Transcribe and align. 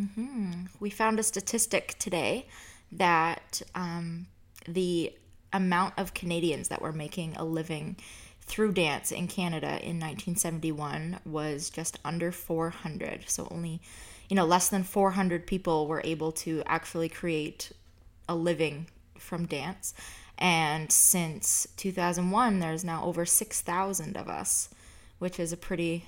we 0.80 0.90
found 0.90 1.18
a 1.18 1.22
statistic 1.22 1.96
today 1.98 2.46
that 2.92 3.60
um, 3.74 4.26
the 4.68 5.12
amount 5.52 5.94
of 5.98 6.14
Canadians 6.14 6.68
that 6.68 6.80
were 6.80 6.92
making 6.92 7.34
a 7.36 7.44
living 7.44 7.96
through 8.46 8.72
dance 8.72 9.10
in 9.10 9.26
Canada 9.26 9.66
in 9.66 9.98
1971 9.98 11.20
was 11.24 11.70
just 11.70 11.98
under 12.04 12.30
400. 12.30 13.24
So 13.26 13.48
only, 13.50 13.80
you 14.28 14.36
know, 14.36 14.44
less 14.44 14.68
than 14.68 14.82
400 14.82 15.46
people 15.46 15.86
were 15.86 16.02
able 16.04 16.32
to 16.32 16.62
actually 16.66 17.08
create 17.08 17.72
a 18.28 18.34
living 18.34 18.86
from 19.18 19.46
dance. 19.46 19.94
And 20.38 20.90
since 20.90 21.66
2001, 21.76 22.58
there's 22.58 22.84
now 22.84 23.04
over 23.04 23.24
6,000 23.24 24.16
of 24.16 24.28
us, 24.28 24.68
which 25.18 25.38
is 25.38 25.52
a 25.52 25.56
pretty 25.56 26.06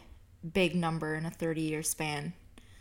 big 0.53 0.75
number 0.75 1.15
in 1.15 1.25
a 1.25 1.31
30 1.31 1.61
year 1.61 1.83
span. 1.83 2.33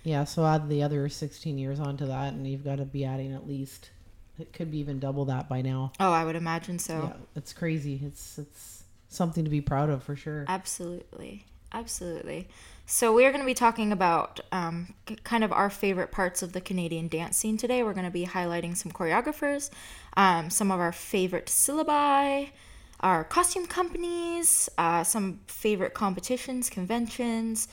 Yeah, 0.04 0.24
so 0.24 0.46
add 0.46 0.70
the 0.70 0.84
other 0.84 1.10
16 1.10 1.58
years 1.58 1.80
onto 1.80 2.06
that, 2.08 2.34
and 2.34 2.46
you've 2.48 2.64
got 2.64 2.78
to 2.78 2.86
be 2.86 3.06
adding 3.06 3.34
at 3.34 3.48
least, 3.48 3.90
it 4.38 4.54
could 4.54 4.70
be 4.70 4.78
even 4.78 5.00
double 5.00 5.26
that 5.26 5.50
by 5.50 5.62
now. 5.62 5.94
Oh, 6.00 6.12
I 6.12 6.24
would 6.24 6.36
imagine 6.36 6.78
so. 6.78 7.12
Yeah, 7.12 7.14
it's 7.36 7.54
crazy. 7.54 8.02
It's 8.04 8.38
it's 8.38 8.75
something 9.16 9.44
to 9.44 9.50
be 9.50 9.62
proud 9.62 9.90
of 9.90 10.04
for 10.04 10.16
sure. 10.16 10.46
Absolutely. 10.48 11.46
Absolutely. 11.74 12.48
So, 12.86 13.12
we 13.14 13.26
are 13.26 13.32
going 13.32 13.42
to 13.42 13.48
be 13.48 13.56
talking 13.56 13.92
about 13.92 14.40
um, 14.52 14.94
kind 15.24 15.44
of 15.44 15.52
our 15.52 15.70
favorite 15.70 16.12
parts 16.12 16.44
of 16.44 16.54
the 16.54 16.62
Canadian 16.62 17.08
dance 17.08 17.36
scene 17.36 17.58
today. 17.58 17.82
We're 17.82 17.94
going 17.94 18.06
to 18.06 18.12
be 18.12 18.28
highlighting 18.28 18.78
some 18.78 18.92
choreographers, 18.92 19.72
um, 20.16 20.50
some 20.50 20.72
of 20.72 20.80
our 20.80 20.92
favorite 20.92 21.48
syllabi, 21.48 22.52
our 23.00 23.24
costume 23.24 23.66
companies, 23.66 24.70
uh, 24.78 25.04
some 25.04 25.40
favorite 25.48 25.94
competitions, 25.94 26.70
conventions, 26.70 27.68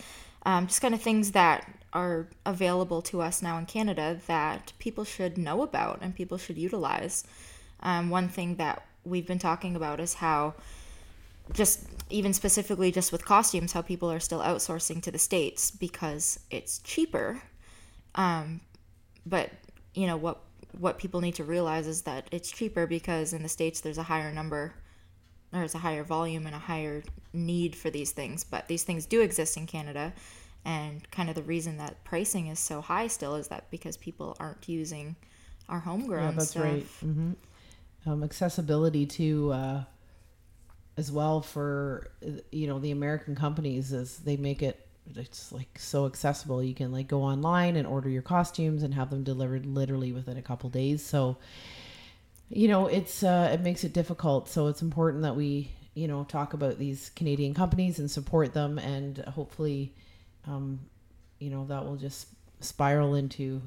um, 0.45 0.67
just 0.67 0.81
kind 0.81 0.95
of 0.95 1.03
things 1.03 1.33
that 1.33 1.69
are 1.93 2.27
available 2.47 3.03
to 3.03 3.21
us 3.21 3.43
now 3.43 3.59
in 3.59 3.67
Canada 3.67 4.19
that 4.27 4.73
people 4.79 5.05
should 5.05 5.37
know 5.37 5.63
about 5.63 5.99
and 6.01 6.15
people 6.17 6.39
should 6.39 6.57
utilize. 6.57 7.25
Um, 7.81 8.11
one 8.11 8.29
thing 8.29 8.57
that 8.57 8.83
we've 9.05 9.27
been 9.27 9.39
talking 9.39 9.77
about 9.77 10.01
is 10.01 10.15
how 10.15 10.55
just 11.53 11.87
even 12.11 12.33
specifically 12.33 12.91
just 12.93 13.13
with 13.13 13.25
costumes 13.25 13.73
how 13.73 13.83
people 13.83 14.11
are 14.11 14.21
still 14.21 14.41
outsourcing 14.41 15.03
to 15.03 15.11
the 15.11 15.19
states 15.19 15.71
because 15.71 16.39
it's 16.51 16.79
cheaper 16.81 17.43
um, 18.15 18.61
but 19.27 19.51
you 19.95 20.07
know 20.07 20.17
what 20.17 20.41
what 20.79 20.99
people 20.99 21.21
need 21.21 21.35
to 21.35 21.45
realize 21.45 21.87
is 21.87 22.03
that 22.03 22.27
it's 22.31 22.51
cheaper 22.51 22.87
because 22.87 23.33
in 23.33 23.43
the 23.43 23.49
states 23.49 23.81
there's 23.81 23.99
a 23.99 24.03
higher 24.05 24.33
number 24.33 24.75
there's 25.53 25.75
a 25.75 25.79
higher 25.79 26.03
volume 26.03 26.47
and 26.47 26.55
a 26.55 26.59
higher 26.59 27.03
need 27.33 27.77
for 27.77 27.91
these 27.91 28.13
things 28.13 28.45
but 28.45 28.69
these 28.69 28.83
things 28.85 29.05
do 29.07 29.21
exist 29.21 29.57
in 29.57 29.67
canada 29.67 30.13
and 30.65 31.11
kind 31.11 31.29
of 31.29 31.35
the 31.35 31.43
reason 31.43 31.77
that 31.79 32.03
pricing 32.05 32.47
is 32.47 32.59
so 32.59 32.81
high 32.81 33.07
still 33.07 33.35
is 33.35 33.49
that 33.49 33.71
because 33.71 33.97
people 33.97 34.37
aren't 34.41 34.69
using 34.69 35.17
our 35.69 35.81
homegrown 35.81 36.25
yeah, 36.25 36.31
that's 36.33 36.51
stuff. 36.51 36.63
right. 36.63 36.87
hmm 37.01 37.33
Um, 38.07 38.23
accessibility 38.25 39.07
to, 39.07 39.53
uh, 39.53 39.85
as 40.97 41.11
well 41.11 41.41
for 41.41 42.09
uh, 42.27 42.33
you 42.51 42.67
know 42.67 42.79
the 42.79 42.91
American 42.91 43.35
companies 43.35 43.93
is 43.93 44.19
they 44.19 44.37
make 44.37 44.63
it 44.63 44.87
it's 45.17 45.51
like 45.51 45.79
so 45.79 46.07
accessible. 46.07 46.63
You 46.63 46.75
can 46.75 46.93
like 46.93 47.09
go 47.09 47.23
online 47.23 47.77
and 47.77 47.87
order 47.87 48.09
your 48.09 48.23
costumes 48.23 48.83
and 48.83 48.95
have 48.95 49.11
them 49.11 49.25
delivered 49.25 49.67
literally 49.67 50.13
within 50.13 50.37
a 50.37 50.43
couple 50.43 50.71
days. 50.71 51.05
So 51.05 51.39
you 52.53 52.69
know 52.69 52.87
it's 52.87 53.23
uh, 53.23 53.51
it 53.53 53.61
makes 53.63 53.83
it 53.83 53.93
difficult 53.93 54.49
so 54.49 54.67
it's 54.67 54.83
important 54.83 55.23
that 55.23 55.35
we 55.35 55.71
you 55.95 56.07
know 56.07 56.25
talk 56.25 56.53
about 56.53 56.79
these 56.79 57.11
canadian 57.17 57.55
companies 57.55 57.99
and 57.99 58.11
support 58.11 58.53
them 58.53 58.79
and 58.79 59.19
hopefully 59.35 59.95
um, 60.47 60.79
you 61.39 61.51
know 61.51 61.65
that 61.67 61.85
will 61.85 61.97
just 61.97 62.29
spiral 62.61 63.15
into 63.15 63.61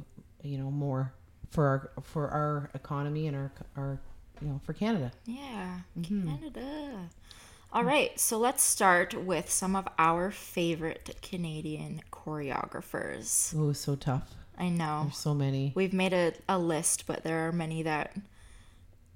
you 0.43 0.57
know 0.57 0.69
more 0.69 1.13
for 1.49 1.65
our 1.65 2.03
for 2.03 2.29
our 2.29 2.69
economy 2.73 3.27
and 3.27 3.35
our 3.35 3.51
our 3.75 3.99
you 4.41 4.47
know 4.47 4.61
for 4.63 4.73
canada 4.73 5.11
Yeah, 5.25 5.79
Canada. 6.03 7.09
All 7.73 7.83
right, 7.83 8.17
so 8.17 8.37
let's 8.37 8.63
start 8.63 9.13
with 9.13 9.49
some 9.49 9.75
of 9.75 9.85
our 9.99 10.31
favorite 10.31 11.17
Canadian 11.21 12.01
choreographers. 12.11 13.53
oh 13.57 13.73
so 13.73 13.95
tough 13.95 14.33
I 14.57 14.69
know. 14.69 15.01
there's 15.03 15.17
so 15.17 15.33
many 15.33 15.73
We've 15.75 15.91
made 15.93 16.13
a, 16.13 16.33
a 16.47 16.57
list, 16.57 17.05
but 17.05 17.23
there 17.23 17.47
are 17.47 17.51
many 17.51 17.83
that 17.83 18.15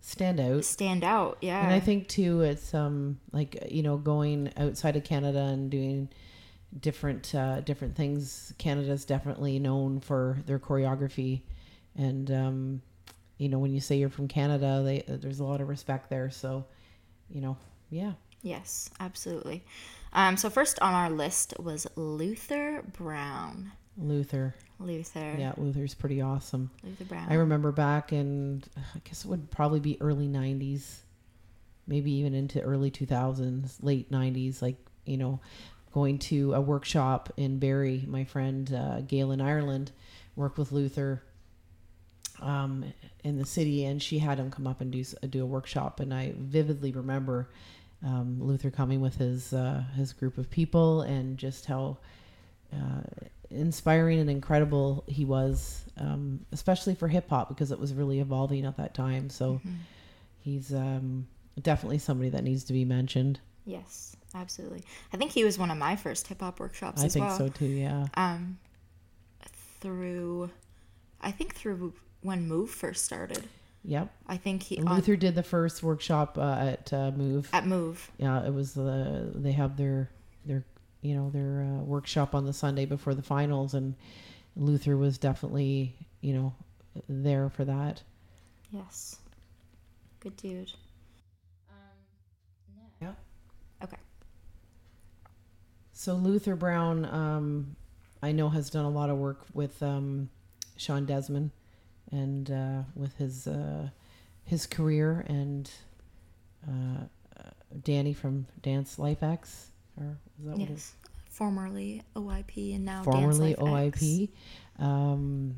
stand 0.02 0.40
out 0.40 0.66
stand 0.66 1.03
out. 1.03 1.38
Yeah. 1.41 1.63
And 1.63 1.74
I 1.74 1.80
think 1.80 2.07
too, 2.07 2.41
it's 2.41 2.74
um 2.74 3.19
like 3.31 3.68
you 3.72 3.84
know 3.84 3.97
going 3.97 4.51
outside 4.57 4.96
of 4.97 5.03
Canada 5.03 5.40
and 5.40 5.69
doing 5.69 6.09
different 6.78 7.34
uh, 7.34 7.62
different 7.62 7.96
things. 7.96 8.53
Canada's 8.57 9.06
definitely 9.06 9.59
known 9.59 10.00
for 10.01 10.40
their 10.46 10.59
choreography, 10.59 11.41
and 11.96 12.30
um, 12.31 12.81
you 13.39 13.50
know 13.50 13.57
when 13.57 13.73
you 13.73 13.79
say 13.79 13.97
you're 13.97 14.09
from 14.09 14.27
Canada, 14.27 14.83
they 14.85 15.03
there's 15.07 15.39
a 15.39 15.44
lot 15.44 15.62
of 15.62 15.68
respect 15.68 16.12
there. 16.12 16.30
So, 16.30 16.65
you 17.27 17.41
know, 17.41 17.57
yeah, 17.89 18.12
Yes, 18.41 18.89
absolutely. 19.00 19.63
Um, 20.13 20.38
so 20.38 20.50
first 20.50 20.80
on 20.81 20.94
our 20.94 21.09
list 21.09 21.53
was 21.59 21.88
Luther 21.95 22.83
Brown. 22.94 23.71
Luther. 23.97 24.56
Luther. 24.80 25.36
Yeah, 25.38 25.53
Luther's 25.57 25.94
pretty 25.94 26.21
awesome. 26.21 26.71
Luther 26.83 27.03
Brown. 27.03 27.27
I 27.30 27.36
remember 27.36 27.71
back 27.71 28.13
in 28.13 28.63
I 28.77 29.00
guess 29.03 29.25
it 29.25 29.27
would 29.27 29.51
probably 29.51 29.81
be 29.81 30.01
early 30.01 30.27
'90s, 30.27 31.00
maybe 31.86 32.12
even 32.13 32.33
into 32.33 32.62
early 32.62 32.91
2000s, 32.91 33.77
late 33.81 34.09
'90s. 34.09 34.62
Like 34.62 34.77
you 35.06 35.18
know, 35.18 35.41
going 35.94 36.18
to 36.19 36.53
a 36.53 36.62
workshop 36.62 37.33
in 37.36 37.59
Barrie. 37.59 38.06
My 38.07 38.24
friend 38.24 38.74
uh, 38.74 39.01
Gail 39.01 39.31
in 39.33 39.41
Ireland 39.41 39.91
worked 40.38 40.57
with 40.57 40.71
Luther 40.71 41.21
um, 42.41 42.86
in 43.24 43.38
the 43.38 43.45
city, 43.45 43.86
and 43.86 44.01
she 44.01 44.19
had 44.19 44.39
him 44.39 44.51
come 44.51 44.68
up 44.68 44.81
and 44.81 44.91
do 44.91 45.03
do 45.30 45.44
a 45.44 45.45
workshop. 45.45 46.00
And 46.00 46.13
I 46.13 46.33
vividly 46.38 46.91
remember 46.91 47.50
um, 48.06 48.38
Luther 48.41 48.71
coming 48.71 49.01
with 49.01 49.15
his 49.15 49.53
uh, 49.53 49.83
his 49.95 50.13
group 50.13 50.38
of 50.38 50.50
people, 50.50 51.01
and 51.01 51.38
just 51.38 51.65
how 51.65 51.97
uh, 52.74 53.01
inspiring 53.50 54.19
and 54.19 54.30
incredible 54.30 55.03
he 55.07 55.25
was, 55.25 55.83
um, 55.97 56.45
especially 56.51 56.95
for 56.95 57.07
hip 57.07 57.30
hop 57.30 57.50
because 57.50 57.71
it 57.71 57.80
was 57.80 57.94
really 57.94 58.19
evolving 58.19 58.65
at 58.65 58.77
that 58.77 58.94
time. 58.94 59.30
So, 59.30 59.59
he's 60.39 60.74
um, 60.74 61.27
definitely 61.62 61.97
somebody 62.00 62.30
that 62.30 62.44
needs 62.44 62.63
to 62.65 62.74
be 62.74 62.86
mentioned. 62.86 63.39
Yes, 63.65 64.15
absolutely. 64.33 64.83
I 65.13 65.18
think 65.18 65.31
he 65.31 65.44
was 65.44 65.57
one 65.57 65.71
of 65.71 65.77
my 65.77 65.95
first 65.95 66.27
hip 66.27 66.41
hop 66.41 66.59
workshops 66.59 67.01
I 67.01 67.06
as 67.06 67.13
think 67.13 67.25
well. 67.25 67.38
so 67.38 67.47
too. 67.50 67.65
Yeah. 67.65 68.07
Um, 68.15 68.57
through, 69.80 70.50
I 71.21 71.31
think 71.31 71.56
through 71.56 71.94
when 72.21 72.48
Move 72.48 72.69
first 72.69 73.06
started. 73.06 73.48
Yep. 73.83 74.13
I 74.27 74.38
think 74.38 74.63
he 74.63 74.77
on- 74.80 74.95
Luther 74.95 75.16
did 75.16 75.36
the 75.36 75.44
first 75.44 75.83
workshop 75.83 76.38
uh, 76.38 76.57
at 76.60 76.92
uh, 76.94 77.12
Move. 77.12 77.50
at 77.54 77.66
Move. 77.66 78.12
Yeah, 78.18 78.45
it 78.45 78.54
was 78.54 78.74
the 78.74 79.31
they 79.33 79.54
have 79.54 79.77
their 79.77 80.10
their 80.45 80.66
you 81.01 81.16
know 81.16 81.30
their 81.30 81.62
uh, 81.63 81.83
workshop 81.83 82.36
on 82.36 82.45
the 82.45 82.54
Sunday 82.54 82.86
before 82.86 83.13
the 83.13 83.21
finals, 83.21 83.74
and 83.74 83.95
Luther 84.56 84.98
was 84.98 85.18
definitely 85.18 85.95
you 86.21 86.33
know 86.33 86.54
there 87.07 87.50
for 87.50 87.63
that. 87.66 88.04
Yes, 88.72 89.18
good 90.19 90.36
dude. 90.36 90.72
Yeah. 93.01 93.13
Okay. 93.81 93.98
So 95.94 96.15
Luther 96.15 96.57
Brown, 96.57 97.06
um, 97.06 97.75
I 98.22 98.33
know 98.33 98.50
has 98.50 98.69
done 98.69 98.83
a 98.83 98.89
lot 98.89 99.10
of 99.10 99.18
work 99.18 99.45
with 99.54 99.81
um, 99.81 100.30
Shawn 100.75 101.06
Desman 101.06 101.51
and 102.11 102.51
uh, 102.51 102.81
with 102.95 103.15
his 103.17 103.47
uh, 103.47 103.89
his 104.45 104.65
career 104.65 105.25
and 105.27 105.69
uh, 106.67 107.03
uh, 107.39 107.50
Danny 107.83 108.13
from 108.13 108.45
Dance 108.61 109.00
Life 109.00 109.23
X, 109.23 109.71
or 110.00 110.17
is 110.39 110.45
that 110.45 110.57
what 110.57 110.69
it 110.69 110.71
Yes. 110.71 110.95
Formerly 111.29 112.01
OIP 112.15 112.75
and 112.75 112.83
now 112.83 113.03
formerly 113.03 113.53
Dance 113.53 113.61
Life 113.61 113.94
X. 113.94 114.03
OIP. 114.03 114.29
Um, 114.79 115.56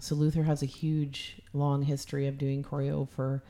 so 0.00 0.14
Luther 0.14 0.44
has 0.44 0.62
a 0.62 0.66
huge, 0.66 1.40
long 1.52 1.82
history 1.82 2.28
of 2.28 2.38
doing 2.38 2.62
choreo 2.62 3.08
for 3.08 3.42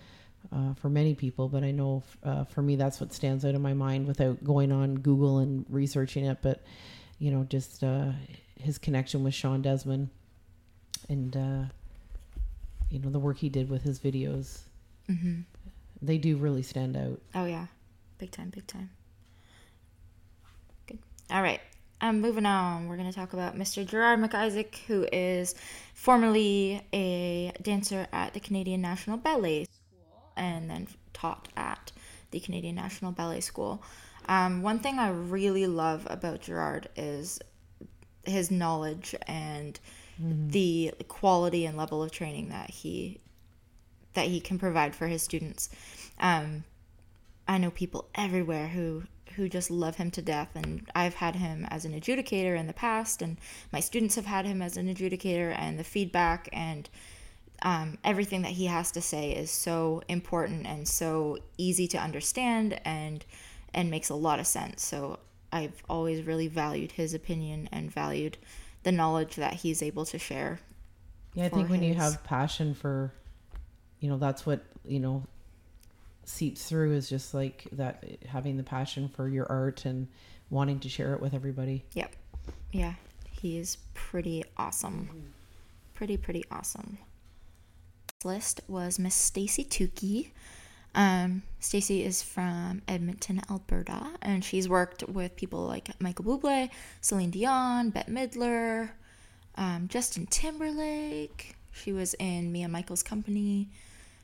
uh, 0.53 0.75
for 0.75 0.89
many 0.89 1.15
people, 1.15 1.49
but 1.49 1.63
I 1.63 1.71
know 1.71 2.03
uh, 2.25 2.45
for 2.45 2.63
me 2.63 2.77
that's 2.77 3.01
what 3.01 3.13
stands 3.13 3.45
out 3.45 3.55
in 3.55 3.61
my 3.61 3.75
mind 3.75 4.07
without 4.07 4.43
going 4.43 4.73
on 4.73 4.97
Google 4.97 5.39
and 5.39 5.67
researching 5.69 6.25
it. 6.25 6.39
But 6.41 6.63
you 7.19 7.31
know, 7.31 7.45
just 7.45 7.85
uh, 7.85 8.13
his 8.59 8.79
connection 8.79 9.23
with 9.23 9.35
Shawn 9.35 9.63
Desman 9.63 10.09
and 11.09 11.37
uh, 11.37 11.65
you 12.91 12.99
know 12.99 13.11
the 13.11 13.19
work 13.19 13.39
he 13.39 13.49
did 13.49 13.69
with 13.71 13.83
his 13.83 13.99
videos, 13.99 14.61
Mm-hmm. 15.11 15.41
they 16.03 16.19
do 16.19 16.37
really 16.37 16.63
stand 16.63 16.97
out. 16.97 17.21
Oh 17.35 17.47
yeah, 17.47 17.67
big 18.19 18.31
time, 18.31 18.51
big 18.51 18.67
time. 18.67 18.91
Good. 20.87 20.99
All 21.31 21.43
right. 21.43 21.61
Um, 22.01 22.21
moving 22.21 22.47
on, 22.47 22.87
we're 22.89 22.97
going 22.97 23.11
to 23.11 23.15
talk 23.15 23.33
about 23.33 23.57
Mr. 23.57 23.85
Gerard 23.85 24.21
McIsaac, 24.21 24.77
who 24.87 25.05
is 25.13 25.57
formerly 25.95 26.81
a 26.93 27.53
dancer 27.63 28.07
at 28.13 28.35
the 28.35 28.41
Canadian 28.41 28.81
National 28.81 29.17
Ballet 29.17 29.65
School 29.65 30.33
and 30.37 30.71
then 30.71 30.87
taught 31.13 31.49
at 31.57 31.91
the 32.31 32.39
Canadian 32.39 32.77
National 32.77 33.11
Ballet 33.11 33.41
School. 33.41 33.83
Um, 34.29 34.63
one 34.63 34.79
thing 34.79 35.01
I 35.01 35.09
really 35.11 35.67
love 35.67 36.07
about 36.09 36.43
Gerard 36.43 36.89
is 36.95 37.41
his 38.25 38.53
knowledge 38.53 39.17
and 39.27 39.81
the 40.19 40.93
quality 41.07 41.65
and 41.67 41.77
level 41.77 42.03
of 42.03 42.11
training 42.11 42.49
that 42.49 42.71
he 42.71 43.21
that 44.15 44.27
he 44.27 44.41
can 44.41 44.59
provide 44.59 44.95
for 44.95 45.07
his 45.07 45.23
students. 45.23 45.69
Um, 46.19 46.65
I 47.47 47.59
know 47.59 47.71
people 47.71 48.09
everywhere 48.15 48.69
who 48.69 49.05
who 49.35 49.49
just 49.49 49.71
love 49.71 49.97
him 49.97 50.11
to 50.11 50.23
death, 50.23 50.51
and 50.55 50.91
I've 50.95 51.15
had 51.15 51.37
him 51.37 51.67
as 51.71 51.85
an 51.85 51.93
adjudicator 51.93 52.59
in 52.59 52.67
the 52.67 52.73
past, 52.73 53.23
and 53.23 53.39
my 53.73 53.79
students 53.79 54.17
have 54.17 54.27
had 54.27 54.45
him 54.45 54.61
as 54.61 54.77
an 54.77 54.93
adjudicator, 54.93 55.57
and 55.57 55.79
the 55.79 55.85
feedback 55.85 56.49
and 56.53 56.89
um, 57.63 57.99
everything 58.05 58.43
that 58.43 58.53
he 58.53 58.67
has 58.67 58.91
to 58.93 59.01
say 59.01 59.33
is 59.33 59.51
so 59.51 60.03
important 60.09 60.67
and 60.67 60.87
so 60.87 61.39
easy 61.57 61.87
to 61.89 61.99
understand 61.99 62.81
and 62.85 63.25
and 63.75 63.91
makes 63.91 64.09
a 64.09 64.15
lot 64.15 64.41
of 64.41 64.47
sense. 64.47 64.85
So 64.85 65.19
I've 65.53 65.83
always 65.89 66.27
really 66.27 66.49
valued 66.49 66.93
his 66.93 67.15
opinion 67.15 67.69
and 67.71 67.93
valued 67.93 68.39
the 68.89 68.93
knowledge 68.93 69.37
that 69.37 69.53
he's 69.53 69.83
able 69.83 70.07
to 70.07 70.19
share. 70.19 70.59
Yeah, 71.35 71.45
I 71.45 71.49
think 71.51 71.69
when 71.69 71.83
you 71.83 71.93
have 71.93 72.25
passion 72.25 72.73
for, 72.73 73.13
you 74.01 74.09
know, 74.09 74.17
that's 74.17 74.47
what 74.47 74.65
you 74.87 74.99
know 74.99 75.25
seeps 76.25 76.67
through 76.67 76.95
is 76.95 77.07
just 77.07 77.35
like 77.35 77.69
that 77.73 78.03
having 78.27 78.57
the 78.57 78.63
passion 78.63 79.11
for 79.11 79.29
your 79.29 79.45
art 79.53 79.85
and 79.85 80.09
wanting 80.49 80.81
to 80.81 80.89
share 80.89 81.13
it 81.13 81.21
with 81.21 81.35
everybody. 81.35 81.85
Yep. 81.93 82.17
Yeah, 82.73 82.95
he 83.31 83.59
is 83.59 83.77
pretty 83.93 84.43
awesome. 84.57 85.35
Pretty, 85.93 86.17
pretty 86.17 86.45
awesome. 86.51 86.97
This 88.07 88.25
list 88.25 88.61
was 88.69 88.99
Miss 88.99 89.15
Stacey 89.15 89.65
Tookey. 89.65 90.31
Um, 90.95 91.43
Stacey 91.61 92.05
is 92.05 92.23
from 92.23 92.83
Edmonton, 92.89 93.43
Alberta, 93.51 94.11
and 94.23 94.45
she's 94.45 94.69
worked 94.69 95.07
with 95.09 95.37
people 95.37 95.67
like 95.67 95.89
Michael 96.01 96.25
Bublé, 96.25 96.71
Celine 97.01 97.31
Dion, 97.31 97.91
Bette 97.91 98.11
Midler, 98.11 98.91
um, 99.57 99.89
Justin 99.89 100.27
Timberlake. 100.27 101.57
She 101.73 101.93
was 101.93 102.15
in 102.15 102.51
Mia 102.53 102.69
Michael's 102.69 103.03
company. 103.03 103.69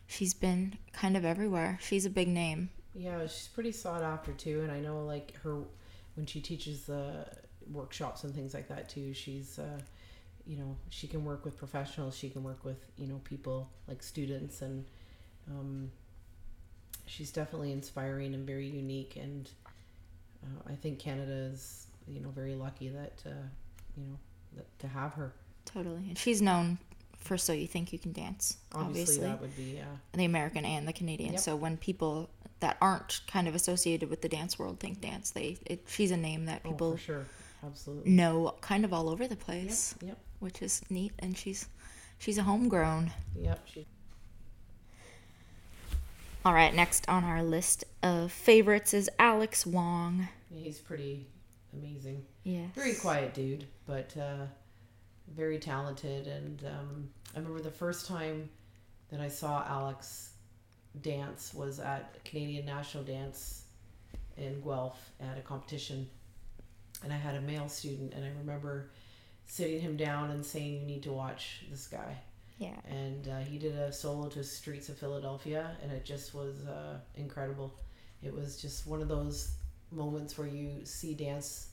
She's 0.06 0.34
been 0.34 0.78
kind 0.92 1.16
of 1.16 1.24
everywhere. 1.24 1.78
She's 1.82 2.06
a 2.06 2.10
big 2.10 2.28
name. 2.28 2.70
Yeah, 2.94 3.22
she's 3.22 3.48
pretty 3.52 3.72
sought 3.72 4.02
after 4.02 4.32
too, 4.32 4.60
and 4.62 4.70
I 4.70 4.80
know 4.80 5.04
like 5.04 5.36
her 5.42 5.62
when 6.14 6.26
she 6.26 6.40
teaches 6.40 6.84
the 6.84 7.26
workshops 7.70 8.24
and 8.24 8.34
things 8.34 8.54
like 8.54 8.68
that 8.68 8.88
too. 8.88 9.12
She's, 9.12 9.58
uh, 9.58 9.80
you 10.46 10.56
know, 10.56 10.76
she 10.90 11.08
can 11.08 11.24
work 11.24 11.44
with 11.44 11.56
professionals. 11.56 12.16
She 12.16 12.28
can 12.28 12.44
work 12.44 12.64
with 12.64 12.84
you 12.96 13.06
know 13.06 13.20
people 13.24 13.68
like 13.88 14.02
students, 14.02 14.62
and 14.62 14.84
um, 15.50 15.90
she's 17.06 17.30
definitely 17.30 17.72
inspiring 17.72 18.34
and 18.34 18.46
very 18.46 18.66
unique. 18.66 19.16
And 19.16 19.50
uh, 20.42 20.72
I 20.72 20.74
think 20.74 20.98
Canada 20.98 21.32
is 21.52 21.86
you 22.06 22.20
know 22.20 22.30
very 22.30 22.54
lucky 22.54 22.88
that 22.88 23.22
uh, 23.26 23.30
you 23.96 24.04
know 24.04 24.18
that, 24.56 24.78
to 24.80 24.88
have 24.88 25.12
her. 25.14 25.32
Totally. 25.64 26.04
And 26.08 26.18
she's 26.18 26.42
known 26.42 26.78
for 27.16 27.38
So 27.38 27.52
You 27.54 27.66
Think 27.66 27.92
You 27.92 27.98
Can 27.98 28.12
Dance, 28.12 28.58
Obviously, 28.74 29.24
obviously. 29.24 29.26
that 29.26 29.40
would 29.40 29.56
be 29.56 29.80
uh, 29.80 29.96
the 30.12 30.26
American 30.26 30.64
and 30.66 30.86
the 30.86 30.92
Canadian. 30.92 31.32
Yep. 31.32 31.40
So 31.40 31.56
when 31.56 31.76
people 31.78 32.28
that 32.60 32.76
aren't 32.82 33.20
kind 33.26 33.48
of 33.48 33.54
associated 33.54 34.10
with 34.10 34.20
the 34.20 34.28
dance 34.28 34.58
world 34.58 34.78
think 34.80 35.00
dance, 35.00 35.30
they 35.30 35.56
it, 35.66 35.84
she's 35.86 36.10
a 36.10 36.16
name 36.16 36.46
that 36.46 36.60
oh, 36.64 36.70
people 36.70 36.92
for 36.92 36.98
sure, 36.98 37.26
absolutely. 37.66 38.10
know 38.10 38.54
kind 38.60 38.84
of 38.84 38.92
all 38.92 39.08
over 39.08 39.26
the 39.26 39.36
place, 39.36 39.94
Yep, 40.02 40.18
which 40.40 40.60
is 40.62 40.82
neat. 40.90 41.12
And 41.18 41.36
she's 41.36 41.66
she's 42.18 42.36
a 42.38 42.42
homegrown. 42.42 43.10
yep. 43.34 43.60
She, 43.72 43.86
All 46.44 46.52
right, 46.52 46.74
next 46.74 47.08
on 47.08 47.24
our 47.24 47.42
list 47.42 47.84
of 48.02 48.30
favorites 48.30 48.92
is 48.92 49.08
Alex 49.18 49.64
Wong. 49.64 50.28
he's 50.52 50.78
pretty 50.78 51.26
amazing. 51.72 52.22
Yes. 52.42 52.70
very 52.74 52.94
quiet 52.94 53.32
dude, 53.32 53.64
but 53.86 54.14
uh, 54.18 54.44
very 55.34 55.58
talented. 55.58 56.26
And 56.26 56.62
um, 56.66 57.08
I 57.34 57.38
remember 57.38 57.62
the 57.62 57.70
first 57.70 58.06
time 58.06 58.50
that 59.08 59.20
I 59.20 59.28
saw 59.28 59.64
Alex 59.66 60.34
dance 61.00 61.54
was 61.54 61.80
at 61.80 62.22
Canadian 62.26 62.66
National 62.66 63.04
Dance 63.04 63.64
in 64.36 64.60
Guelph 64.60 65.12
at 65.20 65.38
a 65.38 65.40
competition, 65.40 66.06
and 67.02 67.10
I 67.10 67.16
had 67.16 67.36
a 67.36 67.40
male 67.40 67.70
student, 67.70 68.12
and 68.12 68.22
I 68.22 68.28
remember 68.38 68.90
sitting 69.46 69.80
him 69.80 69.96
down 69.96 70.30
and 70.30 70.44
saying, 70.44 70.80
"You 70.80 70.86
need 70.86 71.02
to 71.04 71.12
watch 71.12 71.64
this 71.70 71.86
guy." 71.86 72.18
Yeah. 72.58 72.76
and 72.88 73.28
uh, 73.28 73.38
he 73.40 73.58
did 73.58 73.74
a 73.74 73.92
solo 73.92 74.28
to 74.28 74.44
Streets 74.44 74.88
of 74.88 74.96
Philadelphia, 74.96 75.76
and 75.82 75.90
it 75.90 76.04
just 76.04 76.34
was 76.34 76.64
uh, 76.66 76.98
incredible. 77.16 77.74
It 78.22 78.32
was 78.32 78.60
just 78.60 78.86
one 78.86 79.02
of 79.02 79.08
those 79.08 79.56
moments 79.90 80.38
where 80.38 80.46
you 80.46 80.84
see 80.84 81.14
dance 81.14 81.68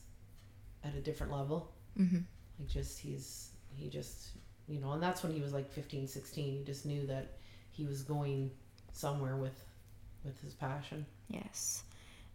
at 0.84 0.94
a 0.94 1.00
different 1.00 1.32
level. 1.32 1.72
Mm-hmm. 1.98 2.18
Like 2.58 2.68
just 2.68 2.98
he's 2.98 3.50
he 3.76 3.88
just 3.88 4.30
you 4.68 4.80
know, 4.80 4.92
and 4.92 5.02
that's 5.02 5.22
when 5.22 5.32
he 5.32 5.40
was 5.40 5.52
like 5.52 5.70
15, 5.70 6.08
16. 6.08 6.54
You 6.54 6.64
just 6.64 6.86
knew 6.86 7.06
that 7.06 7.36
he 7.70 7.84
was 7.84 8.02
going 8.02 8.50
somewhere 8.92 9.36
with 9.36 9.64
with 10.24 10.40
his 10.40 10.54
passion. 10.54 11.04
Yes. 11.28 11.82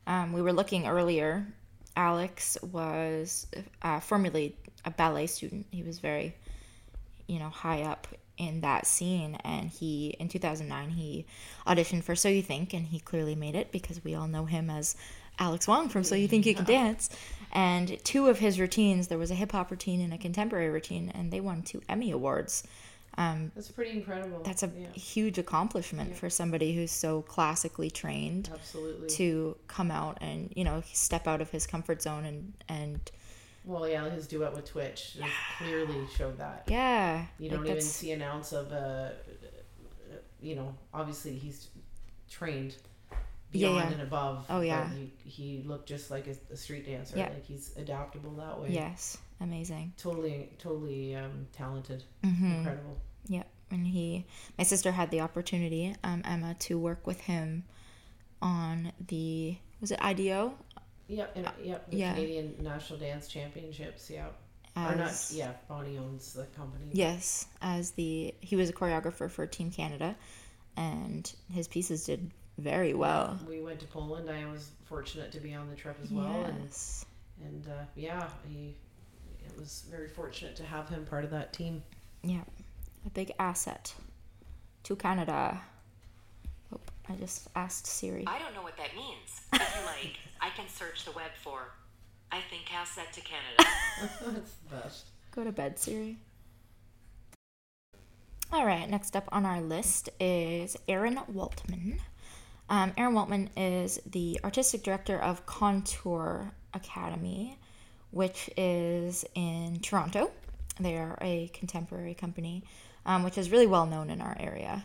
Um, 0.05 0.33
we 0.33 0.41
were 0.41 0.53
looking 0.53 0.87
earlier. 0.87 1.45
Alex 1.95 2.57
was 2.71 3.47
uh, 3.81 3.99
formerly 3.99 4.55
a 4.85 4.91
ballet 4.91 5.27
student. 5.27 5.65
He 5.71 5.83
was 5.83 5.99
very, 5.99 6.35
you 7.27 7.39
know, 7.39 7.49
high 7.49 7.83
up 7.83 8.07
in 8.37 8.61
that 8.61 8.85
scene. 8.85 9.35
And 9.43 9.69
he, 9.69 10.15
in 10.19 10.29
2009, 10.29 10.89
he 10.89 11.25
auditioned 11.65 12.03
for 12.03 12.15
So 12.15 12.29
You 12.29 12.41
Think, 12.41 12.73
and 12.73 12.87
he 12.87 12.99
clearly 12.99 13.35
made 13.35 13.55
it 13.55 13.71
because 13.71 14.03
we 14.03 14.15
all 14.15 14.27
know 14.27 14.45
him 14.45 14.69
as 14.69 14.95
Alex 15.39 15.67
Wong 15.67 15.89
from 15.89 16.03
So 16.03 16.15
You 16.15 16.27
Think 16.27 16.45
You 16.45 16.55
Can 16.55 16.65
Dance. 16.65 17.09
And 17.51 17.97
two 18.03 18.27
of 18.27 18.39
his 18.39 18.59
routines, 18.59 19.07
there 19.07 19.17
was 19.17 19.31
a 19.31 19.35
hip 19.35 19.51
hop 19.51 19.71
routine 19.71 20.01
and 20.01 20.13
a 20.13 20.17
contemporary 20.17 20.69
routine, 20.69 21.11
and 21.13 21.31
they 21.31 21.39
won 21.39 21.61
two 21.61 21.81
Emmy 21.87 22.11
Awards. 22.11 22.63
Um, 23.19 23.51
That's 23.55 23.71
pretty 23.71 23.91
incredible. 23.91 24.43
that's 24.43 24.61
a 24.61 24.67
yeah, 24.77 24.89
huge 24.93 25.39
accomplishment 25.39 26.15
for 26.15 26.29
somebody 26.29 26.75
who's 26.75 26.91
so 26.91 27.23
classically 27.23 27.89
trained 27.89 28.47
absolutely. 28.53 29.09
to 29.09 29.57
come 29.67 29.89
out 29.89 30.19
and 30.21 30.53
you 30.55 30.63
know 30.63 30.83
step 30.93 31.25
out 31.27 31.41
of 31.41 31.49
his 31.49 31.65
comfort 31.65 32.03
zone 32.03 32.25
and 32.25 32.53
and 32.69 33.11
Well, 33.67 33.87
yeah, 33.87 34.09
his 34.09 34.27
duet 34.27 34.55
with 34.55 34.65
Twitch 34.65 35.15
just 35.15 35.29
clearly 35.57 36.07
showed 36.15 36.37
that. 36.39 36.63
yeah 36.67 37.25
You 37.37 37.49
don't 37.49 37.67
even 37.67 37.81
see 37.81 38.11
an 38.11 38.21
ounce 38.21 38.53
of 38.53 38.71
uh 38.71 39.09
you 40.41 40.55
know, 40.55 40.73
obviously 40.93 41.33
he's 41.33 41.67
trained 42.29 42.75
beyond 43.51 43.77
yeah. 43.77 43.91
and 43.91 44.01
above. 44.01 44.45
Oh, 44.49 44.61
yeah. 44.61 44.89
he, 44.89 45.11
he 45.23 45.63
looked 45.65 45.87
just 45.87 46.11
like 46.11 46.27
a, 46.27 46.53
a 46.53 46.57
street 46.57 46.85
dancer. 46.85 47.17
Yeah. 47.17 47.29
Like 47.29 47.45
he's 47.45 47.75
adaptable 47.77 48.31
that 48.31 48.59
way. 48.59 48.69
Yes, 48.69 49.17
amazing. 49.41 49.93
Totally, 49.97 50.49
totally 50.59 51.15
um, 51.15 51.47
talented. 51.53 52.03
Mm-hmm. 52.23 52.51
Incredible. 52.55 52.97
Yep. 53.27 53.47
And 53.71 53.85
he, 53.85 54.25
my 54.57 54.63
sister 54.63 54.91
had 54.91 55.11
the 55.11 55.21
opportunity, 55.21 55.95
um, 56.03 56.21
Emma, 56.23 56.55
to 56.59 56.79
work 56.79 57.05
with 57.05 57.21
him 57.21 57.65
on 58.41 58.93
the, 59.07 59.57
was 59.81 59.91
it 59.91 59.99
IDO? 60.01 60.53
Yep, 61.07 61.31
and, 61.35 61.51
yep. 61.63 61.89
The 61.89 61.95
Uh, 61.95 61.99
yeah. 61.99 62.13
Canadian 62.13 62.55
National 62.59 62.99
Dance 62.99 63.27
Championships. 63.27 64.09
Yep. 64.09 64.35
or 64.75 64.95
not? 64.95 65.27
Yeah, 65.31 65.53
Bonnie 65.67 65.97
owns 65.97 66.33
the 66.33 66.45
company. 66.47 66.89
Yes, 66.93 67.47
as 67.61 67.91
the, 67.91 68.35
he 68.41 68.55
was 68.55 68.69
a 68.69 68.73
choreographer 68.73 69.29
for 69.29 69.47
Team 69.47 69.71
Canada 69.71 70.15
and 70.77 71.33
his 71.51 71.67
pieces 71.67 72.05
did 72.05 72.31
very 72.57 72.93
well. 72.93 73.37
We 73.47 73.61
went 73.61 73.79
to 73.81 73.87
Poland. 73.87 74.29
I 74.29 74.45
was 74.45 74.69
fortunate 74.85 75.31
to 75.33 75.39
be 75.39 75.53
on 75.53 75.69
the 75.69 75.75
trip 75.75 75.97
as 76.01 76.11
well, 76.11 76.45
and 76.45 76.63
yes. 76.63 77.05
and 77.43 77.67
uh, 77.67 77.83
yeah, 77.95 78.29
he. 78.47 78.75
It 79.45 79.57
was 79.57 79.85
very 79.89 80.07
fortunate 80.09 80.55
to 80.57 80.63
have 80.63 80.89
him 80.89 81.05
part 81.05 81.23
of 81.23 81.31
that 81.31 81.53
team. 81.53 81.81
Yeah, 82.21 82.43
a 83.05 83.09
big 83.09 83.33
asset 83.39 83.93
to 84.83 84.95
Canada. 84.95 85.61
I 87.09 87.13
just 87.13 87.47
asked 87.55 87.87
Siri. 87.87 88.23
I 88.27 88.39
don't 88.39 88.53
know 88.53 88.61
what 88.61 88.77
that 88.77 88.95
means. 88.95 89.41
If 89.53 89.59
you 89.59 89.85
like, 89.85 90.17
I 90.41 90.49
can 90.49 90.67
search 90.67 91.05
the 91.05 91.11
web 91.11 91.31
for 91.41 91.71
I 92.31 92.39
think 92.49 92.73
asset 92.73 93.11
to 93.13 93.21
Canada. 93.21 93.69
That's 94.33 94.53
the 94.53 94.75
best. 94.75 95.05
Go 95.31 95.43
to 95.43 95.51
bed, 95.51 95.79
Siri. 95.79 96.17
All 98.51 98.65
right, 98.65 98.89
next 98.89 99.15
up 99.15 99.27
on 99.31 99.45
our 99.45 99.61
list 99.61 100.09
is 100.19 100.77
Erin 100.87 101.19
Waltman. 101.31 101.99
Um, 102.69 102.93
Erin 102.97 103.13
Waltman 103.13 103.49
is 103.55 103.99
the 104.09 104.39
artistic 104.43 104.83
director 104.83 105.19
of 105.19 105.45
Contour 105.45 106.51
Academy, 106.73 107.57
which 108.11 108.49
is 108.57 109.25
in 109.35 109.79
Toronto. 109.81 110.31
They 110.79 110.97
are 110.97 111.17
a 111.21 111.49
contemporary 111.53 112.13
company, 112.13 112.63
um, 113.05 113.23
which 113.23 113.37
is 113.37 113.51
really 113.51 113.67
well 113.67 113.85
known 113.85 114.09
in 114.09 114.21
our 114.21 114.35
area. 114.39 114.83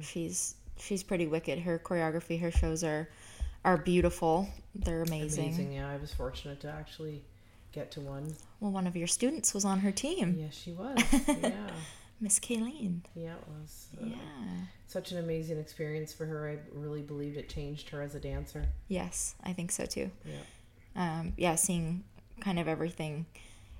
She's 0.00 0.56
she's 0.80 1.02
pretty 1.02 1.26
wicked. 1.26 1.60
Her 1.60 1.78
choreography, 1.78 2.40
her 2.40 2.50
shows 2.50 2.82
are 2.84 3.08
are 3.64 3.76
beautiful. 3.76 4.48
They're 4.74 5.02
amazing. 5.02 5.44
Amazing. 5.48 5.72
Yeah, 5.72 5.88
I 5.90 5.96
was 5.98 6.12
fortunate 6.14 6.60
to 6.60 6.68
actually 6.70 7.22
get 7.72 7.90
to 7.92 8.00
one. 8.00 8.34
Well, 8.60 8.70
one 8.72 8.86
of 8.86 8.96
your 8.96 9.06
students 9.06 9.52
was 9.54 9.64
on 9.64 9.80
her 9.80 9.92
team, 9.92 10.36
Yes, 10.38 10.54
she 10.54 10.72
was. 10.72 10.98
yeah, 11.28 11.70
Miss 12.20 12.38
Kayleen. 12.40 13.00
yeah, 13.14 13.34
it 13.34 13.44
was. 13.48 13.88
uh, 14.00 14.06
Yeah. 14.06 14.16
Such 14.88 15.12
an 15.12 15.18
amazing 15.18 15.58
experience 15.58 16.12
for 16.12 16.26
her. 16.26 16.48
I 16.50 16.58
really 16.76 17.02
believed 17.02 17.36
it 17.36 17.48
changed 17.48 17.90
her 17.90 18.02
as 18.02 18.14
a 18.16 18.20
dancer. 18.20 18.64
Yes, 18.88 19.34
I 19.44 19.52
think 19.52 19.70
so 19.70 19.86
too. 19.86 20.10
Yeah. 20.24 20.40
Um, 20.96 21.32
yeah, 21.36 21.54
seeing 21.54 22.02
kind 22.40 22.58
of 22.58 22.66
everything. 22.66 23.26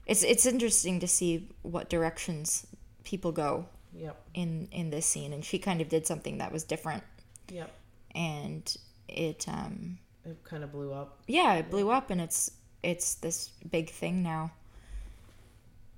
It's 0.07 0.23
it's 0.23 0.47
interesting 0.47 1.00
to 1.00 1.09
see 1.09 1.49
what 1.62 1.88
directions 1.88 2.66
people 3.04 3.33
go 3.33 3.66
Yep. 3.94 4.16
in 4.35 4.68
in 4.73 4.90
this 4.90 5.06
scene, 5.06 5.32
and 5.32 5.44
she 5.44 5.59
kind 5.59 5.80
of 5.80 5.88
did 5.88 6.06
something 6.06 6.38
that 6.38 6.52
was 6.52 6.64
different, 6.64 7.02
Yep. 7.49 7.70
and 8.14 8.76
it 9.09 9.47
um 9.49 9.99
It 10.25 10.42
kind 10.44 10.62
of 10.64 10.70
blew 10.73 10.92
up. 10.92 11.18
yeah 11.26 11.54
it 11.54 11.70
blew 11.70 11.90
up, 11.90 12.11
and 12.11 12.20
it's 12.20 12.50
it's 12.82 13.14
this 13.14 13.50
big 13.70 13.90
thing 13.90 14.23
now. 14.23 14.52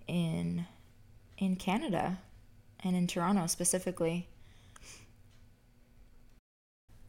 In 0.09 0.67
in 1.39 1.57
Canada, 1.57 2.19
and 2.83 2.97
in 2.97 3.07
Toronto 3.07 3.47
specifically. 3.47 4.29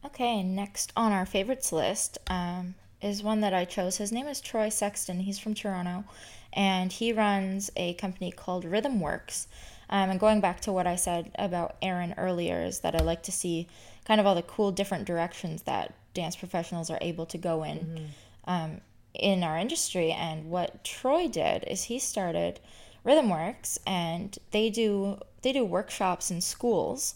Okay, 0.04 0.42
next 0.42 0.92
on 0.96 1.12
our 1.12 1.24
favorites 1.26 1.72
list 1.72 2.18
um, 2.28 2.74
is 3.00 3.22
one 3.22 3.40
that 3.40 3.54
I 3.54 3.64
chose. 3.64 3.96
His 3.96 4.12
name 4.12 4.26
is 4.26 4.40
Troy 4.40 4.68
Sexton. 4.68 5.20
He's 5.20 5.38
from 5.38 5.54
Toronto, 5.54 6.04
and 6.52 6.92
he 6.92 7.12
runs 7.12 7.70
a 7.76 7.94
company 7.94 8.30
called 8.30 8.64
Rhythm 8.64 9.00
Works. 9.00 9.48
Um, 9.90 10.10
and 10.10 10.20
going 10.20 10.40
back 10.40 10.60
to 10.62 10.72
what 10.72 10.86
I 10.86 10.96
said 10.96 11.30
about 11.38 11.76
Erin 11.82 12.14
earlier, 12.16 12.62
is 12.62 12.80
that 12.80 12.94
I 12.94 13.04
like 13.04 13.22
to 13.24 13.32
see 13.32 13.68
kind 14.04 14.20
of 14.20 14.26
all 14.26 14.34
the 14.34 14.42
cool 14.42 14.72
different 14.72 15.04
directions 15.04 15.62
that 15.62 15.94
dance 16.14 16.36
professionals 16.36 16.90
are 16.90 16.98
able 17.00 17.26
to 17.26 17.38
go 17.38 17.64
in 17.64 18.08
um, 18.44 18.80
in 19.14 19.42
our 19.42 19.58
industry. 19.58 20.12
And 20.12 20.50
what 20.50 20.84
Troy 20.84 21.28
did 21.28 21.64
is 21.64 21.84
he 21.84 21.98
started 21.98 22.60
Rhythm 23.04 23.28
Works, 23.28 23.78
and 23.86 24.36
they 24.50 24.70
do 24.70 25.18
they 25.42 25.52
do 25.52 25.64
workshops 25.64 26.30
in 26.30 26.40
schools 26.40 27.14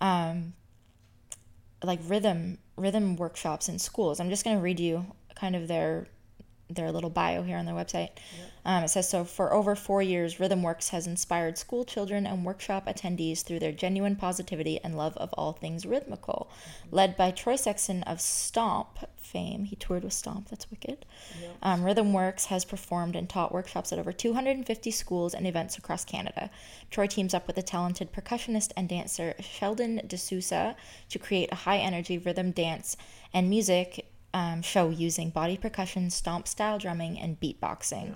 um, 0.00 0.54
like 1.82 2.00
rhythm 2.04 2.58
rhythm 2.76 3.16
workshops 3.16 3.68
in 3.68 3.78
schools. 3.78 4.20
I'm 4.20 4.30
just 4.30 4.44
going 4.44 4.56
to 4.56 4.62
read 4.62 4.80
you 4.80 5.06
kind 5.34 5.56
of 5.56 5.68
their 5.68 6.06
their 6.68 6.90
little 6.90 7.10
bio 7.10 7.42
here 7.42 7.56
on 7.56 7.64
their 7.64 7.74
website. 7.74 8.10
Um, 8.64 8.82
it 8.82 8.88
says 8.88 9.08
so 9.08 9.24
for 9.24 9.52
over 9.52 9.76
four 9.76 10.02
years, 10.02 10.40
Rhythm 10.40 10.62
Works 10.62 10.88
has 10.88 11.06
inspired 11.06 11.56
school 11.56 11.84
children 11.84 12.26
and 12.26 12.44
workshop 12.44 12.86
attendees 12.86 13.42
through 13.42 13.60
their 13.60 13.70
genuine 13.70 14.16
positivity 14.16 14.80
and 14.82 14.96
love 14.96 15.16
of 15.18 15.32
all 15.34 15.52
things 15.52 15.86
rhythmical. 15.86 16.50
Led 16.90 17.16
by 17.16 17.30
Troy 17.30 17.54
Sexton 17.54 18.02
of 18.02 18.20
Stomp 18.20 18.98
fame, 19.16 19.64
he 19.64 19.76
toured 19.76 20.02
with 20.02 20.12
Stomp. 20.12 20.48
That's 20.48 20.68
wicked. 20.68 21.06
Um, 21.62 21.84
Rhythm 21.84 22.12
Works 22.12 22.46
has 22.46 22.64
performed 22.64 23.14
and 23.14 23.28
taught 23.28 23.52
workshops 23.52 23.92
at 23.92 24.00
over 24.00 24.12
250 24.12 24.90
schools 24.90 25.34
and 25.34 25.46
events 25.46 25.78
across 25.78 26.04
Canada. 26.04 26.50
Troy 26.90 27.06
teams 27.06 27.34
up 27.34 27.46
with 27.46 27.54
the 27.54 27.62
talented 27.62 28.12
percussionist 28.12 28.72
and 28.76 28.88
dancer 28.88 29.34
Sheldon 29.38 30.00
D'Souza 30.08 30.74
to 31.10 31.18
create 31.20 31.52
a 31.52 31.56
high 31.56 31.78
energy 31.78 32.18
rhythm 32.18 32.50
dance 32.50 32.96
and 33.32 33.48
music 33.48 34.06
um, 34.38 34.58
show 34.72 34.84
using 34.90 35.28
body 35.40 35.56
percussion, 35.56 36.10
stomp 36.10 36.44
style 36.54 36.78
drumming, 36.78 37.14
and 37.22 37.30
beatboxing. 37.42 38.08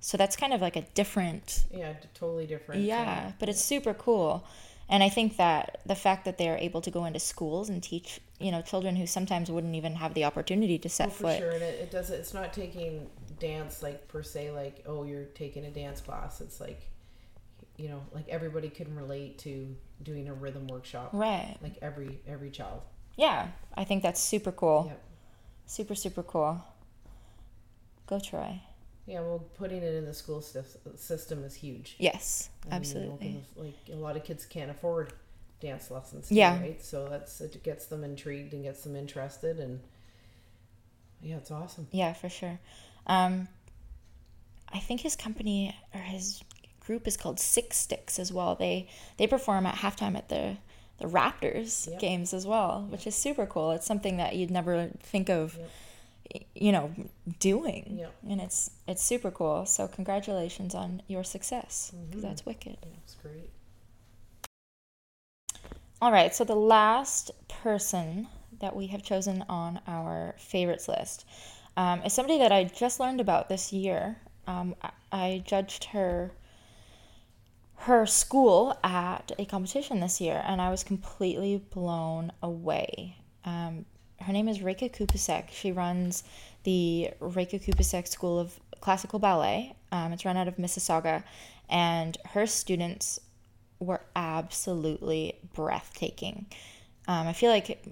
So 0.00 0.16
that's 0.16 0.36
kind 0.36 0.52
of 0.56 0.60
like 0.60 0.76
a 0.76 0.82
different 1.00 1.64
Yeah, 1.72 1.92
d- 1.92 2.08
totally 2.14 2.46
different. 2.46 2.82
yeah, 2.82 3.32
but 3.40 3.48
it's 3.48 3.62
super 3.62 3.94
cool. 3.94 4.44
And 4.90 5.02
I 5.02 5.10
think 5.10 5.36
that 5.36 5.80
the 5.84 5.94
fact 6.06 6.24
that 6.24 6.38
they're 6.38 6.56
able 6.68 6.80
to 6.80 6.90
go 6.90 7.04
into 7.04 7.20
schools 7.20 7.68
and 7.68 7.82
teach, 7.82 8.20
you 8.40 8.50
know, 8.50 8.62
children 8.62 8.96
who 8.96 9.06
sometimes 9.06 9.50
wouldn't 9.50 9.74
even 9.74 9.94
have 9.96 10.14
the 10.14 10.24
opportunity 10.24 10.78
to 10.78 10.88
set 10.88 11.08
Oh, 11.08 11.10
for 11.10 11.22
foot. 11.24 11.38
sure, 11.38 11.50
and 11.50 11.62
it, 11.62 11.74
it 11.84 11.90
does. 11.90 12.10
It's 12.10 12.32
not 12.32 12.52
taking 12.52 13.06
dance 13.38 13.82
like 13.82 14.08
per 14.08 14.22
se, 14.22 14.50
like 14.52 14.76
oh, 14.86 15.04
you're 15.04 15.24
taking 15.42 15.64
a 15.66 15.70
dance 15.70 16.00
class. 16.00 16.40
It's 16.40 16.58
like, 16.60 16.80
you 17.76 17.88
know, 17.90 18.00
like 18.14 18.26
everybody 18.28 18.70
can 18.70 18.88
relate 19.02 19.38
to 19.40 19.52
doing 20.02 20.28
a 20.28 20.34
rhythm 20.34 20.66
workshop. 20.68 21.10
Right. 21.12 21.56
Like 21.62 21.76
every 21.82 22.20
every 22.26 22.50
child. 22.50 22.80
Yeah, 23.16 23.48
I 23.74 23.84
think 23.84 24.02
that's 24.02 24.20
super 24.22 24.52
cool. 24.52 24.86
Yep. 24.88 25.00
Super, 25.68 25.94
super 25.94 26.22
cool. 26.22 26.64
Go 28.06 28.18
Troy. 28.18 28.58
Yeah, 29.06 29.20
well, 29.20 29.44
putting 29.54 29.82
it 29.82 29.94
in 29.94 30.06
the 30.06 30.14
school 30.14 30.40
system 30.42 31.44
is 31.44 31.54
huge. 31.54 31.94
Yes, 31.98 32.48
I 32.64 32.66
mean, 32.66 32.74
absolutely. 32.74 33.44
like 33.54 33.74
a 33.92 33.96
lot 33.96 34.16
of 34.16 34.24
kids 34.24 34.46
can't 34.46 34.70
afford 34.70 35.12
dance 35.60 35.90
lessons. 35.90 36.32
Yeah. 36.32 36.58
Right. 36.58 36.82
So 36.82 37.06
that's 37.08 37.40
it 37.42 37.62
gets 37.62 37.84
them 37.86 38.02
intrigued 38.02 38.54
and 38.54 38.64
gets 38.64 38.82
them 38.82 38.96
interested, 38.96 39.60
and 39.60 39.80
yeah, 41.22 41.36
it's 41.36 41.50
awesome. 41.50 41.86
Yeah, 41.90 42.14
for 42.14 42.30
sure. 42.30 42.58
Um, 43.06 43.48
I 44.72 44.78
think 44.78 45.02
his 45.02 45.16
company 45.16 45.76
or 45.94 46.00
his 46.00 46.42
group 46.80 47.06
is 47.06 47.18
called 47.18 47.38
Six 47.38 47.76
Sticks 47.76 48.18
as 48.18 48.32
well. 48.32 48.54
They 48.54 48.88
they 49.18 49.26
perform 49.26 49.66
at 49.66 49.74
halftime 49.74 50.16
at 50.16 50.30
the 50.30 50.56
the 50.98 51.06
Raptors 51.06 51.88
Yep. 51.90 52.00
games 52.00 52.34
as 52.34 52.46
well, 52.46 52.86
which 52.90 53.06
is 53.06 53.14
super 53.14 53.46
cool. 53.46 53.70
It's 53.72 53.86
something 53.86 54.16
that 54.16 54.36
you'd 54.36 54.50
never 54.50 54.90
think 55.00 55.28
of, 55.28 55.56
Yep. 55.56 56.42
you 56.54 56.72
know, 56.72 56.92
doing, 57.38 57.98
Yep. 57.98 58.14
and 58.28 58.40
it's 58.40 58.70
it's 58.86 59.02
super 59.02 59.30
cool. 59.30 59.64
So 59.66 59.86
congratulations 59.88 60.74
on 60.74 61.02
your 61.08 61.24
success 61.24 61.92
because 62.06 62.22
that's 62.22 62.44
wicked. 62.46 62.78
It's 63.04 63.14
great. 63.14 63.50
All 66.00 66.12
right, 66.12 66.32
so 66.34 66.44
the 66.44 66.54
last 66.54 67.30
person 67.48 68.28
that 68.60 68.74
we 68.76 68.86
have 68.88 69.02
chosen 69.02 69.44
on 69.48 69.80
our 69.86 70.34
favorites 70.38 70.88
list 70.88 71.24
um, 71.76 72.02
is 72.02 72.12
somebody 72.12 72.38
that 72.38 72.52
I 72.52 72.64
just 72.64 73.00
learned 73.00 73.20
about 73.20 73.48
this 73.48 73.72
year. 73.72 74.18
Um, 74.46 74.74
I, 74.82 74.90
I 75.12 75.42
judged 75.44 75.84
her 75.86 76.32
her 77.82 78.06
school 78.06 78.76
at 78.82 79.32
a 79.38 79.44
competition 79.44 80.00
this 80.00 80.20
year, 80.20 80.42
and 80.46 80.60
I 80.60 80.70
was 80.70 80.82
completely 80.84 81.58
blown 81.70 82.32
away. 82.42 83.16
Um, 83.44 83.84
her 84.20 84.32
name 84.32 84.48
is 84.48 84.58
Reika 84.58 84.90
Kupasek. 84.92 85.50
She 85.50 85.70
runs 85.72 86.24
the 86.64 87.10
Reika 87.20 87.62
Kupasek 87.64 88.08
School 88.08 88.38
of 88.38 88.58
Classical 88.80 89.18
Ballet. 89.18 89.74
Um, 89.92 90.12
it's 90.12 90.24
run 90.24 90.36
out 90.36 90.48
of 90.48 90.56
Mississauga, 90.56 91.22
and 91.68 92.18
her 92.32 92.46
students 92.46 93.20
were 93.78 94.00
absolutely 94.16 95.38
breathtaking. 95.54 96.46
Um, 97.06 97.28
I 97.28 97.32
feel 97.32 97.50
like, 97.50 97.86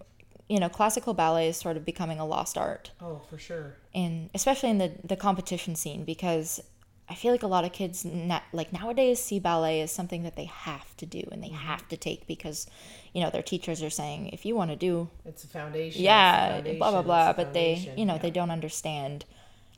you 0.49 0.59
know, 0.59 0.69
classical 0.69 1.15
ballet 1.15 1.49
is 1.49 1.57
sort 1.57 1.77
of 1.77 1.85
becoming 1.85 2.19
a 2.19 2.27
lost 2.27 2.59
art 2.59 2.91
Oh, 3.01 3.23
for 3.31 3.39
sure. 3.39 3.77
in 3.95 4.31
especially 4.35 4.71
in 4.71 4.79
the 4.79 4.93
the 5.05 5.17
competition 5.17 5.75
scene 5.77 6.05
because 6.05 6.61
I 7.09 7.15
feel 7.15 7.31
like 7.31 7.43
a 7.45 7.47
lot 7.47 7.65
of 7.65 7.73
kids 7.73 8.05
like 8.53 8.73
nowadays 8.73 9.23
see 9.23 9.39
ballet 9.39 9.81
as 9.81 9.93
something 9.93 10.23
that 10.25 10.35
they 10.37 10.47
have 10.47 10.97
to 10.97 11.07
do 11.07 11.23
and 11.31 11.43
they 11.43 11.49
Mm-hmm. 11.49 11.57
have 11.69 11.87
to 11.89 11.97
take 11.97 12.27
because 12.27 12.67
you 13.13 13.21
know 13.23 13.31
their 13.31 13.43
teachers 13.43 13.83
are 13.83 13.91
saying 13.91 14.29
if 14.31 14.45
you 14.45 14.55
want 14.57 14.71
to 14.71 14.77
do 14.77 15.09
It's 15.25 15.45
a 15.45 15.47
foundation. 15.47 16.01
a 16.01 16.05
yeah 16.05 16.53
foundation, 16.55 16.79
blah 16.79 16.91
blah 16.91 17.03
blah 17.03 17.33
but 17.33 17.53
they 17.55 17.93
you 17.97 18.05
know 18.05 18.15
yeah. 18.15 18.19
they 18.23 18.31
don't 18.31 18.51
understand 18.51 19.25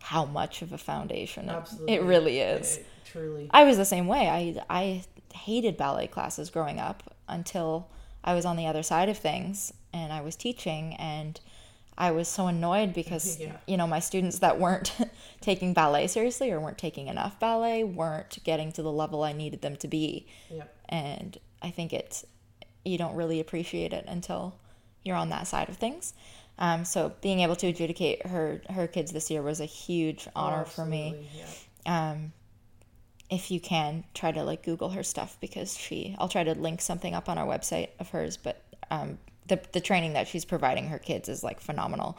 how 0.00 0.24
much 0.24 0.62
of 0.62 0.72
a 0.72 0.78
foundation 0.78 1.48
it- 1.48 1.52
Absolutely. 1.52 1.94
it 1.94 2.02
really 2.02 2.38
is 2.40 2.78
It- 2.78 2.86
truly. 3.04 3.48
I 3.50 3.64
was 3.64 3.76
the 3.76 3.84
same 3.84 4.06
way. 4.06 4.28
I 4.28 4.62
I 4.70 5.02
hated 5.34 5.76
ballet 5.76 6.06
classes 6.06 6.50
growing 6.50 6.78
up 6.80 7.02
until 7.28 7.88
I 8.24 8.34
was 8.34 8.44
on 8.46 8.56
the 8.56 8.66
other 8.66 8.82
side 8.82 9.08
of 9.10 9.18
things 9.18 9.72
and 9.92 10.12
I 10.12 10.20
was 10.22 10.34
teaching 10.36 10.94
and 10.94 11.38
I 12.00 12.12
was 12.12 12.28
so 12.28 12.46
annoyed 12.46 12.94
because 12.94 13.38
Yeah. 13.40 13.56
you 13.66 13.76
know 13.76 13.86
my 13.86 13.98
students 13.98 14.38
that 14.38 14.58
weren't 14.60 14.92
taking 15.40 15.74
ballet 15.74 16.06
seriously 16.06 16.50
or 16.52 16.60
weren't 16.60 16.78
taking 16.78 17.08
enough 17.08 17.38
ballet 17.40 17.82
weren't 17.84 18.38
getting 18.44 18.70
to 18.72 18.82
the 18.82 18.92
level 18.92 19.22
I 19.24 19.32
needed 19.32 19.60
them 19.62 19.76
to 19.76 19.88
be. 19.88 20.26
Yep. 20.50 20.74
And 20.88 21.38
I 21.60 21.70
think 21.70 21.92
it's 21.92 22.24
you 22.84 22.96
don't 22.98 23.16
really 23.16 23.40
appreciate 23.40 23.92
it 23.92 24.04
until 24.08 24.54
you're 25.02 25.16
on 25.16 25.28
that 25.30 25.46
side 25.48 25.68
of 25.68 25.76
things. 25.76 26.14
Um, 26.60 26.84
so 26.84 27.12
being 27.20 27.40
able 27.40 27.56
to 27.56 27.66
adjudicate 27.68 28.26
her 28.26 28.62
her 28.70 28.86
kids 28.86 29.12
this 29.12 29.30
year 29.30 29.42
was 29.42 29.60
a 29.60 29.64
huge 29.64 30.26
honor 30.34 30.64
for 30.64 30.84
me 30.86 31.14
Oh, 31.16 31.38
Yeah. 31.86 32.10
um, 32.12 32.32
if 33.30 33.50
you 33.50 33.60
can 33.60 34.04
try 34.14 34.32
to 34.32 34.42
like 34.42 34.62
google 34.64 34.88
her 34.90 35.02
stuff 35.02 35.36
because 35.40 35.76
she 35.76 36.16
i'll 36.18 36.28
try 36.30 36.42
to 36.44 36.54
link 36.54 36.80
something 36.80 37.14
up 37.14 37.28
on 37.28 37.36
our 37.36 37.46
website 37.46 37.90
of 38.00 38.08
hers 38.08 38.36
but 38.38 38.62
um, 38.90 39.18
the, 39.48 39.60
the 39.72 39.80
training 39.80 40.12
that 40.12 40.28
she's 40.28 40.44
providing 40.44 40.88
her 40.88 40.98
kids 40.98 41.28
is 41.28 41.42
like 41.42 41.60
phenomenal 41.60 42.16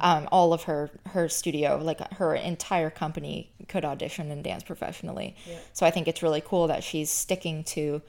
um, 0.00 0.28
all 0.30 0.52
of 0.52 0.62
her 0.64 0.90
her 1.08 1.28
studio 1.28 1.80
like 1.82 2.00
her 2.14 2.34
entire 2.34 2.90
company 2.90 3.50
could 3.68 3.84
audition 3.84 4.30
and 4.30 4.44
dance 4.44 4.62
professionally 4.62 5.34
so 5.72 5.84
i 5.86 5.90
think 5.90 6.06
it's 6.08 6.22
really 6.22 6.42
cool 6.44 6.66
that 6.68 6.84
she's 6.84 7.10
sticking 7.10 7.64
to 7.64 8.00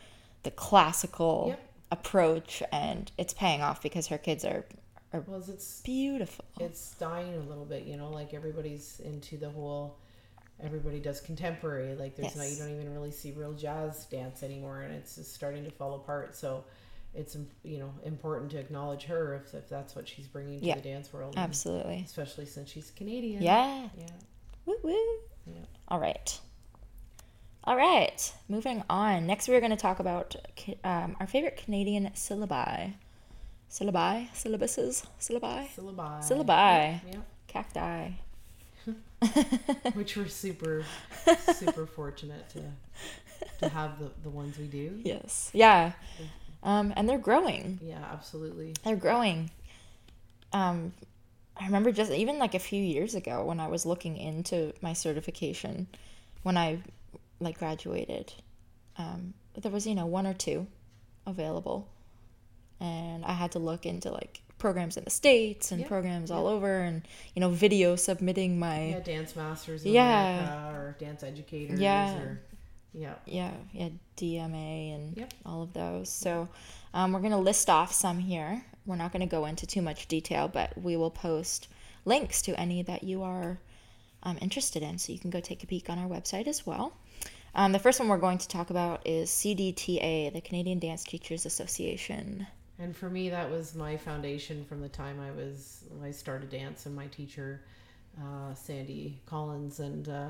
the 0.44 0.52
classical 0.52 1.46
Yep. 1.50 1.60
approach 1.92 2.64
and 2.72 3.12
it's 3.18 3.34
paying 3.34 3.62
off 3.62 3.82
because 3.82 4.08
her 4.08 4.18
kids 4.18 4.44
are 4.46 4.66
are 5.14 5.24
Well, 5.26 5.42
it's 5.48 5.82
beautiful 5.82 6.44
it's 6.60 6.96
dying 6.96 7.34
a 7.36 7.40
little 7.50 7.64
bit, 7.66 7.84
you 7.84 7.96
know, 7.96 8.10
like 8.10 8.34
everybody's 8.34 9.00
into 9.00 9.38
the 9.38 9.50
whole 9.50 9.98
everybody 10.62 11.00
does 11.00 11.22
contemporary. 11.22 11.96
Like 11.96 12.16
there's 12.16 12.36
not 12.36 12.50
you 12.50 12.58
don't 12.58 12.72
even 12.72 12.92
really 12.94 13.12
see 13.12 13.32
real 13.32 13.54
jazz 13.54 14.06
dance 14.06 14.44
anymore 14.44 14.82
and 14.82 14.94
it's 14.94 15.16
just 15.16 15.34
starting 15.34 15.64
to 15.66 15.72
fall 15.72 15.96
apart. 15.96 16.36
So 16.36 16.66
it's 17.18 17.36
you 17.64 17.80
know 17.80 17.92
important 18.06 18.52
to 18.52 18.58
acknowledge 18.60 19.04
her 19.06 19.34
if, 19.36 19.54
if 19.54 19.68
that's 19.68 19.96
what 19.96 20.08
she's 20.08 20.28
bringing 20.28 20.60
to 20.60 20.66
Yeah. 20.66 20.76
the 20.76 20.82
dance 20.82 21.12
world, 21.12 21.34
absolutely 21.36 22.04
especially 22.06 22.46
since 22.46 22.70
she's 22.72 22.92
Canadian. 22.92 23.42
yeah 23.42 23.90
yeah, 23.98 24.06
Woo 24.66 24.76
woo. 24.84 25.18
Yeah. 25.48 25.54
All 25.88 26.00
right. 26.00 26.40
All 27.64 27.76
right. 27.76 28.34
Moving 28.50 28.84
on. 28.90 29.26
Next, 29.28 29.48
we're 29.50 29.60
going 29.62 29.72
to 29.72 29.76
talk 29.78 30.00
about 30.00 30.36
um, 30.84 31.16
our 31.20 31.28
favorite 31.28 31.58
Canadian 31.58 32.12
syllabi. 32.16 32.94
Syllabi? 33.70 34.30
Syllabuses? 34.34 35.06
Syllabi? 35.20 35.68
syllabi, 35.76 36.20
Syllabi. 36.30 37.02
yeah, 37.12 37.20
Cacti. 37.48 38.14
which 39.94 40.16
we're 40.16 40.28
super 40.28 40.84
super 41.56 41.86
fortunate 41.86 42.48
to 42.50 42.62
to 43.60 43.68
have 43.70 44.00
the 44.00 44.12
the 44.24 44.30
ones 44.30 44.58
we 44.58 44.66
do. 44.68 45.00
Yes. 45.04 45.50
Yeah. 45.54 45.92
Um, 46.64 46.94
and 46.96 47.08
they're 47.08 47.18
growing. 47.20 47.80
Yeah, 47.82 48.04
absolutely. 48.12 48.74
They're 48.84 48.96
growing. 48.96 49.52
Um, 50.54 50.94
I 51.60 51.66
remember 51.66 51.92
just 51.92 52.12
even 52.12 52.40
like 52.40 52.54
a 52.54 52.60
few 52.60 52.82
years 52.82 53.16
ago 53.16 53.46
when 53.46 53.60
I 53.60 53.68
was 53.68 53.86
looking 53.86 54.18
into 54.18 54.74
my 54.82 54.94
certification, 54.94 55.88
when 56.44 56.58
I 56.58 56.80
like 57.40 57.60
graduated, 57.60 58.34
um, 58.98 59.34
there 59.60 59.72
was 59.72 59.86
you 59.88 59.96
know 59.96 60.06
one 60.06 60.28
or 60.28 60.34
two 60.34 60.68
available, 61.26 61.88
and 62.80 63.26
I 63.26 63.34
had 63.34 63.52
to 63.54 63.60
look 63.60 63.86
into 63.86 64.12
like 64.12 64.42
programs 64.58 64.98
in 64.98 65.04
the 65.04 65.10
states 65.10 65.72
and 65.72 65.82
Yeah, 65.82 65.88
programs 65.88 66.32
all 66.32 66.48
over, 66.48 66.80
and 66.80 67.02
you 67.36 67.40
know 67.40 67.50
video 67.50 67.96
submitting 67.96 68.60
my 68.60 68.86
Yeah, 68.86 69.00
dance 69.00 69.36
masters 69.36 69.86
in 69.86 69.94
Yeah. 69.94 70.34
America 70.34 70.78
or 70.78 70.96
dance 71.00 71.24
educators 71.24 71.80
Yeah. 71.80 72.18
or 72.20 72.42
yeah. 72.94 73.16
yeah, 73.26 73.52
yeah, 73.74 73.90
DMA 74.18 74.96
and 74.96 75.18
Yep. 75.18 75.34
all 75.46 75.64
of 75.64 75.74
those. 75.74 76.10
So 76.10 76.48
um, 76.94 77.14
we're 77.14 77.20
going 77.20 77.32
to 77.32 77.38
list 77.38 77.70
off 77.70 77.92
some 77.94 78.20
here. 78.20 78.64
We're 78.86 78.96
not 78.96 79.12
going 79.12 79.22
to 79.22 79.28
go 79.28 79.46
into 79.46 79.68
too 79.68 79.82
much 79.82 80.08
detail, 80.08 80.48
but 80.48 80.78
we 80.82 80.96
will 80.98 81.12
post 81.12 81.68
links 82.06 82.42
to 82.44 82.60
any 82.60 82.82
that 82.84 83.04
you 83.04 83.24
are 83.24 83.60
um, 84.24 84.38
interested 84.42 84.82
in. 84.82 84.98
So 84.98 85.14
you 85.14 85.20
can 85.20 85.30
go 85.30 85.40
take 85.40 85.64
a 85.64 85.68
peek 85.68 85.90
on 85.90 86.00
our 86.00 86.08
website 86.08 86.48
as 86.48 86.66
well. 86.66 86.94
Um, 87.54 87.72
the 87.72 87.80
first 87.80 88.00
one 88.00 88.08
we're 88.08 88.18
going 88.18 88.38
to 88.38 88.48
talk 88.48 88.70
about 88.70 89.06
is 89.06 89.30
CDTA, 89.30 90.32
the 90.32 90.42
Canadian 90.42 90.80
Dance 90.80 91.04
Teachers 91.04 91.46
Association. 91.46 92.46
And 92.80 92.96
for 92.96 93.10
me, 93.10 93.30
that 93.30 93.50
was 93.50 93.74
my 93.76 93.98
foundation 93.98 94.64
from 94.66 94.82
the 94.82 94.90
time 94.90 95.20
I 95.20 95.32
was 95.32 95.84
I 96.04 96.12
started 96.12 96.52
dance, 96.52 96.86
and 96.86 96.96
my 96.96 97.08
teacher, 97.08 97.62
uh, 98.22 98.54
Sandy 98.54 99.20
Collins, 99.26 99.80
and 99.80 100.08
uh, 100.08 100.30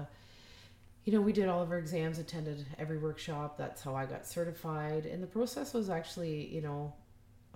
you 1.07 1.13
know 1.13 1.21
we 1.21 1.31
did 1.31 1.47
all 1.47 1.63
of 1.63 1.71
our 1.71 1.77
exams, 1.77 2.19
attended 2.19 2.65
every 2.77 2.97
workshop. 2.97 3.57
That's 3.57 3.81
how 3.81 3.95
I 3.95 4.05
got 4.05 4.27
certified, 4.27 5.05
and 5.05 5.23
the 5.23 5.27
process 5.27 5.73
was 5.73 5.89
actually 5.89 6.53
you 6.53 6.59
know 6.59 6.93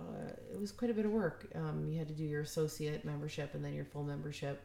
uh, 0.00 0.32
it 0.50 0.58
was 0.58 0.72
quite 0.72 0.90
a 0.90 0.94
bit 0.94 1.04
of 1.04 1.10
work. 1.10 1.48
Um, 1.54 1.86
you 1.86 1.98
had 1.98 2.08
to 2.08 2.14
do 2.14 2.24
your 2.24 2.40
associate 2.40 3.04
membership 3.04 3.54
and 3.54 3.62
then 3.62 3.74
your 3.74 3.84
full 3.84 4.04
membership, 4.04 4.62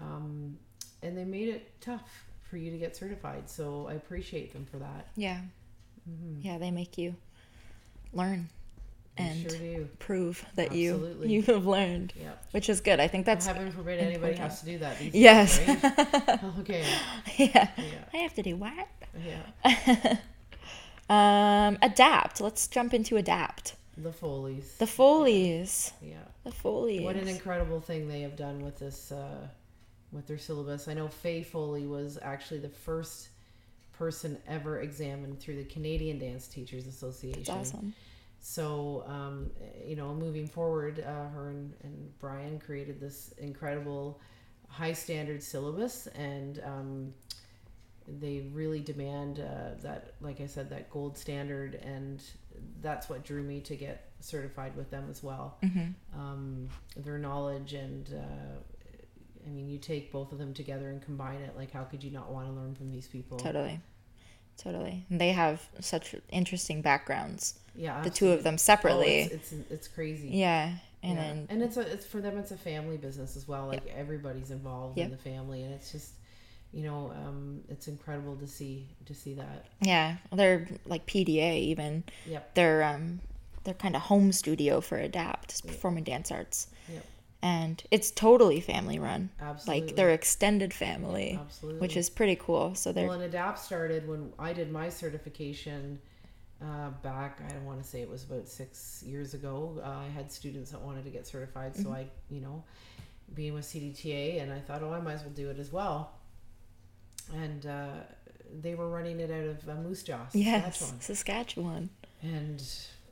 um, 0.00 0.58
and 1.04 1.16
they 1.16 1.24
made 1.24 1.48
it 1.50 1.80
tough 1.80 2.24
for 2.42 2.56
you 2.56 2.72
to 2.72 2.78
get 2.78 2.96
certified. 2.96 3.48
So 3.48 3.86
I 3.88 3.94
appreciate 3.94 4.52
them 4.52 4.66
for 4.68 4.78
that. 4.78 5.06
Yeah. 5.14 5.40
Yeah, 6.40 6.58
they 6.58 6.72
make 6.72 6.98
you 6.98 7.14
learn 8.12 8.48
and 9.18 9.50
sure 9.50 9.84
prove 9.98 10.44
that 10.56 10.72
you 10.72 10.94
Absolutely. 10.94 11.32
you 11.32 11.42
have 11.42 11.66
learned, 11.66 12.12
Yeah. 12.20 12.32
which 12.50 12.68
is 12.68 12.80
good. 12.80 13.00
I 13.00 13.08
think 13.08 13.26
that's 13.26 13.46
Heaven 13.46 13.70
forbid 13.72 14.00
anybody 14.00 14.34
has 14.36 14.60
to 14.60 14.66
do 14.66 14.78
that. 14.78 15.00
Yes. 15.14 15.58
days, 15.58 15.82
right? 15.82 16.44
okay. 16.60 16.84
yeah. 17.38 17.68
Yeah. 17.76 18.04
I 18.12 18.16
have 18.18 18.34
to 18.34 18.42
do 18.42 18.56
what? 18.56 18.88
Yeah. 19.24 20.16
Um, 21.08 21.78
adapt. 21.82 22.40
Let's 22.40 22.66
jump 22.66 22.92
into 22.92 23.16
adapt. 23.16 23.76
The 23.96 24.12
Foley's. 24.12 24.74
The 24.78 24.86
Foley's. 24.88 25.92
yeah. 26.02 26.16
The 26.44 26.50
Foley's. 26.50 27.02
What 27.02 27.16
an 27.16 27.28
incredible 27.28 27.80
thing 27.80 28.08
they 28.08 28.22
have 28.22 28.36
done 28.36 28.64
with 28.64 28.78
this, 28.78 29.12
uh, 29.12 29.46
with 30.12 30.26
their 30.26 30.38
syllabus. 30.38 30.88
I 30.88 30.94
know 30.94 31.06
Faye 31.08 31.42
Foley 31.44 31.86
was 31.86 32.18
actually 32.20 32.58
the 32.58 32.68
first 32.68 33.28
person 33.92 34.36
ever 34.46 34.80
examined 34.80 35.38
through 35.40 35.56
the 35.56 35.64
Canadian 35.64 36.18
Dance 36.18 36.48
Teachers 36.48 36.86
Association. 36.86 37.44
That's 37.44 37.72
awesome. 37.72 37.94
So, 38.48 39.02
um, 39.08 39.50
you 39.84 39.96
know, 39.96 40.14
moving 40.14 40.46
forward, 40.46 41.00
uh, 41.00 41.28
her 41.30 41.48
and, 41.50 41.74
and 41.82 42.16
Brian 42.20 42.60
created 42.60 43.00
this 43.00 43.34
incredible 43.38 44.20
high 44.68 44.92
standard 44.92 45.42
syllabus, 45.42 46.06
and 46.14 46.62
um, 46.64 47.14
they 48.06 48.46
really 48.52 48.78
demand 48.78 49.40
uh, 49.40 49.82
that, 49.82 50.14
like 50.20 50.40
I 50.40 50.46
said, 50.46 50.70
that 50.70 50.90
gold 50.90 51.18
standard, 51.18 51.74
and 51.74 52.22
that's 52.80 53.08
what 53.08 53.24
drew 53.24 53.42
me 53.42 53.58
to 53.62 53.74
get 53.74 54.12
certified 54.20 54.76
with 54.76 54.92
them 54.92 55.08
as 55.10 55.24
well. 55.24 55.58
Um, 56.14 56.68
their 56.96 57.18
knowledge 57.18 57.72
and 57.72 58.08
uh, 58.14 58.60
I 59.44 59.50
mean, 59.50 59.68
you 59.68 59.78
take 59.78 60.12
both 60.12 60.30
of 60.30 60.38
them 60.38 60.54
together 60.54 60.88
and 60.90 61.02
combine 61.02 61.40
it. 61.40 61.56
Like, 61.56 61.72
how 61.72 61.82
could 61.82 62.04
you 62.04 62.12
not 62.12 62.30
want 62.30 62.46
to 62.46 62.52
learn 62.52 62.76
from 62.76 62.92
these 62.92 63.08
people? 63.08 63.38
Totally. 63.38 63.80
Totally. 64.56 65.04
And 65.10 65.20
they 65.20 65.32
have 65.32 65.68
such 65.80 66.14
interesting 66.30 66.80
backgrounds. 66.80 67.58
Yeah, 67.76 68.02
The 68.02 68.10
two 68.10 68.30
of 68.32 68.42
them 68.42 68.58
separately. 68.58 69.28
Oh, 69.30 69.34
it's, 69.34 69.52
it's 69.52 69.70
it's 69.70 69.88
crazy. 69.88 70.28
yeah. 70.28 70.74
And 71.02 71.14
yeah. 71.16 71.22
then 71.22 71.46
and 71.50 71.62
it's 71.62 71.76
a 71.76 71.82
it's 71.92 72.06
for 72.06 72.20
them 72.20 72.36
it's 72.38 72.50
a 72.50 72.56
family 72.56 72.96
business 72.96 73.36
as 73.36 73.46
well 73.46 73.66
like 73.66 73.86
everybody's 73.94 74.50
involved 74.50 74.98
Yep. 74.98 75.04
in 75.04 75.10
the 75.12 75.18
family 75.18 75.62
and 75.62 75.72
it's 75.74 75.92
just 75.92 76.12
you 76.72 76.82
know 76.82 77.12
um 77.14 77.60
it's 77.68 77.86
incredible 77.86 78.34
to 78.36 78.46
see 78.46 78.86
to 79.04 79.14
see 79.14 79.34
that 79.34 79.66
yeah, 79.82 80.16
they're 80.32 80.66
like 80.86 81.06
PDA 81.06 81.58
even. 81.60 82.02
yep 82.26 82.54
They're 82.54 82.82
um 82.82 83.20
they're 83.64 83.74
kind 83.74 83.94
of 83.94 84.02
home 84.02 84.32
studio 84.32 84.80
for 84.80 84.96
Adapt, 84.96 85.66
performing 85.66 86.04
dance 86.04 86.32
arts. 86.32 86.68
yep 86.92 87.04
And 87.42 87.82
it's 87.90 88.10
totally 88.10 88.60
family 88.60 88.98
run. 88.98 89.30
Absolutely. 89.40 89.86
Like 89.88 89.96
they're 89.96 90.10
extended 90.10 90.72
family, 90.74 91.38
absolutely 91.40 91.80
which 91.82 91.96
is 91.96 92.10
pretty 92.10 92.36
cool. 92.36 92.74
So 92.74 92.90
they're 92.92 93.06
well 93.06 93.20
and 93.20 93.24
adapt 93.32 93.58
started 93.60 94.08
when 94.08 94.32
i 94.38 94.52
did 94.52 94.72
my 94.72 94.88
certification 94.88 96.00
uh, 96.64 96.90
back 97.02 97.40
i 97.46 97.52
don't 97.52 97.64
want 97.66 97.80
to 97.82 97.86
say 97.88 98.00
it 98.00 98.08
was 98.08 98.24
about 98.24 98.48
six 98.48 99.02
years 99.06 99.34
ago 99.34 99.80
uh, 99.84 99.88
i 99.88 100.08
had 100.14 100.30
students 100.32 100.70
that 100.70 100.80
wanted 100.80 101.04
to 101.04 101.10
get 101.10 101.26
certified 101.26 101.72
Mm-hmm. 101.74 101.82
so 101.82 101.92
i 101.92 102.06
you 102.30 102.40
know 102.40 102.64
being 103.34 103.54
with 103.54 103.64
cdta 103.64 104.40
and 104.42 104.52
i 104.52 104.58
thought 104.60 104.82
oh 104.82 104.92
i 104.92 105.00
might 105.00 105.14
as 105.14 105.20
well 105.22 105.30
do 105.34 105.50
it 105.50 105.58
as 105.58 105.70
well 105.72 106.12
and 107.34 107.66
uh, 107.66 107.88
they 108.62 108.74
were 108.74 108.88
running 108.88 109.18
it 109.20 109.30
out 109.30 109.44
of 109.44 109.68
uh, 109.68 109.74
moose 109.82 110.02
jaw 110.02 110.20
yes, 110.32 110.78
Saskatchewan. 110.78 111.00
Saskatchewan. 111.00 111.90
and 112.22 112.62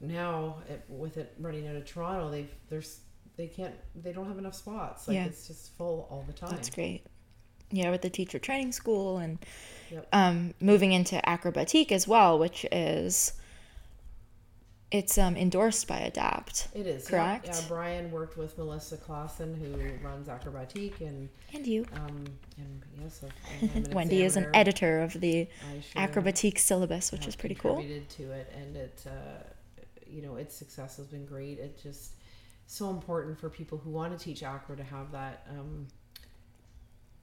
now 0.01 0.57
it, 0.69 0.85
with 0.89 1.17
it 1.17 1.35
running 1.41 1.67
out 1.67 1.77
of 1.77 1.85
Toronto, 1.85 2.31
they've 2.31 2.51
there's 2.69 3.01
they 3.37 3.47
can't 3.49 3.75
they 3.97 4.13
don't 4.13 4.29
have 4.29 4.39
enough 4.39 4.55
spots. 4.55 5.09
Like 5.09 5.17
Yeah. 5.17 5.25
it's 5.27 5.47
just 5.49 5.77
full 5.77 6.07
all 6.11 6.25
the 6.27 6.33
time. 6.33 6.51
That's 6.51 6.71
great. 6.71 7.07
Yeah, 7.71 7.91
with 7.91 8.03
the 8.03 8.11
teacher 8.11 8.39
training 8.39 8.73
school 8.73 9.19
and 9.19 9.39
Yep. 9.91 10.09
um, 10.13 10.55
moving 10.61 10.93
into 10.93 11.21
acrobatique 11.27 11.93
as 11.93 12.09
well, 12.09 12.39
which 12.39 12.65
is 12.73 13.35
it's 14.91 15.19
um, 15.19 15.37
endorsed 15.37 15.89
by 15.89 15.99
Adapt. 15.99 16.69
It 16.73 16.87
is 16.87 17.05
yeah. 17.05 17.11
correct. 17.11 17.47
Yeah, 17.47 17.61
Brian 17.69 18.13
worked 18.13 18.37
with 18.37 18.57
Melissa 18.57 18.97
Clausen, 18.97 19.55
who 19.55 20.07
runs 20.07 20.29
Acrobatique, 20.29 21.01
and 21.01 21.29
And 21.53 21.67
you, 21.67 21.85
um, 21.95 22.25
and 22.59 22.83
yes, 23.01 23.23
and 23.23 23.71
I'm 23.75 23.85
an 23.87 23.91
Wendy, 23.93 24.23
is 24.23 24.37
an 24.37 24.49
editor 24.55 25.01
of 25.01 25.21
the 25.21 25.49
sure 25.93 26.03
acrobatique 26.03 26.59
syllabus, 26.59 27.11
which 27.11 27.27
is 27.27 27.35
pretty 27.35 27.57
cool. 27.57 27.75
contributed 27.75 28.09
to 28.11 28.31
it, 28.31 28.53
and 28.57 28.77
it, 28.77 29.05
uh, 29.07 29.43
you 30.07 30.23
know, 30.23 30.37
its 30.37 30.55
success 30.55 30.97
has 30.97 31.07
been 31.07 31.27
great. 31.27 31.59
It 31.59 31.81
just 31.83 32.13
so 32.67 32.91
important 32.91 33.39
for 33.39 33.51
people 33.51 33.79
who 33.79 33.91
want 33.91 34.17
to 34.17 34.25
teach 34.25 34.43
acro 34.43 34.77
to 34.77 34.85
have 34.85 35.11
that, 35.13 35.47
um, 35.51 35.89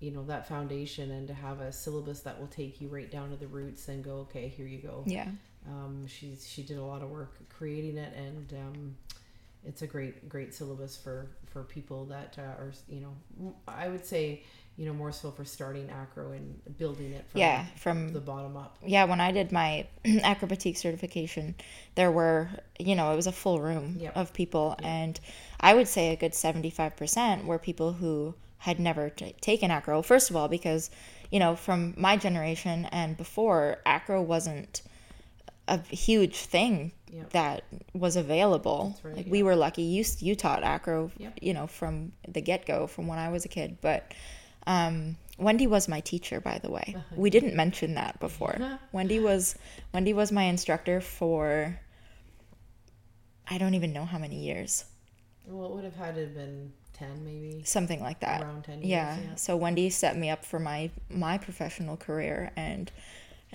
you 0.01 0.11
know, 0.11 0.23
that 0.25 0.47
foundation 0.47 1.11
and 1.11 1.27
to 1.29 1.33
have 1.33 1.61
a 1.61 1.71
syllabus 1.71 2.21
that 2.21 2.39
will 2.39 2.47
take 2.47 2.81
you 2.81 2.89
right 2.89 3.09
down 3.11 3.29
to 3.31 3.37
the 3.37 3.47
roots 3.47 3.87
and 3.87 4.03
go, 4.03 4.15
okay, 4.29 4.49
here 4.49 4.67
you 4.67 4.79
go. 4.79 5.03
Yeah, 5.07 5.27
Um, 5.69 6.07
she's 6.07 6.47
she 6.49 6.63
did 6.63 6.77
a 6.79 6.83
lot 6.83 7.01
of 7.03 7.09
work 7.09 7.35
creating 7.49 7.97
it, 7.97 8.13
and 8.17 8.53
um, 8.53 8.95
it's 9.65 9.81
a 9.83 9.87
great 9.87 10.27
great 10.29 10.53
syllabus 10.53 10.97
for 10.97 11.27
for 11.47 11.63
people 11.63 12.05
that 12.05 12.35
uh, 12.39 12.41
are 12.61 12.73
you 12.89 13.01
know 13.01 13.53
I 13.67 13.89
would 13.89 14.05
say 14.05 14.43
you 14.77 14.85
know 14.87 14.93
more 14.93 15.11
so 15.11 15.31
for 15.31 15.45
starting 15.45 15.89
acro 15.89 16.31
and 16.31 16.59
building 16.77 17.11
it 17.11 17.25
from 17.29 17.41
yeah. 17.41 17.65
From 17.77 18.13
the 18.13 18.19
bottom 18.21 18.57
up. 18.57 18.77
yeah, 18.85 19.03
when 19.03 19.21
I 19.21 19.31
did 19.31 19.51
my 19.51 19.85
acrobatique 20.05 20.77
certification, 20.77 21.55
there 21.95 22.11
were, 22.11 22.49
you 22.79 22.95
know, 22.95 23.11
it 23.11 23.15
was 23.15 23.27
a 23.27 23.31
full 23.31 23.59
room 23.61 23.97
Yep. 23.99 24.15
of 24.17 24.33
people. 24.33 24.75
And 24.81 25.19
I 25.59 25.73
would 25.75 25.87
say 25.87 26.11
a 26.11 26.15
good 26.15 26.33
75% 26.33 27.45
were 27.45 27.59
people 27.59 27.93
who 27.93 28.33
had 28.61 28.79
never 28.79 29.09
t- 29.09 29.35
taken 29.41 29.71
acro. 29.71 30.01
First 30.03 30.29
of 30.29 30.35
all, 30.35 30.47
because, 30.47 30.91
you 31.31 31.39
know, 31.39 31.55
from 31.55 31.95
my 31.97 32.15
generation 32.15 32.85
and 32.91 33.17
before, 33.17 33.77
acro 33.87 34.21
wasn't 34.21 34.83
a 35.67 35.79
huge 35.79 36.37
thing 36.37 36.91
Yep. 37.11 37.29
that 37.31 37.63
was 37.93 38.15
available. 38.15 38.97
Right, 39.03 39.17
like 39.17 39.25
yeah. 39.25 39.31
we 39.31 39.43
were 39.43 39.55
lucky. 39.55 39.81
You 39.81 40.05
you 40.19 40.35
taught 40.35 40.63
acro, 40.63 41.11
Yep. 41.17 41.39
you 41.41 41.53
know, 41.53 41.67
from 41.67 42.13
the 42.27 42.39
get 42.39 42.65
go, 42.65 42.87
from 42.87 43.07
when 43.07 43.19
I 43.19 43.29
was 43.29 43.43
a 43.45 43.49
kid. 43.49 43.79
But 43.81 44.13
um, 44.67 45.17
Wendy 45.39 45.65
was 45.67 45.87
my 45.89 45.99
teacher, 46.01 46.39
by 46.39 46.59
the 46.59 46.69
way. 46.69 46.95
We 47.15 47.29
didn't 47.31 47.55
mention 47.55 47.95
that 47.95 48.19
before. 48.19 48.55
Wendy 48.93 49.19
was 49.19 49.55
Wendy 49.93 50.13
was 50.13 50.31
my 50.31 50.43
instructor 50.43 51.01
for 51.01 51.79
I 53.49 53.57
don't 53.57 53.73
even 53.73 53.91
know 53.91 54.05
how 54.05 54.19
many 54.19 54.37
years, 54.45 54.85
Well, 55.45 55.65
it 55.65 55.75
would 55.75 55.83
have 55.83 55.95
had 55.95 56.15
to 56.15 56.21
have 56.21 56.35
been 56.35 56.71
ten 57.01 57.23
maybe. 57.25 57.63
something 57.65 58.01
like 58.01 58.19
that. 58.21 58.41
Around 58.43 58.63
10 58.63 58.73
years, 58.79 58.85
yeah. 58.89 59.17
yeah. 59.19 59.35
So 59.35 59.55
Wendy 59.57 59.89
set 59.89 60.17
me 60.17 60.29
up 60.29 60.45
for 60.45 60.59
my 60.59 60.89
my 61.09 61.37
professional 61.37 61.97
career, 61.97 62.51
and 62.55 62.91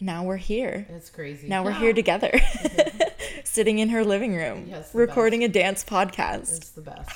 now 0.01 0.25
we're 0.25 0.37
here. 0.37 0.87
It's 0.91 1.09
crazy. 1.11 1.49
Now 1.49 1.65
we're 1.65 1.73
here 1.73 1.95
together, 1.95 2.33
sitting 3.45 3.79
in 3.79 3.89
her 3.91 4.05
living 4.05 4.35
room, 4.37 4.67
Yes, 4.69 4.95
recording 4.95 5.43
a 5.45 5.49
dance 5.49 5.83
podcast. 5.85 6.57
It's 6.59 6.71
the 6.71 6.83
best. 6.83 7.11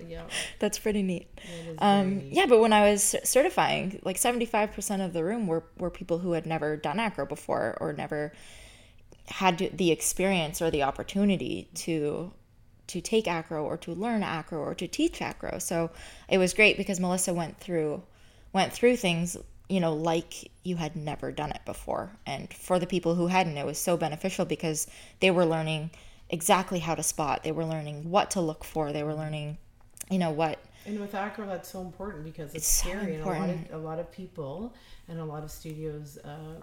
yeah, 0.08 0.22
That's 0.58 0.78
pretty 0.78 1.02
neat. 1.02 1.26
it 1.36 1.50
is 1.50 1.64
very 1.64 1.78
Um, 1.78 2.18
neat. 2.18 2.32
yeah, 2.32 2.46
but 2.46 2.60
when 2.60 2.72
I 2.72 2.90
was 2.90 3.14
certifying, 3.24 4.00
like 4.04 4.16
75% 4.16 5.04
of 5.04 5.12
the 5.12 5.22
room 5.22 5.46
were, 5.46 5.64
were 5.78 5.90
people 5.90 6.18
who 6.18 6.32
had 6.32 6.46
never 6.46 6.76
done 6.76 6.98
acro 6.98 7.26
before 7.26 7.76
or 7.80 7.92
never 7.92 8.32
had 9.28 9.70
the 9.74 9.90
experience 9.90 10.60
or 10.62 10.70
the 10.70 10.82
opportunity 10.82 11.68
to 11.74 12.32
to 12.88 13.00
take 13.00 13.26
acro 13.26 13.64
or 13.64 13.76
to 13.78 13.92
learn 13.92 14.22
acro 14.22 14.58
or 14.58 14.74
to 14.74 14.86
teach 14.86 15.22
acro. 15.22 15.58
So 15.58 15.90
it 16.28 16.38
was 16.38 16.54
great 16.54 16.76
because 16.76 17.00
Melissa 17.00 17.32
went 17.34 17.58
through 17.58 18.02
went 18.52 18.72
through 18.72 18.96
things, 18.96 19.36
you 19.68 19.80
know, 19.80 19.94
like 19.94 20.50
you 20.62 20.76
had 20.76 20.94
never 20.94 21.32
done 21.32 21.50
it 21.50 21.60
before. 21.64 22.12
And 22.24 22.52
for 22.52 22.78
the 22.78 22.86
people 22.86 23.14
who 23.14 23.26
hadn't, 23.26 23.56
it 23.56 23.66
was 23.66 23.78
so 23.78 23.96
beneficial 23.96 24.44
because 24.44 24.86
they 25.20 25.30
were 25.30 25.44
learning 25.44 25.90
exactly 26.30 26.78
how 26.78 26.94
to 26.94 27.02
spot. 27.02 27.42
They 27.42 27.52
were 27.52 27.64
learning 27.64 28.10
what 28.10 28.30
to 28.32 28.40
look 28.40 28.64
for. 28.64 28.92
They 28.92 29.02
were 29.02 29.14
learning, 29.14 29.58
you 30.10 30.18
know, 30.18 30.30
what 30.30 30.58
And 30.86 31.00
with 31.00 31.14
acro, 31.14 31.46
that's 31.46 31.68
so 31.68 31.80
important 31.80 32.24
because 32.24 32.54
it's, 32.54 32.56
It's 32.56 32.66
so 32.66 32.90
scary, 32.90 33.14
and 33.14 33.24
a 33.24 33.26
lot 33.26 33.50
of 33.50 33.58
a 33.72 33.78
lot 33.78 33.98
of 33.98 34.10
people 34.12 34.74
and 35.08 35.18
a 35.18 35.24
lot 35.24 35.42
of 35.42 35.50
studios, 35.50 36.18
uh, 36.18 36.60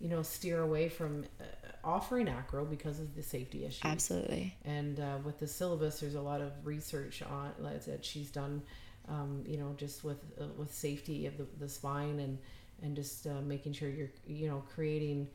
you 0.00 0.08
know, 0.08 0.22
steer 0.22 0.62
away 0.62 0.88
from 0.88 1.24
uh, 1.40 1.44
offering 1.84 2.28
acro 2.28 2.64
because 2.64 3.00
of 3.00 3.14
the 3.14 3.22
safety 3.22 3.64
issues. 3.64 3.82
absolutely. 3.84 4.56
And 4.64 4.98
uh, 4.98 5.18
with 5.24 5.38
the 5.38 5.46
syllabus, 5.46 6.00
there's 6.00 6.14
a 6.14 6.20
lot 6.20 6.40
of 6.40 6.52
research 6.64 7.22
on 7.22 7.52
that 7.86 8.04
she's 8.04 8.30
done, 8.30 8.62
um, 9.08 9.44
you 9.46 9.58
know, 9.58 9.74
just 9.76 10.02
with 10.02 10.18
uh, 10.40 10.46
with 10.56 10.72
safety 10.72 11.26
of 11.26 11.36
the, 11.36 11.46
the 11.58 11.68
spine 11.68 12.20
and 12.20 12.38
and 12.82 12.96
just 12.96 13.26
uh, 13.26 13.40
making 13.42 13.74
sure 13.74 13.88
you're 13.88 14.10
you 14.26 14.48
know 14.48 14.62
creating 14.74 15.28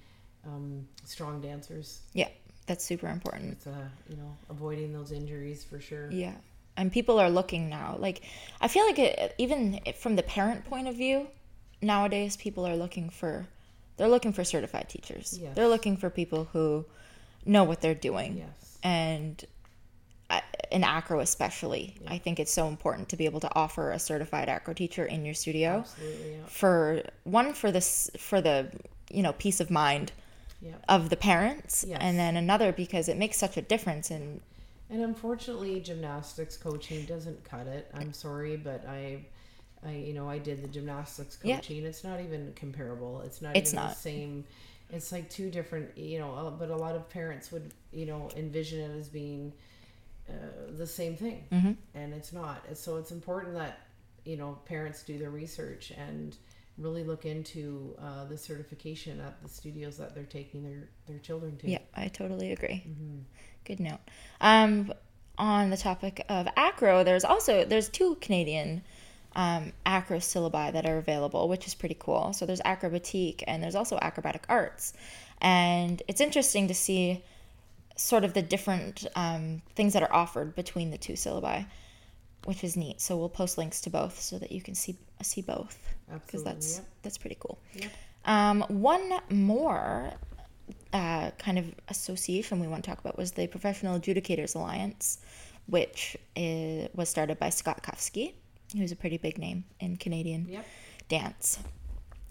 um, 0.45 0.87
strong 1.03 1.41
dancers. 1.41 2.01
Yeah, 2.13 2.29
that's 2.65 2.83
super 2.83 3.07
important. 3.07 3.53
It's 3.53 3.67
uh, 3.67 3.87
you 4.09 4.17
know 4.17 4.35
avoiding 4.49 4.93
those 4.93 5.11
injuries 5.11 5.63
for 5.63 5.79
sure. 5.79 6.11
Yeah. 6.11 6.33
And 6.77 6.91
people 6.91 7.19
are 7.19 7.29
looking 7.29 7.69
now. 7.69 7.95
Like, 7.97 8.23
I 8.59 8.67
feel 8.67 8.85
like 8.85 8.99
it, 8.99 9.33
even 9.37 9.79
from 9.97 10.17
the 10.17 10.23
parent 10.23 10.65
point 10.65 10.89
of 10.89 10.95
view, 10.95 11.27
nowadays 11.81 12.35
people 12.35 12.67
are 12.67 12.75
looking 12.75 13.09
for, 13.09 13.47
they're 13.97 14.07
looking 14.09 14.33
for 14.33 14.43
certified 14.43 14.89
teachers. 14.89 15.37
Yes. 15.41 15.55
They're 15.55 15.67
looking 15.67 15.97
for 15.97 16.09
people 16.09 16.45
who 16.53 16.85
know 17.45 17.63
what 17.63 17.81
they're 17.81 17.93
doing. 17.95 18.37
Yes. 18.39 18.77
And 18.83 19.43
in 20.71 20.83
acro 20.83 21.19
especially, 21.19 21.95
I 22.07 22.17
think 22.17 22.39
it's 22.39 22.51
so 22.51 22.67
important 22.67 23.09
to 23.09 23.15
be 23.15 23.25
able 23.25 23.39
to 23.41 23.55
offer 23.55 23.91
a 23.91 23.99
certified 23.99 24.49
acro 24.49 24.73
teacher 24.73 25.05
in 25.05 25.23
your 25.23 25.35
studio 25.35 25.79
Absolutely. 25.79 26.31
Yeah. 26.31 26.37
for 26.47 27.03
one 27.23 27.53
for 27.53 27.71
this 27.71 28.09
for 28.17 28.41
the 28.41 28.71
you 29.11 29.21
know 29.21 29.33
peace 29.33 29.59
of 29.59 29.69
mind 29.69 30.11
Yeah. 30.61 30.73
of 30.89 31.09
the 31.09 31.15
parents 31.15 31.85
Yes. 31.87 31.99
and 32.01 32.17
then 32.17 32.35
another 32.37 32.71
because 32.73 33.07
it 33.07 33.17
makes 33.17 33.37
such 33.37 33.55
a 33.57 33.61
difference 33.61 34.09
in 34.09 34.41
And 34.89 35.01
unfortunately, 35.03 35.79
gymnastics 35.79 36.57
coaching 36.57 37.05
doesn't 37.05 37.43
cut 37.43 37.67
it. 37.67 37.89
I'm 37.93 38.11
sorry, 38.13 38.57
but 38.57 38.85
I, 38.87 39.25
I 39.85 39.91
you 39.93 40.13
know, 40.13 40.29
I 40.29 40.37
did 40.39 40.61
the 40.63 40.67
gymnastics 40.67 41.37
Yeah. 41.43 41.57
coaching. 41.57 41.85
It's 41.85 42.03
not 42.03 42.19
even 42.21 42.53
comparable. 42.55 43.21
It's 43.21 43.41
not 43.41 43.55
It's 43.55 43.71
even 43.73 43.83
not. 43.83 43.95
the 43.95 44.01
same. 44.01 44.45
It's 44.91 45.11
like 45.11 45.29
two 45.29 45.49
different, 45.49 45.97
you 45.97 46.19
know. 46.19 46.33
uh, 46.33 46.49
But 46.51 46.69
a 46.69 46.75
lot 46.75 46.95
of 46.95 47.09
parents 47.09 47.51
would, 47.51 47.71
you 47.91 48.05
know, 48.05 48.29
envision 48.35 48.79
it 48.79 48.97
as 48.97 49.09
being 49.09 49.53
uh, 50.29 50.33
the 50.77 50.87
same 50.87 51.15
thing, 51.15 51.43
Mm-hmm. 51.51 51.71
and 51.93 52.13
it's 52.13 52.33
not. 52.33 52.65
So 52.75 52.97
it's 52.97 53.11
important 53.11 53.53
that 53.55 53.79
you 54.25 54.37
know 54.37 54.57
parents 54.65 55.03
do 55.03 55.17
their 55.19 55.29
research 55.29 55.91
and 55.91 56.35
really 56.77 57.03
look 57.03 57.25
into 57.25 57.95
uh, 58.01 58.25
the 58.25 58.37
certification 58.37 59.19
at 59.21 59.41
the 59.43 59.47
studios 59.49 59.97
that 59.97 60.13
they're 60.15 60.23
taking 60.23 60.63
their 60.63 60.89
their 61.07 61.19
children 61.19 61.57
to. 61.57 61.69
Yeah, 61.69 61.79
I 61.95 62.07
totally 62.07 62.51
agree. 62.51 62.83
Mm-hmm. 62.87 63.19
Good 63.65 63.79
note. 63.79 63.99
Um, 64.41 64.93
on 65.37 65.69
the 65.69 65.77
topic 65.77 66.25
of 66.29 66.47
acro, 66.55 67.03
there's 67.03 67.23
also 67.25 67.63
there's 67.65 67.89
two 67.89 68.15
Canadian 68.21 68.81
um, 69.35 69.73
acro 69.85 70.17
syllabi 70.19 70.71
that 70.73 70.85
are 70.85 70.97
available, 70.97 71.47
which 71.49 71.67
is 71.67 71.75
pretty 71.75 71.97
cool. 71.99 72.33
So 72.33 72.45
there's 72.45 72.61
acrobatique 72.61 73.43
and 73.47 73.61
there's 73.61 73.75
also 73.75 73.97
acrobatic 74.01 74.45
arts, 74.49 74.93
and 75.41 76.01
it's 76.07 76.21
interesting 76.21 76.67
to 76.67 76.73
see 76.73 77.23
sort 77.97 78.23
of 78.23 78.33
the 78.33 78.41
different 78.41 79.05
um, 79.15 79.61
things 79.75 79.93
that 79.93 80.03
are 80.03 80.13
offered 80.13 80.55
between 80.55 80.91
the 80.91 80.97
two 80.97 81.13
syllabi, 81.13 81.65
which 82.45 82.63
is 82.63 82.75
neat. 82.75 82.99
So 83.01 83.17
we'll 83.17 83.29
post 83.29 83.57
links 83.57 83.81
to 83.81 83.89
both 83.89 84.19
so 84.19 84.37
that 84.39 84.51
you 84.51 84.61
can 84.61 84.75
see 84.75 84.97
see 85.21 85.41
both 85.41 85.93
because 86.25 86.43
that's 86.43 86.77
yep. 86.77 86.85
that's 87.01 87.17
pretty 87.17 87.37
cool. 87.39 87.57
Yep. 87.75 87.91
Um, 88.25 88.61
one 88.67 89.13
more 89.29 90.11
uh, 90.93 91.31
kind 91.37 91.59
of 91.59 91.65
association 91.89 92.59
we 92.59 92.67
want 92.67 92.83
to 92.83 92.89
talk 92.89 92.99
about 92.99 93.17
was 93.17 93.31
the 93.31 93.47
Professional 93.47 93.99
Adjudicators 93.99 94.55
Alliance, 94.55 95.19
which 95.67 96.17
is, 96.35 96.89
was 96.95 97.09
started 97.09 97.37
by 97.37 97.49
Scott 97.49 97.83
Kufsky, 97.83 98.33
who's 98.77 98.91
a 98.91 98.95
pretty 98.95 99.17
big 99.17 99.37
name 99.37 99.63
in 99.79 99.97
Canadian 99.97 100.47
Yep. 100.49 100.65
dance. 101.09 101.59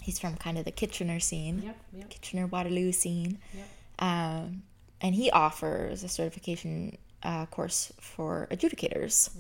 He's 0.03 0.19
from 0.19 0.37
kind 0.37 0.59
of 0.59 0.65
the 0.65 0.71
Kitchener 0.71 1.21
scene, 1.21 1.63
Yep. 1.63 1.77
Yep. 1.95 2.11
Kitchener 2.11 2.47
Waterloo 2.47 2.93
scene, 2.93 3.39
Yep. 3.55 3.67
um, 4.01 4.63
and 5.01 5.15
he 5.15 5.31
offers 5.31 6.03
a 6.05 6.09
certification 6.09 6.99
uh, 7.23 7.47
course 7.47 7.91
for 8.01 8.47
adjudicators, 8.51 9.31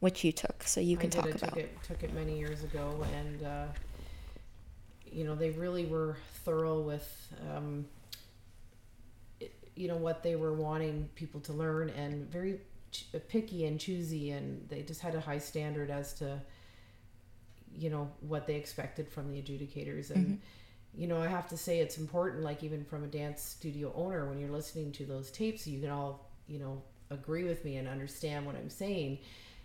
which 0.00 0.24
you 0.24 0.32
took, 0.32 0.62
so 0.62 0.80
you 0.80 0.96
can 0.96 1.10
Mm-hmm. 1.10 1.20
Talk 1.20 1.32
did. 1.32 1.34
I 1.34 1.46
about. 1.46 1.50
took 1.50 1.58
it 1.64 1.82
took 1.82 2.02
it 2.02 2.14
many 2.14 2.38
years 2.38 2.64
ago, 2.64 3.04
and 3.14 3.42
uh, 3.42 3.66
you 5.12 5.24
know 5.24 5.34
they 5.34 5.50
really 5.50 5.84
were 5.84 6.16
thorough 6.44 6.80
with 6.80 7.06
um, 7.54 7.84
it- 9.40 9.52
you 9.74 9.86
know 9.88 9.96
what 9.98 10.22
they 10.22 10.34
were 10.36 10.54
wanting 10.54 11.10
people 11.14 11.40
to 11.40 11.52
learn, 11.52 11.90
and 11.90 12.26
very 12.30 12.58
picky 13.28 13.66
and 13.66 13.78
choosy, 13.80 14.30
and 14.30 14.68
they 14.68 14.82
just 14.82 15.00
had 15.00 15.14
a 15.14 15.20
high 15.20 15.38
standard 15.38 15.90
as 15.90 16.14
to 16.14 16.40
you 17.78 17.90
know 17.90 18.10
what 18.20 18.46
they 18.46 18.54
expected 18.54 19.08
from 19.08 19.30
the 19.30 19.40
adjudicators. 19.40 20.10
And 20.10 20.40
you 20.98 21.06
know 21.06 21.20
i 21.20 21.26
have 21.26 21.46
to 21.46 21.58
say 21.58 21.80
it's 21.80 21.98
important 21.98 22.42
like 22.42 22.64
even 22.64 22.82
from 22.82 23.04
a 23.04 23.06
dance 23.06 23.42
studio 23.42 23.92
owner 23.94 24.24
when 24.26 24.38
you're 24.38 24.48
listening 24.48 24.90
to 24.92 25.04
those 25.04 25.30
tapes 25.30 25.66
you 25.66 25.78
can 25.78 25.90
all 25.90 26.30
you 26.48 26.58
know 26.58 26.80
agree 27.10 27.44
with 27.44 27.62
me 27.66 27.76
and 27.76 27.86
understand 27.86 28.46
what 28.46 28.56
i'm 28.56 28.70
saying. 28.70 29.18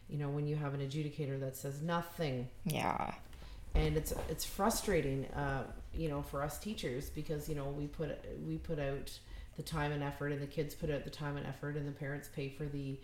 You 0.09 0.17
know 0.17 0.29
when 0.29 0.45
you 0.45 0.57
have 0.57 0.73
an 0.73 0.81
adjudicator 0.81 1.39
that 1.39 1.55
says 1.55 1.81
nothing. 1.81 2.49
Yeah, 2.65 3.13
and 3.75 3.95
it's 3.95 4.13
it's 4.27 4.43
frustrating, 4.43 5.25
uh, 5.27 5.63
you 5.93 6.09
know, 6.09 6.21
for 6.21 6.43
us 6.43 6.59
teachers 6.59 7.09
because 7.09 7.47
you 7.47 7.55
know 7.55 7.65
we 7.65 7.87
put 7.87 8.19
we 8.45 8.57
put 8.57 8.77
out 8.77 9.17
the 9.57 9.63
time 9.63 9.91
and 9.91 10.03
effort, 10.03 10.31
and 10.31 10.41
the 10.41 10.47
kids 10.47 10.73
put 10.75 10.89
out 10.89 11.03
the 11.03 11.09
time 11.09 11.37
and 11.37 11.45
effort, 11.45 11.75
and 11.77 11.87
the 11.87 11.91
parents 11.91 12.29
pay 12.33 12.49
for 12.49 12.65
the 12.65 12.99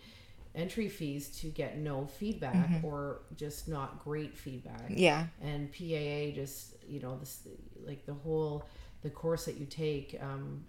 entry 0.54 0.88
fees 0.88 1.28
to 1.28 1.48
get 1.48 1.78
no 1.78 2.06
feedback 2.06 2.78
or 2.82 3.20
just 3.36 3.68
not 3.68 4.02
great 4.02 4.36
feedback 4.36 4.96
Yeah. 4.96 5.26
and 5.40 5.70
PAA 5.72 6.32
just 6.34 6.74
you 6.88 7.00
know 7.00 7.16
this 7.18 7.46
like 7.86 8.06
the 8.06 8.14
whole 8.14 8.66
the 9.02 9.10
course 9.10 9.44
that 9.44 9.56
you 9.58 9.66
take 9.66 10.18
um 10.20 10.64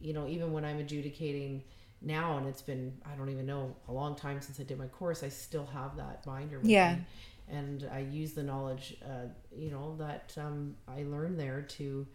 you 0.00 0.12
know 0.12 0.26
even 0.28 0.52
when 0.52 0.64
I'm 0.64 0.78
adjudicating 0.78 1.62
now 2.00 2.38
and 2.38 2.46
it's 2.46 2.62
been 2.62 2.96
I 3.04 3.14
don't 3.16 3.28
even 3.28 3.46
know 3.46 3.76
a 3.88 3.92
long 3.92 4.14
time 4.14 4.40
since 4.40 4.60
I 4.60 4.62
did 4.62 4.78
my 4.78 4.86
course 4.86 5.22
I 5.22 5.28
still 5.28 5.66
have 5.66 5.96
that 5.96 6.24
binder 6.24 6.60
with 6.60 6.70
Yeah. 6.70 6.82
me 6.82 7.04
and 7.48 7.88
I 7.92 8.00
use 8.00 8.32
the 8.32 8.42
knowledge 8.42 8.96
uh 9.04 9.26
you 9.54 9.70
know 9.70 9.96
that 9.98 10.32
um 10.38 10.76
I 10.88 11.02
learned 11.02 11.38
there 11.38 11.62
to 11.62 12.06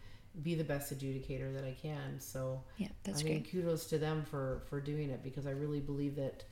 be 0.42 0.54
the 0.54 0.64
best 0.64 0.96
adjudicator 0.96 1.52
that 1.54 1.64
I 1.64 1.74
can 1.82 2.18
so 2.20 2.62
Yeah, 2.78 2.88
that's 3.04 3.20
I 3.20 3.24
mean 3.24 3.40
great. 3.42 3.50
kudos 3.50 3.86
to 3.86 3.98
them 3.98 4.24
for 4.24 4.62
for 4.68 4.80
doing 4.80 5.10
it 5.10 5.22
because 5.22 5.46
I 5.46 5.50
really 5.50 5.80
believe 5.80 6.16
that 6.16 6.44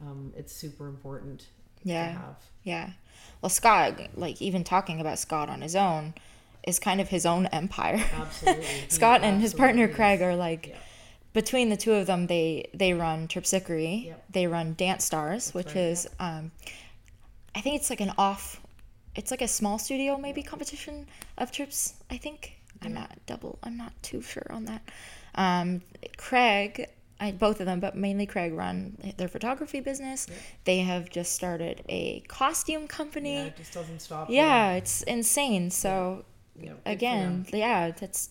um 0.00 0.32
it's 0.36 0.52
super 0.52 0.86
important 0.88 1.40
to 1.40 1.46
Yeah. 1.88 2.12
have 2.12 2.36
Yeah. 2.64 2.90
Well, 3.42 3.50
Scott, 3.50 4.00
like 4.16 4.40
even 4.42 4.64
talking 4.64 5.00
about 5.00 5.18
Scott 5.18 5.48
on 5.50 5.60
his 5.60 5.76
own, 5.76 6.14
is 6.66 6.78
kind 6.78 7.00
of 7.00 7.08
his 7.08 7.26
own 7.26 7.46
empire. 7.46 8.02
absolutely 8.14 8.66
Scott 8.88 9.22
and 9.22 9.40
his 9.40 9.52
partner 9.54 9.86
Craig 9.86 10.22
are 10.22 10.34
like 10.34 10.68
Yeah. 10.68 10.78
between 11.34 11.68
the 11.68 11.76
two 11.76 11.92
of 11.92 12.06
them 12.06 12.26
they 12.26 12.70
they 12.74 12.94
run 12.94 13.28
Tripsickery. 13.28 14.06
Yep. 14.06 14.24
They 14.30 14.46
run 14.46 14.74
Dance 14.74 15.04
Stars, 15.04 15.52
which 15.54 15.66
right, 15.68 15.76
is 15.76 16.08
um 16.18 16.50
I 17.54 17.60
think 17.60 17.76
it's 17.76 17.90
like 17.90 18.00
an 18.00 18.12
off 18.18 18.60
it's 19.14 19.30
like 19.30 19.42
a 19.42 19.48
small 19.48 19.78
studio 19.78 20.16
maybe 20.18 20.42
competition 20.42 21.06
of 21.38 21.52
trips, 21.52 21.94
I 22.10 22.16
think. 22.16 22.55
I'm 22.86 22.94
not 22.94 23.10
double 23.26 23.58
I'm 23.62 23.76
not 23.76 23.92
too 24.02 24.22
sure 24.22 24.46
on 24.50 24.64
that. 24.66 24.82
Um 25.34 25.82
Craig 26.16 26.88
I, 27.18 27.32
both 27.32 27.60
of 27.60 27.66
them, 27.66 27.80
but 27.80 27.96
mainly 27.96 28.26
Craig 28.26 28.52
run 28.52 28.98
their 29.16 29.28
photography 29.28 29.80
business. 29.80 30.26
They 30.64 30.80
have 30.80 31.08
just 31.08 31.32
started 31.32 31.82
a 31.88 32.20
costume 32.28 32.86
company. 32.86 33.36
Yeah, 33.36 33.44
it 33.44 33.56
just 33.56 33.72
doesn't 33.72 34.00
stop. 34.02 34.28
Yeah, 34.28 34.72
it's 34.74 35.02
insane. 35.02 35.70
So 35.70 36.24
Yeah, 36.60 36.74
again, 36.84 37.46
yeah, 37.52 37.90
that's 37.92 38.28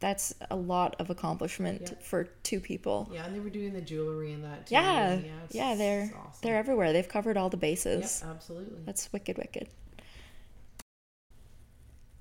that's 0.00 0.34
a 0.50 0.56
lot 0.56 0.94
of 1.00 1.10
accomplishment 1.10 1.80
Yeah. 1.82 1.98
for 2.02 2.24
two 2.42 2.60
people. 2.60 3.08
Yeah, 3.12 3.24
and 3.24 3.34
they 3.34 3.40
were 3.40 3.50
doing 3.50 3.72
the 3.72 3.80
jewelry 3.80 4.32
and 4.34 4.44
that 4.44 4.66
too. 4.66 4.74
Yeah, 4.74 5.08
and 5.12 5.24
yeah, 5.50 5.74
they're 5.74 6.12
awesome. 6.14 6.38
they're 6.42 6.56
everywhere. 6.58 6.92
They've 6.92 7.08
covered 7.08 7.36
all 7.38 7.48
the 7.48 7.56
Yep, 7.56 7.60
bases. 7.62 8.22
absolutely. 8.24 8.82
That's 8.84 9.10
wicked, 9.12 9.38
wicked. 9.38 9.68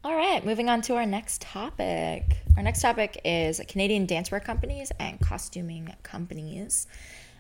All 0.03 0.15
right, 0.15 0.45
moving 0.45 0.69
on 0.69 0.81
to 0.83 0.95
our 0.95 1.05
next 1.05 1.41
topic. 1.41 2.23
Our 2.55 2.63
next 2.63 2.81
topic 2.81 3.19
is 3.25 3.60
Canadian 3.67 4.07
dancewear 4.07 4.43
companies 4.43 4.91
and 4.99 5.19
costuming 5.19 5.93
companies. 6.03 6.88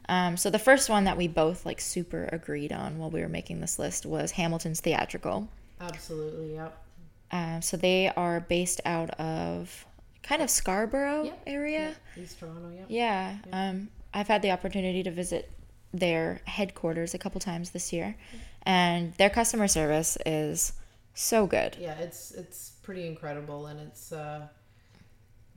Um, 0.09 0.37
so 0.37 0.49
the 0.49 0.59
first 0.59 0.89
one 0.89 1.05
that 1.05 1.17
we 1.17 1.27
both 1.27 1.65
like 1.65 1.79
super 1.79 2.27
agreed 2.31 2.71
on 2.71 2.97
while 2.97 3.09
we 3.09 3.21
were 3.21 3.29
making 3.29 3.61
this 3.61 3.77
list 3.77 4.05
was 4.05 4.31
Hamilton's 4.31 4.81
Theatrical. 4.81 5.47
Absolutely. 5.79 6.55
Yep. 6.55 6.83
Um, 7.31 7.61
so 7.61 7.77
they 7.77 8.11
are 8.15 8.39
based 8.39 8.81
out 8.85 9.11
of 9.11 9.85
kind 10.23 10.41
of 10.41 10.49
Scarborough 10.49 11.25
Yep, 11.25 11.41
area. 11.47 11.95
Yeah, 12.15 12.23
East 12.23 12.39
Toronto. 12.39 12.71
Yep. 12.75 12.85
Yeah. 12.89 13.37
Um, 13.53 13.89
I've 14.13 14.27
had 14.27 14.41
the 14.41 14.51
opportunity 14.51 15.03
to 15.03 15.11
visit 15.11 15.51
their 15.93 16.41
headquarters 16.45 17.13
a 17.13 17.17
couple 17.17 17.39
times 17.39 17.69
this 17.69 17.93
year, 17.93 18.15
and 18.63 19.13
their 19.15 19.29
customer 19.29 19.67
service 19.67 20.17
is 20.25 20.73
so 21.17 21.47
good. 21.47 21.75
Yeah, 21.79 21.97
it's 21.99 22.31
it's 22.31 22.71
pretty 22.83 23.07
incredible, 23.07 23.67
and 23.67 23.79
it's 23.79 24.11
uh, 24.11 24.47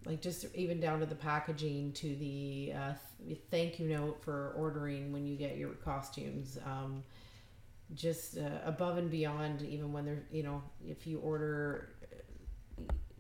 like 0.07 0.21
just 0.23 0.47
even 0.55 0.81
down 0.81 1.01
to 1.01 1.07
the 1.07 1.15
packaging, 1.15 1.93
to 1.93 2.17
the 2.17 2.73
uh, 2.75 2.93
th- 3.27 3.39
thank 3.51 3.79
you 3.79 3.89
note 3.89 4.23
for 4.23 4.55
ordering 4.57 5.13
when 5.13 5.27
you 5.27 5.37
get 5.37 5.57
your 5.59 5.71
costumes. 5.71 6.59
Um, 6.65 7.03
just 7.95 8.39
uh, 8.39 8.43
above 8.65 8.99
and 8.99 9.11
beyond, 9.11 9.63
even 9.63 9.93
when 9.93 10.05
they're 10.07 10.23
you 10.33 10.43
know 10.43 10.63
if 10.87 11.07
you 11.07 11.19
order 11.19 11.91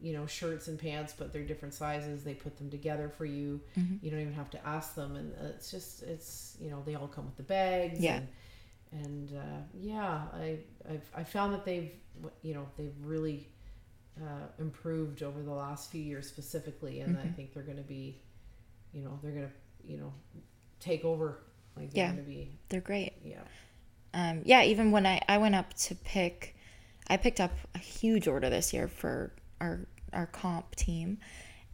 you 0.03 0.15
know 0.15 0.25
shirts 0.27 0.69
and 0.69 0.79
pants 0.79 1.13
but 1.17 1.31
they're 1.31 1.45
different 1.45 1.75
sizes 1.75 2.25
they 2.25 2.33
put 2.33 2.57
them 2.57 2.71
together 2.71 3.11
for 3.19 3.27
you 3.27 3.61
you 4.01 4.11
don't 4.11 4.21
even 4.21 4.33
have 4.33 4.49
to 4.49 4.67
ask 4.67 4.95
them 4.95 5.15
and 5.15 5.31
uh, 5.35 5.49
it's 5.49 5.71
just 5.71 6.03
it's 6.05 6.57
you 6.59 6.71
know 6.71 6.83
they 6.87 6.95
all 6.95 7.07
come 7.07 7.27
with 7.27 7.37
the 7.37 7.43
bags 7.43 8.01
Yeah. 8.01 8.17
and, 8.17 8.29
and 8.93 9.33
uh, 9.37 9.61
yeah 9.79 10.23
I 10.35 10.59
I've, 10.89 11.11
I 11.17 11.25
found 11.25 11.53
that 11.55 11.65
they've 11.65 11.91
you 12.43 12.55
know 12.55 12.67
they've 12.77 12.95
really 13.05 13.49
uh, 14.21 14.47
improved 14.59 15.23
over 15.23 15.43
the 15.43 15.53
last 15.53 15.91
few 15.91 16.03
years 16.03 16.27
specifically 16.29 17.01
and 17.01 17.17
I 17.19 17.27
think 17.27 17.55
they're 17.55 17.63
going 17.63 17.77
to 17.79 17.83
be 17.83 18.21
you 18.93 19.03
know 19.03 19.19
they're 19.23 19.33
going 19.33 19.47
to 19.49 19.91
you 19.93 19.99
know 19.99 20.13
take 20.81 21.05
over 21.05 21.41
like 21.77 21.93
they're 21.95 22.05
Yeah. 22.05 22.13
going 22.13 22.25
to 22.25 22.31
be 22.31 22.59
They're 22.69 22.81
great. 22.81 23.15
yeah 23.25 23.43
Um, 24.13 24.43
yeah, 24.45 24.63
even 24.65 24.91
when 24.91 25.07
I, 25.07 25.21
I 25.29 25.39
went 25.39 25.55
up 25.55 25.73
to 25.75 25.95
pick, 25.95 26.57
I 27.09 27.17
picked 27.17 27.41
up 27.41 27.53
a 27.75 27.79
huge 27.79 28.27
order 28.27 28.51
this 28.51 28.73
year 28.73 28.89
for 28.89 29.33
our 29.61 29.87
our 30.13 30.27
comp 30.27 30.75
team, 30.75 31.19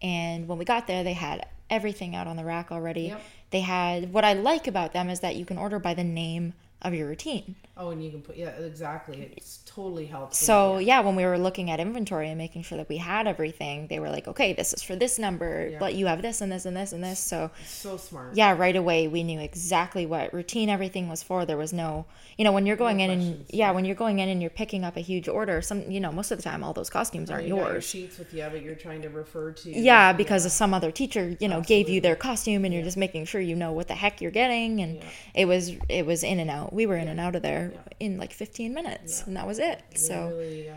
and 0.02 0.46
when 0.46 0.58
we 0.58 0.64
got 0.66 0.86
there, 0.86 1.02
they 1.02 1.14
had 1.14 1.46
everything 1.70 2.14
out 2.14 2.26
on 2.26 2.36
the 2.36 2.44
rack 2.44 2.70
already. 2.70 3.02
Yep. 3.08 3.22
They 3.50 3.60
had 3.60 4.12
what 4.12 4.24
I 4.24 4.34
like 4.34 4.66
about 4.66 4.92
them 4.92 5.08
is 5.08 5.20
that 5.20 5.36
you 5.36 5.44
can 5.46 5.56
order 5.58 5.78
by 5.78 5.94
the 5.94 6.04
name 6.04 6.52
of 6.82 6.94
your 6.94 7.08
routine. 7.08 7.56
oh 7.76 7.90
and 7.90 8.04
you 8.04 8.10
can 8.10 8.20
put 8.22 8.36
yeah 8.36 8.48
exactly 8.50 9.32
it's 9.36 9.58
totally 9.66 10.06
helps 10.06 10.38
So 10.38 10.78
yeah, 10.78 11.00
when 11.00 11.16
we 11.16 11.24
were 11.24 11.38
looking 11.38 11.70
at 11.70 11.80
inventory 11.80 12.28
and 12.28 12.38
making 12.38 12.62
sure 12.62 12.78
that 12.78 12.88
we 12.88 12.96
had 12.98 13.26
everything, 13.26 13.86
they 13.88 13.98
were 13.98 14.08
like, 14.10 14.26
okay, 14.28 14.52
this 14.52 14.72
is 14.72 14.82
for 14.82 14.96
this 14.96 15.18
number, 15.18 15.68
Yeah. 15.72 15.78
but 15.78 15.94
you 15.94 16.06
have 16.06 16.22
this 16.22 16.40
and 16.40 16.50
this 16.52 16.64
and 16.64 16.76
this 16.76 16.92
and 16.92 17.02
this. 17.04 17.18
So 17.18 17.50
so 17.66 17.96
smart 17.96 18.34
yeah, 18.34 18.54
right 18.56 18.76
away 18.76 19.08
we 19.08 19.22
knew 19.22 19.40
exactly 19.40 20.06
what 20.06 20.32
routine 20.32 20.68
everything 20.68 21.08
was 21.08 21.22
for. 21.22 21.44
There 21.44 21.56
was 21.56 21.72
no, 21.72 22.06
you 22.38 22.44
know, 22.44 22.52
when 22.52 22.66
you're 22.66 22.76
going 22.76 23.00
in 23.00 23.10
and 23.10 23.44
yeah, 23.50 23.70
when 23.72 23.84
you're 23.84 23.94
going 23.96 24.18
in 24.18 24.28
and 24.28 24.40
you're 24.40 24.50
picking 24.50 24.84
up 24.84 24.96
a 24.96 25.00
huge 25.00 25.28
order, 25.28 25.60
some, 25.62 25.90
you 25.90 26.00
know, 26.00 26.12
most 26.12 26.30
of 26.30 26.38
the 26.38 26.44
time 26.44 26.62
all 26.64 26.72
those 26.72 26.90
costumes 26.90 27.30
aren't 27.30 27.46
you 27.46 27.54
got 27.56 27.66
your 27.66 27.74
yours. 27.74 27.84
sheets 27.84 28.18
with 28.18 28.32
you 28.32 28.46
but 28.50 28.62
you're 28.62 28.74
trying 28.74 29.02
to 29.02 29.08
refer 29.08 29.52
to 29.52 29.70
Yeah, 29.70 30.12
because 30.12 30.44
of 30.46 30.52
some 30.52 30.72
other 30.74 30.90
teacher, 30.90 31.36
you 31.40 31.48
know, 31.48 31.60
gave 31.60 31.88
you 31.88 32.00
their 32.00 32.16
costume 32.16 32.64
and 32.64 32.72
you're 32.72 32.82
just 32.84 32.96
making 32.96 33.24
sure 33.26 33.40
you 33.40 33.56
know 33.56 33.72
what 33.72 33.88
the 33.88 33.94
heck 33.94 34.20
you're 34.20 34.30
getting 34.30 34.80
and 34.80 35.02
it 35.34 35.46
was 35.46 35.72
it 35.88 36.06
was 36.06 36.22
in 36.22 36.40
and 36.40 36.50
out. 36.50 36.65
We 36.72 36.86
were 36.86 36.96
in 36.96 37.08
and 37.08 37.18
out 37.20 37.34
of 37.36 37.42
there 37.42 37.72
in 38.00 38.18
like 38.18 38.32
15 38.32 38.72
minutes 38.74 39.20
Yeah. 39.20 39.24
and 39.26 39.36
that 39.36 39.46
was 39.46 39.58
it. 39.58 39.82
They're 39.90 39.98
So 39.98 40.28
really, 40.28 40.68
uh, 40.70 40.74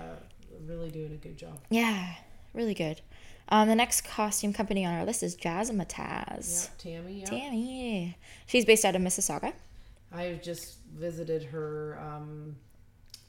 really 0.65 0.91
doing 0.91 1.13
a 1.13 1.17
good 1.17 1.37
job. 1.37 1.59
yeah, 1.69 2.15
really 2.53 2.73
good. 2.73 3.01
Um, 3.51 3.67
the 3.67 3.75
next 3.75 4.01
costume 4.01 4.53
company 4.53 4.85
on 4.85 4.93
our 4.93 5.05
list 5.05 5.23
is 5.23 5.35
Jazzmatazz. 5.35 6.69
Yeah, 6.85 6.91
Tammy. 7.01 7.19
Yeah. 7.21 7.25
Tammy. 7.25 8.17
She's 8.45 8.63
based 8.65 8.85
out 8.85 8.95
of 8.95 9.01
Mississauga. 9.01 9.53
I 10.11 10.39
just 10.43 10.77
visited 10.95 11.43
her, 11.45 11.99
um, 11.99 12.55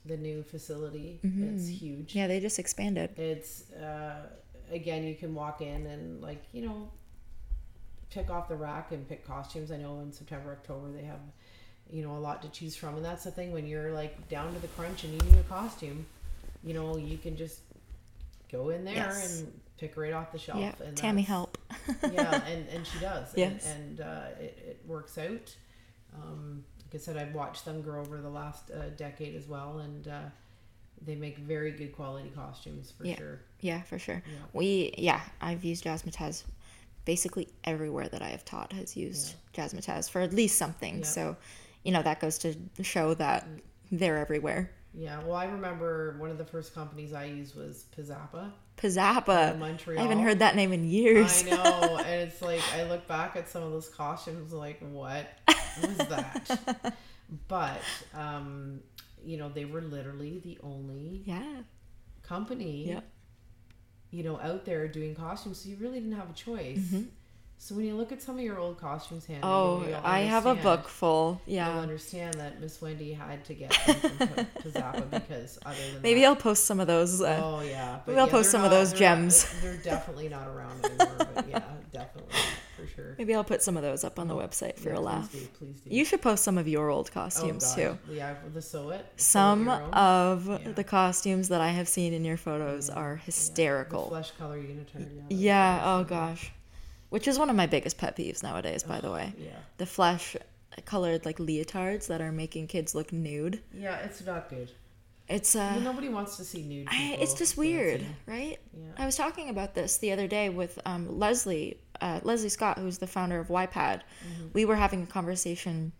the 0.05 0.17
new 0.17 0.41
facility. 0.43 1.19
It's 1.23 1.67
huge. 1.67 2.09
Mm-hmm. 2.09 2.17
Yeah, 2.17 2.27
they 2.27 2.39
just 2.39 2.57
expanded. 2.59 3.17
It's 3.19 3.69
uh, 3.71 4.27
again, 4.71 5.03
you 5.03 5.13
can 5.15 5.33
walk 5.35 5.61
in 5.61 5.85
and 5.85 6.21
like 6.21 6.43
you 6.53 6.63
know, 6.67 6.89
pick 8.09 8.29
off 8.31 8.47
the 8.47 8.55
rack 8.55 8.91
and 8.91 9.07
pick 9.07 9.25
costumes. 9.25 9.71
I 9.71 9.77
know 9.77 9.99
in 9.99 10.11
September, 10.11 10.51
October 10.51 10.91
they 10.91 11.03
have, 11.03 11.19
you 11.91 12.03
know, 12.03 12.15
a 12.15 12.19
lot 12.19 12.41
to 12.43 12.49
choose 12.49 12.75
from, 12.75 12.95
and 12.95 13.03
that's 13.05 13.23
the 13.23 13.31
thing 13.31 13.51
when 13.51 13.67
you're 13.67 13.91
like 13.91 14.27
down 14.29 14.53
to 14.53 14.59
the 14.59 14.67
crunch 14.69 15.03
and 15.03 15.13
you 15.13 15.29
need 15.29 15.39
a 15.39 15.43
costume, 15.43 16.05
you 16.63 16.73
know, 16.73 16.97
you 16.97 17.17
can 17.17 17.35
just 17.37 17.59
go 18.51 18.69
in 18.69 18.83
there 18.85 18.95
Yes. 18.95 19.41
and 19.41 19.59
pick 19.77 19.97
right 19.97 20.13
off 20.13 20.31
the 20.31 20.37
shelf. 20.39 20.59
Yeah, 20.59 20.73
and 20.85 20.95
Tammy 20.95 21.21
help. 21.21 21.57
yeah, 22.13 22.41
and, 22.47 22.67
and 22.69 22.85
she 22.85 22.99
does. 22.99 23.27
Yes. 23.35 23.65
And, 23.67 23.99
and 23.99 24.01
uh, 24.01 24.21
it, 24.39 24.57
it 24.67 24.81
works 24.87 25.17
out. 25.17 25.55
Um, 26.15 26.63
like 26.85 27.01
I 27.01 27.03
said, 27.03 27.17
I've 27.17 27.33
watched 27.33 27.65
them 27.65 27.81
grow 27.81 28.01
over 28.01 28.21
the 28.21 28.29
last 28.29 28.69
uh, 28.71 28.89
decade 28.97 29.35
as 29.35 29.47
well, 29.47 29.79
and 29.79 30.07
uh, 30.07 30.19
they 31.05 31.15
make 31.15 31.37
very 31.39 31.71
good 31.71 31.93
quality 31.95 32.29
costumes 32.35 32.91
for 32.91 33.05
Yeah. 33.05 33.17
sure. 33.17 33.39
Yeah, 33.61 33.81
for 33.83 33.97
sure. 33.97 34.21
Yeah. 34.25 34.33
We 34.53 34.93
yeah, 34.97 35.21
I've 35.41 35.63
used 35.63 35.83
Jazzmatazz. 35.83 36.43
Basically 37.03 37.47
everywhere 37.63 38.07
that 38.09 38.21
I 38.21 38.27
have 38.29 38.45
taught 38.45 38.71
has 38.73 38.95
used 38.95 39.33
Jazzmatazz 39.55 40.07
for 40.09 40.21
at 40.21 40.33
least 40.33 40.57
something. 40.59 40.99
Yeah. 40.99 41.03
So, 41.05 41.35
you 41.83 41.91
know, 41.91 42.01
that 42.01 42.19
goes 42.19 42.37
to 42.39 42.55
show 42.81 43.13
that 43.15 43.47
they're 43.91 44.17
everywhere. 44.17 44.71
Yeah, 44.93 45.19
well, 45.23 45.35
I 45.35 45.45
remember 45.45 46.15
one 46.19 46.31
of 46.31 46.37
the 46.37 46.45
first 46.45 46.75
companies 46.75 47.13
I 47.13 47.25
used 47.25 47.55
was 47.55 47.85
Pizzappa. 47.97 48.51
Pizzappa. 48.77 49.57
Montreal. 49.57 49.99
I 49.99 50.01
haven't 50.01 50.21
heard 50.23 50.39
that 50.39 50.55
name 50.55 50.73
in 50.73 50.83
years. 50.83 51.43
I 51.47 51.49
know, 51.51 51.97
and 52.05 52.29
it's 52.29 52.41
like 52.41 52.61
I 52.75 52.83
look 52.83 53.07
back 53.07 53.35
at 53.37 53.47
some 53.49 53.63
of 53.63 53.71
those 53.71 53.87
costumes, 53.87 54.51
like 54.51 54.79
what 54.81 55.27
was 55.81 55.97
that? 55.97 56.95
but 57.47 57.81
um, 58.13 58.81
you 59.23 59.37
know, 59.37 59.47
they 59.49 59.63
were 59.65 59.81
literally 59.81 60.39
the 60.39 60.57
only 60.61 61.23
yeah. 61.25 61.61
company 62.23 62.87
Yep. 62.89 63.03
you 64.09 64.23
know 64.23 64.39
out 64.41 64.65
there 64.65 64.87
doing 64.87 65.15
costumes 65.15 65.59
so 65.61 65.69
you 65.69 65.77
really 65.77 65.99
didn't 65.99 66.17
have 66.17 66.29
a 66.29 66.33
choice 66.33 66.79
Mm-hmm. 66.79 67.03
So 67.63 67.75
when 67.75 67.85
you 67.85 67.93
look 67.93 68.11
at 68.11 68.23
some 68.23 68.39
of 68.39 68.43
your 68.43 68.57
old 68.57 68.79
costumes, 68.81 69.23
Hannah, 69.27 69.41
Oh, 69.43 69.85
I 70.03 70.21
have 70.21 70.47
a 70.47 70.55
book 70.55 70.87
full. 70.87 71.39
Yeah, 71.45 71.71
you'll 71.71 71.81
understand 71.83 72.33
that 72.39 72.59
Miss 72.59 72.81
Wendy 72.81 73.13
had 73.13 73.45
to 73.45 73.53
get 73.53 73.69
them 73.85 73.95
from 73.97 74.17
to, 74.17 74.45
Zappa 74.69 75.07
because 75.11 75.59
other 75.63 75.77
than 75.93 76.01
Maybe 76.01 76.21
that, 76.21 76.25
I'll 76.29 76.35
post 76.35 76.65
some 76.65 76.79
of 76.79 76.87
those. 76.87 77.21
Uh, 77.21 77.39
Oh 77.39 77.61
yeah, 77.61 77.99
Maybe 78.07 78.19
I'll 78.19 78.25
yeah, 78.25 78.31
post 78.31 78.49
some 78.49 78.63
of 78.63 78.71
those 78.71 78.89
they're 78.93 79.01
not- 79.01 79.15
gems. 79.19 79.45
they're 79.61 79.77
definitely 79.77 80.27
not 80.27 80.47
around 80.47 80.83
anymore, 80.83 81.27
but 81.35 81.49
yeah, 81.49 81.61
definitely 81.93 82.33
for 82.77 82.87
sure. 82.87 83.13
maybe 83.19 83.35
I'll 83.35 83.43
put 83.43 83.61
some 83.61 83.77
of 83.77 83.83
those 83.83 84.03
up 84.03 84.17
on 84.17 84.27
the 84.27 84.33
website 84.35 84.79
for 84.79 84.89
Yeah, 84.89 84.95
a 84.95 84.97
please 84.97 85.05
laugh. 85.05 85.31
do, 85.31 85.37
please 85.59 85.81
do. 85.81 85.95
You 85.95 86.03
should 86.03 86.23
post 86.23 86.43
some 86.43 86.57
of 86.57 86.67
your 86.67 86.89
old 86.89 87.11
oh, 87.11 87.13
costumes 87.13 87.63
God. 87.63 87.75
too. 87.75 87.97
Yeah, 88.11 88.33
the 88.55 88.61
sew 88.63 88.89
it. 88.89 89.05
sew 89.17 89.23
Some 89.23 89.69
of 89.69 90.47
Yeah. 90.47 90.71
the 90.71 90.83
costumes 90.83 91.49
that 91.49 91.61
I 91.61 91.69
have 91.69 91.87
seen 91.87 92.11
in 92.13 92.25
your 92.25 92.37
photos 92.37 92.89
are 92.89 93.17
hysterical. 93.17 94.07
Flesh 94.09 94.31
color 94.31 94.59
turn. 94.91 95.25
Yeah. 95.29 95.77
Yeah, 95.77 95.81
oh 95.85 96.03
gosh. 96.05 96.51
Which 97.11 97.27
is 97.27 97.37
one 97.37 97.49
of 97.49 97.55
my 97.55 97.67
biggest 97.67 97.97
pet 97.97 98.15
peeves 98.17 98.41
nowadays, 98.41 98.83
by 98.83 98.99
the 98.99 99.11
way. 99.11 99.33
Yeah. 99.37 99.51
The 99.77 99.85
flesh 99.85 100.35
colored 100.85 101.25
like 101.25 101.37
leotards 101.37 102.07
that 102.07 102.21
are 102.21 102.31
making 102.31 102.67
kids 102.67 102.95
look 102.95 103.11
nude. 103.11 103.61
Yeah, 103.73 103.97
it's 103.99 104.25
not 104.25 104.49
good. 104.49 104.71
It's 105.27 105.53
Well, 105.55 105.77
uh 105.77 105.79
nobody 105.79 106.09
wants 106.09 106.37
to 106.37 106.43
see 106.45 106.61
nude. 106.63 106.87
I, 106.89 107.17
it's 107.19 107.33
just 107.33 107.57
weird, 107.57 107.99
dancing. 107.99 108.15
right? 108.27 108.59
Yeah. 108.73 108.91
I 108.97 109.05
was 109.05 109.15
talking 109.17 109.49
about 109.49 109.75
this 109.75 109.97
the 109.97 110.11
other 110.13 110.27
day 110.27 110.49
with 110.49 110.79
um, 110.85 111.19
Leslie, 111.19 111.77
uh, 111.99 112.21
Leslie 112.23 112.49
Scott, 112.49 112.77
who's 112.79 112.97
the 112.97 113.07
founder 113.07 113.39
of 113.39 113.47
YPAD. 113.49 114.01
Mm-hmm. 114.01 114.47
We 114.53 114.63
were 114.65 114.77
having 114.77 115.03
a 115.03 115.07
conversation 115.07 115.91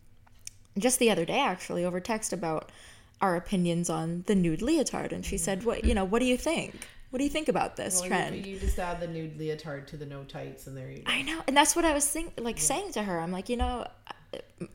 just 0.78 1.00
the 1.00 1.12
other 1.12 1.26
day, 1.26 1.40
actually, 1.40 1.84
over 1.86 2.00
text 2.00 2.32
about 2.34 2.72
our 3.22 3.36
opinions 3.36 3.90
on 3.90 4.24
the 4.28 4.36
nude 4.36 4.62
leotard, 4.62 5.12
and 5.12 5.26
she 5.26 5.38
said, 5.38 5.64
"What 5.66 5.84
you 5.84 5.94
know? 5.94 6.06
What 6.06 6.20
do 6.20 6.26
you 6.26 6.38
think? 6.38 6.88
What 7.12 7.18
do 7.20 7.24
you 7.24 7.30
think 7.30 7.48
about 7.50 7.76
this 7.76 7.96
Well, 7.96 8.04
you- 8.06 8.10
trend?" 8.10 8.46
You, 8.46 8.60
just 8.60 8.80
add 8.80 9.00
the 9.00 9.08
nude 9.08 9.38
leotard 9.38 9.88
to 9.90 9.98
the 9.98 10.06
no 10.06 10.24
tights, 10.24 10.66
and 10.68 10.76
there 10.76 10.90
you 10.90 11.04
go. 11.04 11.12
I 11.12 11.22
know, 11.22 11.42
and 11.48 11.56
that's 11.56 11.76
what 11.76 11.86
I 11.86 11.94
was 11.94 12.08
think 12.08 12.34
like 12.40 12.58
saying 12.60 12.94
to 12.94 13.04
her. 13.04 13.20
I'm 13.20 13.32
like, 13.32 13.48
you 13.50 13.58
know, 13.58 13.86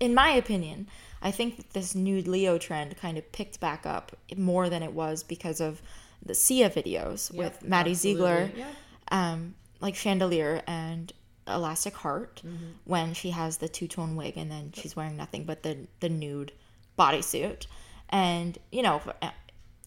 in 0.01 0.15
my 0.15 0.31
opinion, 0.31 0.87
I 1.23 1.31
think 1.31 1.57
that 1.57 1.71
this 1.73 1.95
nude 1.95 2.29
Leo 2.29 2.59
trend 2.59 2.97
kind 2.99 3.17
of 3.19 3.33
picked 3.33 3.59
back 3.59 3.85
up 3.87 4.15
more 4.37 4.69
than 4.69 4.83
it 4.83 4.93
was 4.93 5.23
because 5.23 5.61
of 5.61 5.81
the 6.25 6.35
Sia 6.35 6.69
videos 6.71 7.33
Yep, 7.33 7.39
with 7.39 7.63
Maddie 7.65 7.95
Ziegler. 7.95 8.51
Yeah. 8.57 8.67
um, 9.11 9.55
like 9.81 9.95
Chandelier 9.95 10.63
and 10.67 11.13
Elastic 11.47 11.95
Heart, 11.95 12.43
Mm-hmm. 12.45 12.65
when 12.85 13.15
she 13.15 13.31
has 13.31 13.59
the 13.59 13.69
two 13.69 13.87
tone 13.89 14.17
wig 14.17 14.37
and 14.37 14.51
then 14.51 14.73
she's 14.75 14.95
wearing 14.97 15.17
nothing 15.17 15.45
but 15.45 15.63
the 15.63 15.87
the 16.01 16.09
nude 16.09 16.53
bodysuit, 16.99 17.67
and 18.11 18.59
you 18.73 18.83
know, 18.83 19.01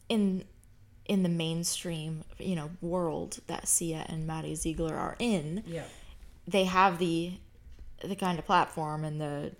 in 0.08 0.44
in 1.10 1.24
the 1.24 1.30
mainstream, 1.30 2.24
you 2.38 2.56
know, 2.56 2.70
world 2.82 3.40
that 3.48 3.68
Sia 3.68 4.06
and 4.08 4.26
Maddie 4.28 4.54
Ziegler 4.56 4.96
are 4.96 5.16
in, 5.20 5.64
Yeah. 5.68 5.84
they 6.48 6.64
have 6.66 7.00
the 7.00 7.34
the 8.02 8.16
kind 8.16 8.40
of 8.40 8.46
platform 8.46 9.04
and 9.04 9.20
the 9.20 9.52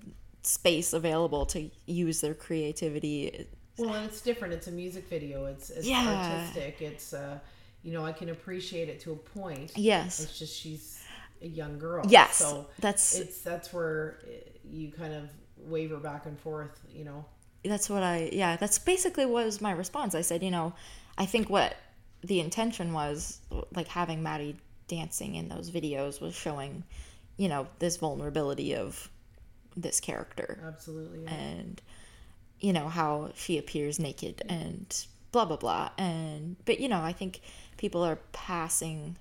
space 0.44 0.94
available 0.94 1.46
to 1.48 1.70
use 1.86 2.22
their 2.22 2.34
creativity. 2.34 3.48
Well, 3.78 3.94
and 3.96 4.06
it's 4.06 4.22
different. 4.22 4.54
It's 4.54 4.68
a 4.68 4.72
music 4.72 5.10
video. 5.10 5.46
It's 5.46 5.70
it's 5.72 5.86
Yeah. 5.88 6.06
artistic. 6.08 6.82
It's 6.82 7.14
uh, 7.14 7.40
you 7.84 7.92
know, 7.94 8.06
I 8.06 8.12
can 8.14 8.30
appreciate 8.30 8.88
it 8.90 9.00
to 9.02 9.12
a 9.12 9.16
point. 9.16 9.72
Yes. 9.76 10.20
It's 10.22 10.38
just 10.40 10.56
she's 10.56 11.02
a 11.42 11.48
young 11.48 11.80
girl. 11.80 12.06
Yes, 12.08 12.38
So 12.38 12.68
that's- 12.80 13.18
it's 13.18 13.42
that's 13.42 13.74
where 13.74 14.20
uh, 14.24 14.30
you 14.70 14.92
kind 14.92 15.14
of 15.14 15.30
waver 15.58 15.98
back 15.98 16.26
and 16.28 16.40
forth. 16.40 16.80
You 16.94 17.06
know. 17.06 17.26
That's 17.66 17.90
what 17.90 18.04
I 18.04 18.30
yeah, 18.32 18.56
that's 18.56 18.80
basically 18.80 19.26
what 19.26 19.46
was 19.46 19.60
my 19.60 19.72
response. 19.72 20.14
I 20.16 20.22
said, 20.22 20.44
you 20.44 20.52
know, 20.52 20.74
I 21.20 21.26
think 21.26 21.50
what 21.50 21.76
the 22.24 22.40
intention 22.40 22.94
was 22.94 23.40
like 23.76 23.88
having 23.88 24.24
Maddie 24.24 24.56
dancing 24.88 25.36
in 25.36 25.50
those 25.50 25.70
videos 25.70 26.20
was 26.20 26.34
showing, 26.34 26.84
you 27.38 27.48
know, 27.50 27.68
this 27.78 27.98
vulnerability 27.98 28.76
of 28.76 29.10
this 29.78 30.00
character 30.00 30.60
Absolutely. 30.68 31.24
Yeah. 31.24 31.34
and 31.34 31.82
you 32.60 32.74
know 32.74 32.90
how 32.90 33.32
she 33.36 33.58
appears 33.58 34.00
naked 34.00 34.42
and 34.50 35.06
blah 35.32 35.46
blah 35.46 35.56
blah 35.56 35.90
and 35.98 36.58
but 36.66 36.80
you 36.80 36.90
know 36.90 37.00
i 37.00 37.14
think 37.14 37.40
people 37.78 38.04
are 38.04 38.18
passing 38.34 39.16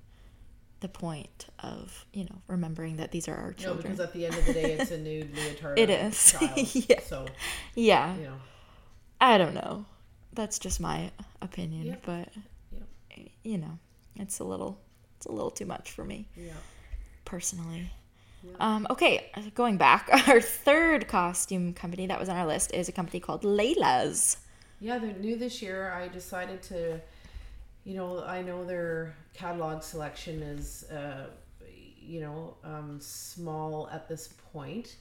the 0.80 0.88
point 0.88 1.46
of 1.60 2.06
you 2.12 2.24
know 2.24 2.36
remembering 2.48 2.96
that 2.96 3.12
these 3.12 3.28
are 3.28 3.36
our 3.36 3.52
children. 3.52 3.76
no, 3.78 3.82
because 3.82 4.00
at 4.00 4.12
the 4.14 4.26
end 4.26 4.34
of 4.36 4.46
the 4.46 4.52
day, 4.52 4.72
it's 4.72 4.90
a 4.90 4.98
nude 4.98 5.32
leotard. 5.36 5.78
It 5.78 5.90
of. 5.90 6.18
Child, 6.18 6.74
Yeah. 6.88 7.00
So 7.06 7.26
yeah 7.74 8.16
you 8.16 8.24
know. 8.24 8.34
i 9.20 9.38
don't 9.38 9.54
know 9.54 9.84
that's 10.38 10.58
just 10.58 10.80
my 10.80 11.10
opinion 11.42 11.86
Yep. 11.86 12.02
but 12.06 12.28
Yep. 12.72 13.28
you 13.42 13.58
know 13.58 13.78
it's 14.16 14.38
a 14.38 14.44
little 14.44 14.80
it's 15.16 15.26
a 15.26 15.32
little 15.32 15.50
too 15.50 15.66
much 15.66 15.90
for 15.90 16.04
me 16.04 16.28
Yeah. 16.36 16.52
personally. 17.24 17.90
Um, 18.60 18.86
okay, 18.88 19.30
going 19.56 19.78
back, 19.78 20.08
our 20.28 20.40
third 20.40 21.08
costume 21.08 21.74
company 21.74 22.06
that 22.06 22.20
was 22.20 22.28
on 22.28 22.36
our 22.36 22.46
list 22.46 22.72
is 22.72 22.88
a 22.88 22.92
company 22.92 23.18
called 23.18 23.42
Layla's. 23.42 24.36
Yeah, 24.80 24.98
they're 24.98 25.12
new 25.12 25.36
this 25.36 25.60
year. 25.60 25.90
I 25.92 26.06
decided 26.06 26.62
to, 26.70 27.00
you 27.84 27.96
know, 27.96 28.22
I 28.24 28.42
know 28.42 28.64
their 28.64 29.12
catalog 29.34 29.82
selection 29.82 30.40
is, 30.42 30.84
uh, 30.84 31.26
you 32.00 32.20
know, 32.20 32.56
um, 32.62 32.98
small 33.00 33.88
at 33.90 34.08
this 34.08 34.28
point. 34.52 34.96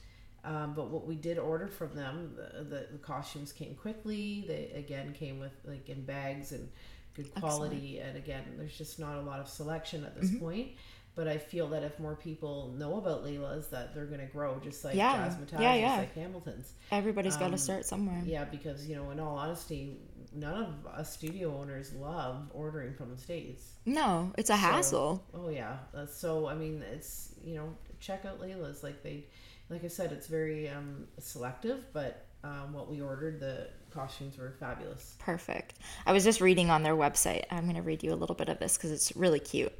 Um, 0.50 0.72
but 0.74 0.88
what 0.90 1.06
we 1.06 1.14
did 1.14 1.38
order 1.38 1.68
from 1.68 1.94
them, 1.94 2.32
the, 2.36 2.64
the, 2.64 2.86
the 2.92 2.98
costumes 2.98 3.52
came 3.52 3.74
quickly. 3.74 4.44
They 4.48 4.72
again 4.74 5.12
came 5.12 5.38
with 5.38 5.52
like 5.64 5.88
in 5.88 6.04
bags 6.04 6.52
and 6.52 6.68
good 7.14 7.32
quality. 7.34 7.98
And 7.98 8.16
again, 8.16 8.42
there's 8.56 8.76
just 8.76 8.98
not 8.98 9.16
a 9.16 9.20
lot 9.20 9.40
of 9.40 9.48
selection 9.48 10.04
at 10.04 10.12
Mm-hmm. 10.16 10.20
this 10.32 10.40
point. 10.40 10.68
But 11.14 11.26
I 11.26 11.36
feel 11.36 11.66
that 11.70 11.82
if 11.82 11.98
more 11.98 12.14
people 12.14 12.72
know 12.78 12.96
about 12.98 13.24
Layla's, 13.24 13.66
that 13.68 13.92
they're 13.92 14.06
going 14.06 14.20
to 14.20 14.32
grow, 14.32 14.60
just 14.62 14.84
like 14.84 14.94
Yeah. 14.94 15.16
Jazzmatazz, 15.28 15.60
Yeah, 15.60 15.72
just 15.72 15.80
yeah. 15.80 15.96
like 15.96 16.14
Hamilton's. 16.14 16.72
Everybody's 16.92 17.36
got 17.36 17.48
to 17.48 17.52
Um, 17.54 17.58
start 17.58 17.84
somewhere. 17.86 18.22
Yeah, 18.24 18.44
because 18.44 18.86
you 18.86 18.94
know, 18.94 19.10
in 19.10 19.18
all 19.18 19.36
honesty, 19.36 19.96
none 20.32 20.62
of 20.62 20.86
us 20.86 21.12
studio 21.12 21.58
owners 21.58 21.92
love 21.94 22.48
ordering 22.54 22.94
from 22.94 23.10
the 23.10 23.18
states. 23.18 23.64
No, 23.84 24.32
it's 24.38 24.50
a 24.50 24.56
hassle. 24.56 25.24
Oh 25.34 25.48
yeah, 25.48 25.78
so 26.08 26.46
I 26.46 26.54
mean, 26.54 26.82
it's 26.94 27.34
you 27.44 27.56
know, 27.56 27.74
check 27.98 28.24
out 28.24 28.40
Layla's. 28.40 28.84
Like 28.84 29.02
they, 29.02 29.24
like 29.70 29.84
I 29.84 29.88
said, 29.88 30.12
it's 30.12 30.26
very 30.26 30.68
um, 30.68 31.06
selective, 31.18 31.84
but 31.92 32.26
um, 32.44 32.72
what 32.72 32.90
we 32.90 33.00
ordered, 33.00 33.40
the 33.40 33.68
costumes 33.90 34.38
were 34.38 34.54
fabulous. 34.58 35.16
Perfect. 35.18 35.74
I 36.06 36.12
was 36.12 36.24
just 36.24 36.40
reading 36.40 36.70
on 36.70 36.82
their 36.82 36.94
website. 36.94 37.44
I'm 37.50 37.64
going 37.64 37.76
to 37.76 37.82
read 37.82 38.02
you 38.02 38.12
a 38.12 38.16
little 38.16 38.36
bit 38.36 38.48
of 38.48 38.58
this 38.58 38.76
because 38.76 38.90
it's 38.90 39.14
really 39.16 39.40
cute. 39.40 39.72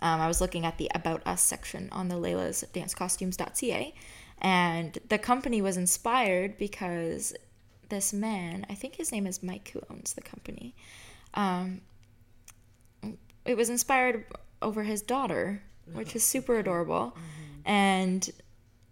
Um, 0.00 0.20
I 0.20 0.26
was 0.26 0.40
looking 0.40 0.66
at 0.66 0.78
the 0.78 0.90
About 0.94 1.26
Us 1.26 1.40
section 1.42 1.88
on 1.92 2.08
the 2.08 2.16
Layla's 2.16 2.62
Dance 2.72 2.94
dancecostumes.ca, 2.94 3.94
and 4.40 4.98
the 5.08 5.18
company 5.18 5.62
was 5.62 5.76
inspired 5.76 6.58
because 6.58 7.34
this 7.88 8.12
man, 8.12 8.66
I 8.68 8.74
think 8.74 8.96
his 8.96 9.12
name 9.12 9.26
is 9.26 9.42
Mike, 9.42 9.70
who 9.72 9.80
owns 9.88 10.14
the 10.14 10.20
company, 10.20 10.74
um, 11.34 11.80
it 13.44 13.56
was 13.56 13.70
inspired 13.70 14.26
over 14.60 14.82
his 14.82 15.02
daughter, 15.02 15.62
which 15.92 16.16
is 16.16 16.24
super 16.24 16.58
adorable. 16.58 17.16
And 17.64 18.28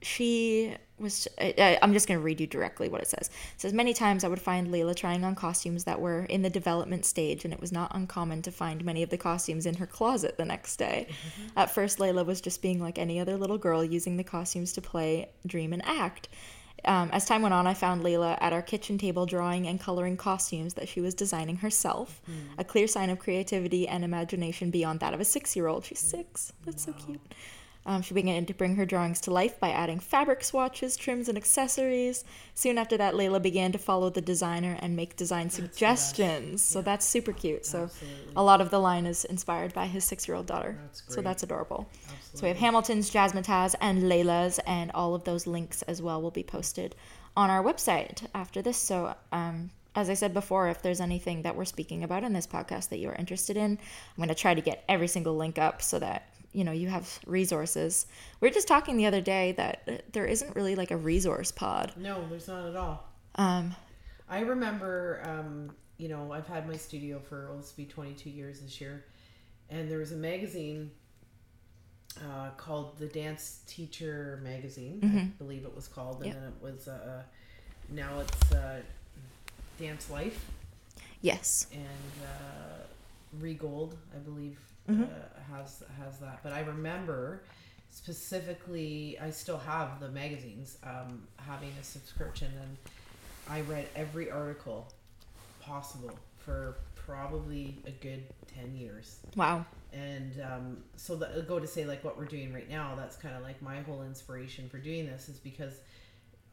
she 0.04 0.76
was 0.98 1.26
I, 1.40 1.78
i'm 1.82 1.92
just 1.92 2.06
going 2.06 2.20
to 2.20 2.24
read 2.24 2.40
you 2.40 2.46
directly 2.46 2.88
what 2.88 3.00
it 3.00 3.08
says 3.08 3.28
it 3.28 3.60
says 3.60 3.72
many 3.72 3.92
times 3.92 4.22
i 4.22 4.28
would 4.28 4.40
find 4.40 4.68
layla 4.68 4.94
trying 4.94 5.24
on 5.24 5.34
costumes 5.34 5.84
that 5.84 6.00
were 6.00 6.24
in 6.26 6.42
the 6.42 6.50
development 6.50 7.04
stage 7.04 7.44
and 7.44 7.52
it 7.52 7.60
was 7.60 7.72
not 7.72 7.90
uncommon 7.94 8.42
to 8.42 8.52
find 8.52 8.84
many 8.84 9.02
of 9.02 9.10
the 9.10 9.18
costumes 9.18 9.66
in 9.66 9.74
her 9.74 9.86
closet 9.86 10.36
the 10.36 10.44
next 10.44 10.76
day 10.76 11.08
at 11.56 11.70
first 11.70 11.98
layla 11.98 12.24
was 12.24 12.40
just 12.40 12.62
being 12.62 12.80
like 12.80 12.98
any 12.98 13.18
other 13.18 13.36
little 13.36 13.58
girl 13.58 13.84
using 13.84 14.16
the 14.16 14.24
costumes 14.24 14.72
to 14.72 14.80
play 14.80 15.28
dream 15.46 15.72
and 15.72 15.84
act 15.84 16.28
um, 16.86 17.08
as 17.12 17.24
time 17.24 17.42
went 17.42 17.54
on, 17.54 17.66
I 17.66 17.74
found 17.74 18.02
Layla 18.02 18.36
at 18.40 18.52
our 18.52 18.60
kitchen 18.62 18.98
table 18.98 19.24
drawing 19.26 19.66
and 19.66 19.80
coloring 19.80 20.16
costumes 20.16 20.74
that 20.74 20.88
she 20.88 21.00
was 21.00 21.14
designing 21.14 21.56
herself. 21.56 22.20
A 22.58 22.64
clear 22.64 22.86
sign 22.86 23.10
of 23.10 23.18
creativity 23.18 23.88
and 23.88 24.04
imagination 24.04 24.70
beyond 24.70 25.00
that 25.00 25.14
of 25.14 25.20
a 25.20 25.24
six 25.24 25.56
year 25.56 25.66
old. 25.66 25.84
She's 25.86 26.00
six. 26.00 26.52
That's 26.64 26.84
so 26.84 26.92
cute. 26.92 27.20
Um, 27.86 28.00
she 28.00 28.14
began 28.14 28.46
to 28.46 28.54
bring 28.54 28.76
her 28.76 28.86
drawings 28.86 29.20
to 29.22 29.30
life 29.30 29.60
by 29.60 29.70
adding 29.70 30.00
fabric 30.00 30.42
swatches, 30.42 30.96
trims, 30.96 31.28
and 31.28 31.36
accessories. 31.36 32.24
Soon 32.54 32.78
after 32.78 32.96
that, 32.96 33.14
Layla 33.14 33.42
began 33.42 33.72
to 33.72 33.78
follow 33.78 34.08
the 34.08 34.22
designer 34.22 34.78
and 34.80 34.96
make 34.96 35.16
design 35.16 35.50
suggestions. 35.50 36.62
So 36.62 36.80
that's 36.80 37.04
super 37.04 37.32
cute. 37.32 37.66
So 37.66 37.90
a 38.36 38.42
lot 38.42 38.62
of 38.62 38.70
the 38.70 38.78
line 38.78 39.04
is 39.04 39.26
inspired 39.26 39.74
by 39.74 39.86
his 39.86 40.04
six-year-old 40.04 40.46
daughter. 40.46 40.78
That's 40.80 41.02
So 41.14 41.20
that's 41.20 41.42
adorable. 41.42 41.88
So 42.32 42.42
we 42.42 42.48
have 42.48 42.56
Hamilton's, 42.56 43.10
Jazzmatazz, 43.10 43.74
and 43.80 44.04
Layla's, 44.04 44.58
and 44.66 44.90
all 44.92 45.14
of 45.14 45.24
those 45.24 45.46
links 45.46 45.82
as 45.82 46.00
well 46.00 46.22
will 46.22 46.30
be 46.30 46.42
posted 46.42 46.94
on 47.36 47.50
our 47.50 47.62
website 47.62 48.26
after 48.34 48.62
this. 48.62 48.78
So 48.78 49.14
um, 49.30 49.70
as 49.94 50.08
I 50.08 50.14
said 50.14 50.32
before, 50.32 50.68
if 50.68 50.80
there's 50.80 51.00
anything 51.00 51.42
that 51.42 51.54
we're 51.54 51.64
speaking 51.64 52.02
about 52.02 52.24
in 52.24 52.32
this 52.32 52.46
podcast 52.46 52.88
that 52.88 52.98
you 52.98 53.10
are 53.10 53.14
interested 53.14 53.56
in, 53.56 53.72
I'm 53.72 54.16
going 54.16 54.28
to 54.28 54.34
try 54.34 54.54
to 54.54 54.60
get 54.60 54.84
every 54.88 55.08
single 55.08 55.36
link 55.36 55.58
up 55.58 55.82
so 55.82 55.98
that 55.98 56.30
you 56.54 56.64
know 56.64 56.72
you 56.72 56.88
have 56.88 57.18
resources. 57.26 58.06
We 58.40 58.48
were 58.48 58.54
just 58.54 58.68
talking 58.68 58.96
the 58.96 59.06
other 59.06 59.20
day 59.20 59.52
that 59.52 59.82
uh, 59.86 59.92
there 60.12 60.24
isn't 60.26 60.54
really 60.56 60.74
like 60.76 60.90
a 60.90 60.96
resource 60.96 61.50
pod. 61.50 61.92
No, 61.96 62.24
there's 62.30 62.48
not 62.48 62.66
at 62.66 62.76
all. 62.76 63.04
Um, 63.34 63.74
I 64.28 64.40
remember, 64.40 65.20
um, 65.26 65.74
you 65.98 66.08
know, 66.08 66.32
I've 66.32 66.46
had 66.46 66.66
my 66.66 66.76
studio 66.76 67.18
for 67.20 67.50
this 67.58 67.74
will 67.76 67.84
be 67.84 67.90
22 67.90 68.30
years 68.30 68.60
this 68.60 68.80
year, 68.80 69.04
and 69.68 69.90
there 69.90 69.98
was 69.98 70.12
a 70.12 70.16
magazine 70.16 70.90
uh, 72.20 72.50
called 72.56 72.96
the 72.98 73.06
Dance 73.08 73.60
Teacher 73.66 74.40
Magazine. 74.42 75.00
Mm-hmm. 75.02 75.18
I 75.18 75.22
believe 75.38 75.64
it 75.64 75.74
was 75.74 75.88
called, 75.88 76.16
and 76.22 76.26
Yep. 76.26 76.34
then 76.34 76.44
it 76.44 76.62
was 76.62 76.88
uh, 76.88 77.22
now 77.90 78.20
it's 78.20 78.52
uh, 78.52 78.80
Dance 79.78 80.08
Life 80.10 80.46
Yes. 81.20 81.66
and 81.72 81.82
uh, 82.24 83.42
Regold, 83.44 83.94
I 84.14 84.18
believe, 84.18 84.58
Mm-hmm. 84.88 85.02
uh, 85.04 85.56
has 85.56 85.82
has 86.02 86.18
that. 86.18 86.40
But 86.42 86.52
I 86.52 86.60
remember 86.60 87.42
specifically, 87.90 89.18
I 89.20 89.30
still 89.30 89.58
have 89.58 90.00
the 90.00 90.08
magazines, 90.08 90.78
um, 90.82 91.22
having 91.36 91.70
a 91.80 91.84
subscription, 91.84 92.50
and 92.60 92.76
I 93.48 93.60
read 93.62 93.86
every 93.94 94.30
article 94.30 94.92
possible 95.60 96.18
for 96.38 96.76
probably 96.94 97.78
a 97.86 97.90
good 97.90 98.24
ten 98.52 98.74
years. 98.76 99.20
Wow. 99.36 99.64
And 99.92 100.40
um, 100.40 100.78
so 100.96 101.14
that 101.16 101.46
go 101.46 101.60
to 101.60 101.66
say 101.66 101.84
like 101.84 102.02
what 102.02 102.18
we're 102.18 102.24
doing 102.24 102.52
right 102.52 102.68
now. 102.68 102.94
That's 102.96 103.16
kind 103.16 103.36
of 103.36 103.42
like 103.42 103.62
my 103.62 103.80
whole 103.82 104.02
inspiration 104.02 104.68
for 104.68 104.78
doing 104.78 105.06
this 105.06 105.28
is 105.28 105.38
because 105.38 105.74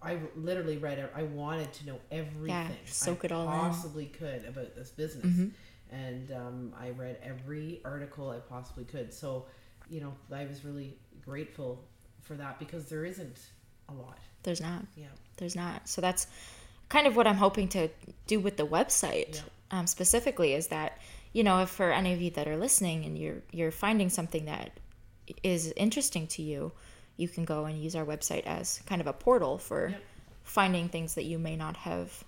I 0.01 0.17
literally 0.35 0.77
read. 0.77 1.09
I 1.15 1.23
wanted 1.23 1.73
to 1.73 1.87
know 1.87 1.99
everything 2.11 2.77
soak 2.85 3.23
I 3.23 3.25
it 3.25 3.31
all 3.31 3.43
in. 3.43 3.49
possibly 3.49 4.05
could 4.07 4.45
about 4.45 4.75
this 4.75 4.89
business, 4.89 5.25
Mm-hmm. 5.25 5.47
And 5.91 6.31
um, 6.31 6.73
I 6.79 6.89
read 6.91 7.17
every 7.23 7.81
article 7.85 8.29
I 8.29 8.37
possibly 8.39 8.83
could. 8.85 9.13
So, 9.13 9.45
you 9.89 10.01
know, 10.01 10.13
I 10.31 10.45
was 10.45 10.63
really 10.63 10.97
grateful 11.25 11.83
for 12.21 12.35
that 12.35 12.59
because 12.59 12.85
there 12.85 13.03
isn't 13.05 13.39
a 13.89 13.93
lot. 13.93 14.17
There's 14.43 14.61
not. 14.61 14.83
Yeah. 14.95 15.07
There's 15.37 15.55
not. 15.55 15.87
So 15.89 16.01
that's 16.01 16.27
kind 16.89 17.07
of 17.07 17.15
what 17.15 17.27
I'm 17.27 17.35
hoping 17.35 17.67
to 17.69 17.89
do 18.27 18.39
with 18.39 18.57
the 18.57 18.65
website 18.67 19.35
Yeah. 19.35 19.79
um, 19.79 19.87
specifically 19.87 20.53
is 20.53 20.67
that 20.67 20.97
you 21.33 21.43
know 21.43 21.61
if 21.61 21.69
for 21.69 21.91
any 21.91 22.13
of 22.13 22.21
you 22.21 22.29
that 22.31 22.47
are 22.47 22.57
listening 22.57 23.05
and 23.05 23.17
you're 23.17 23.41
you're 23.51 23.71
finding 23.71 24.09
something 24.09 24.45
that 24.45 24.71
is 25.43 25.71
interesting 25.77 26.27
to 26.27 26.41
you, 26.41 26.71
you 27.17 27.27
can 27.27 27.45
go 27.45 27.65
and 27.65 27.81
use 27.81 27.95
our 27.95 28.05
website 28.05 28.45
as 28.45 28.81
kind 28.85 28.99
of 29.01 29.07
a 29.07 29.13
portal 29.13 29.57
for 29.57 29.89
Yep. 29.89 30.01
finding 30.43 30.89
things 30.89 31.15
that 31.15 31.23
you 31.23 31.37
may 31.39 31.55
not 31.55 31.77
have 31.77 32.23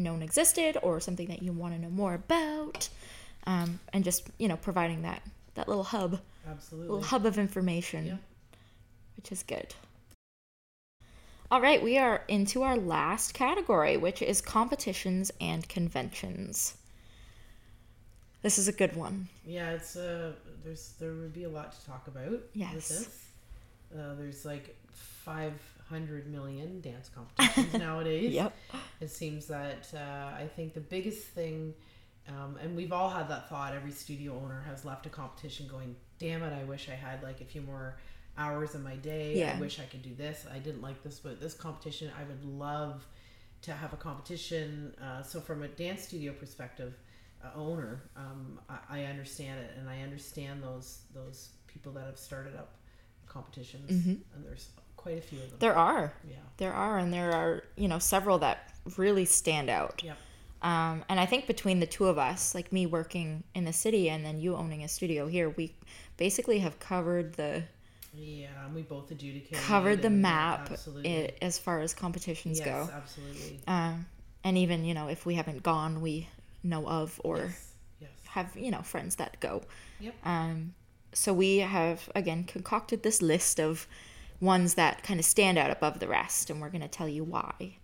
known 0.00 0.22
existed 0.22 0.76
or 0.82 1.00
something 1.00 1.28
that 1.28 1.42
you 1.42 1.52
want 1.52 1.74
to 1.74 1.80
know 1.80 1.90
more 1.90 2.14
about, 2.14 2.88
um, 3.46 3.80
and 3.92 4.02
just 4.04 4.28
you 4.38 4.48
know 4.48 4.56
providing 4.56 5.02
that 5.02 5.22
that 5.54 5.68
little 5.68 5.84
hub, 5.84 6.20
Absolutely. 6.48 6.88
little 6.88 7.04
hub 7.04 7.26
of 7.26 7.38
information, 7.38 8.06
Yeah. 8.06 8.16
which 9.16 9.30
is 9.32 9.42
good. 9.42 9.74
All 11.50 11.60
right, 11.60 11.82
we 11.82 11.98
are 11.98 12.22
into 12.28 12.62
our 12.62 12.76
last 12.76 13.34
category, 13.34 13.96
which 13.96 14.22
is 14.22 14.40
competitions 14.40 15.32
and 15.40 15.68
conventions. 15.68 16.76
This 18.42 18.56
is 18.56 18.68
a 18.68 18.72
good 18.72 18.94
one. 18.96 19.28
Yeah, 19.44 19.72
it's 19.72 19.96
uh, 19.96 20.32
there's 20.64 20.94
there 21.00 21.12
would 21.12 21.34
be 21.34 21.44
a 21.44 21.48
lot 21.48 21.72
to 21.72 21.86
talk 21.86 22.06
about. 22.06 22.40
Yes. 22.54 23.08
Uh, 23.92 24.14
there's 24.14 24.44
like 24.44 24.76
500 25.90 26.30
million 26.30 26.80
dance 26.80 27.08
competitions 27.08 27.74
nowadays. 27.78 28.32
Yep. 28.32 28.56
It 29.00 29.10
seems 29.10 29.46
that 29.46 29.88
uh, 29.94 30.36
I 30.36 30.48
think 30.54 30.74
the 30.74 30.80
biggest 30.80 31.24
thing, 31.24 31.74
um, 32.28 32.56
and 32.62 32.76
we've 32.76 32.92
all 32.92 33.10
had 33.10 33.28
that 33.28 33.48
thought. 33.48 33.74
Every 33.74 33.90
studio 33.90 34.40
owner 34.42 34.62
has 34.68 34.84
left 34.84 35.06
a 35.06 35.08
competition 35.08 35.66
going, 35.68 35.96
"Damn 36.18 36.42
it! 36.42 36.52
I 36.52 36.64
wish 36.64 36.88
I 36.88 36.94
had 36.94 37.22
like 37.22 37.40
a 37.40 37.44
few 37.44 37.62
more 37.62 37.98
hours 38.38 38.74
in 38.74 38.82
my 38.82 38.96
day. 38.96 39.38
Yeah. 39.38 39.54
I 39.56 39.60
wish 39.60 39.80
I 39.80 39.84
could 39.84 40.02
do 40.02 40.14
this. 40.14 40.46
I 40.52 40.58
didn't 40.58 40.82
like 40.82 41.02
this, 41.02 41.18
but 41.18 41.40
this 41.40 41.54
competition, 41.54 42.10
I 42.18 42.22
would 42.24 42.44
love 42.44 43.06
to 43.62 43.72
have 43.72 43.92
a 43.92 43.96
competition. 43.96 44.94
Uh, 45.02 45.22
so 45.22 45.40
from 45.40 45.62
a 45.62 45.68
dance 45.68 46.02
studio 46.02 46.32
perspective, 46.32 46.94
uh, 47.44 47.48
owner, 47.58 48.02
um, 48.16 48.60
I, 48.68 49.00
I 49.00 49.04
understand 49.04 49.60
it, 49.60 49.72
and 49.78 49.88
I 49.88 50.02
understand 50.02 50.62
those 50.62 51.00
those 51.14 51.50
people 51.66 51.92
that 51.92 52.06
have 52.06 52.18
started 52.18 52.54
up 52.54 52.76
competitions, 53.26 53.90
and 54.34 54.44
there's 54.44 54.70
quite 55.00 55.18
a 55.18 55.20
few 55.20 55.38
of 55.38 55.48
them. 55.50 55.58
There 55.58 55.76
are. 55.76 56.12
yeah. 56.28 56.36
There 56.58 56.72
are, 56.74 56.98
and 56.98 57.12
there 57.12 57.32
are, 57.32 57.64
you 57.76 57.88
know, 57.88 57.98
several 57.98 58.38
that 58.40 58.70
really 58.98 59.24
stand 59.24 59.70
out. 59.70 60.02
Yep. 60.04 60.16
Um, 60.62 61.04
and 61.08 61.18
I 61.18 61.24
think 61.24 61.46
between 61.46 61.80
the 61.80 61.86
two 61.86 62.06
of 62.06 62.18
us, 62.18 62.54
like 62.54 62.70
me 62.70 62.84
working 62.84 63.42
in 63.54 63.64
the 63.64 63.72
city 63.72 64.10
and 64.10 64.24
then 64.24 64.38
you 64.38 64.54
owning 64.56 64.84
a 64.84 64.88
studio 64.88 65.26
here, 65.26 65.48
we 65.48 65.74
basically 66.18 66.58
have 66.58 66.78
covered 66.78 67.32
the 67.32 67.62
Yeah, 68.12 68.48
and 68.66 68.74
we 68.74 68.82
both 68.82 69.10
adjudicated. 69.10 69.56
covered 69.64 70.02
the 70.02 70.10
map 70.10 70.70
Absolutely. 70.70 71.32
as 71.40 71.58
far 71.58 71.80
as 71.80 71.94
competitions 71.94 72.60
go. 72.60 72.66
yes, 72.66 72.88
go. 72.88 72.94
absolutely. 72.94 73.60
Um, 73.66 74.04
and 74.44 74.58
even 74.58 74.84
you 74.84 74.92
know 74.92 75.08
if 75.08 75.24
we 75.24 75.34
haven't 75.34 75.62
gone, 75.62 76.02
we 76.02 76.28
know 76.62 76.86
of 76.86 77.18
or 77.24 77.38
yes. 77.38 77.72
yes. 78.00 78.10
have 78.28 78.54
you 78.54 78.70
know 78.70 78.82
friends 78.82 79.16
that 79.16 79.40
go. 79.40 79.62
Yep. 80.00 80.14
Um, 80.24 80.74
so 81.14 81.32
we 81.32 81.58
have 81.58 82.10
again 82.14 82.44
concocted 82.44 83.02
this 83.02 83.22
list 83.22 83.58
of 83.60 83.86
ones 84.40 84.74
that 84.74 85.02
kind 85.02 85.20
of 85.20 85.26
stand 85.26 85.58
out 85.58 85.70
above 85.70 85.98
the 86.00 86.08
rest, 86.08 86.50
and 86.50 86.60
we're 86.60 86.70
going 86.70 86.80
to 86.80 86.88
tell 86.88 87.08
you 87.08 87.24
why. 87.24 87.76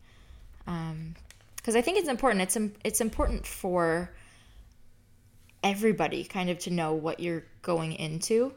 Um, 0.66 1.14
because 1.57 1.76
I 1.76 1.80
think 1.82 1.98
it's 1.98 2.09
important. 2.09 2.42
It's 2.42 2.57
it's 2.84 3.00
important 3.00 3.46
for 3.46 4.11
everybody 5.62 6.24
kind 6.24 6.48
of 6.50 6.59
to 6.61 6.70
know 6.70 6.92
what 6.94 7.18
you're 7.20 7.44
going 7.62 7.92
into 7.94 8.52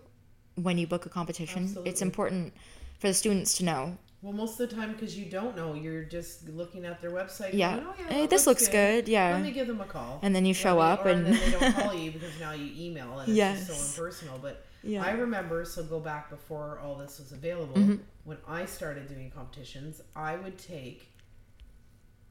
when 0.56 0.78
you 0.78 0.86
book 0.88 1.06
a 1.06 1.10
competition. 1.10 1.76
It's 1.86 2.02
important 2.02 2.54
for 3.00 3.08
the 3.08 3.14
students 3.14 3.58
to 3.58 3.66
know. 3.66 3.98
Well, 4.22 4.34
most 4.34 4.60
of 4.60 4.70
the 4.70 4.76
time, 4.76 4.92
because 4.92 5.18
you 5.18 5.26
don't 5.26 5.56
know, 5.56 5.74
you're 5.74 6.04
just 6.04 6.48
looking 6.50 6.86
at 6.86 7.02
their 7.02 7.12
website. 7.12 7.54
Yeah. 7.54 7.76
going, 7.78 7.88
oh, 7.88 7.94
yeah 7.98 8.06
eh, 8.10 8.14
Hey, 8.14 8.28
this 8.28 8.46
looks 8.46 8.68
good, 8.68 9.08
yeah. 9.08 9.32
Let 9.32 9.42
me 9.44 9.52
give 9.52 9.66
them 9.68 9.80
a 9.80 9.86
call. 9.86 10.20
And 10.22 10.36
then 10.36 10.46
you 10.46 10.54
show 10.54 10.76
me- 10.76 10.82
up 10.82 11.06
or 11.06 11.10
and- 11.10 11.26
then 11.26 11.34
they 11.40 11.52
don't 11.58 11.74
call 11.84 11.94
you 11.94 12.12
because 12.12 12.38
now 12.38 12.52
you 12.52 12.70
email 12.78 13.18
and 13.20 13.30
it's 13.30 13.38
Yes. 13.38 13.66
just 13.68 13.96
so 13.96 14.04
impersonal. 14.04 14.38
But 14.40 14.66
Yeah. 14.84 15.04
I 15.04 15.12
remember, 15.12 15.66
so 15.66 15.84
go 15.84 16.00
back 16.00 16.30
before 16.30 16.80
all 16.84 16.96
this 16.96 17.20
was 17.20 17.32
available. 17.32 17.76
Mm-hmm. 17.76 17.96
When 18.24 18.38
I 18.48 18.66
started 18.66 19.08
doing 19.10 19.30
competitions, 19.32 20.02
I 20.16 20.36
would 20.38 20.58
take 20.58 21.08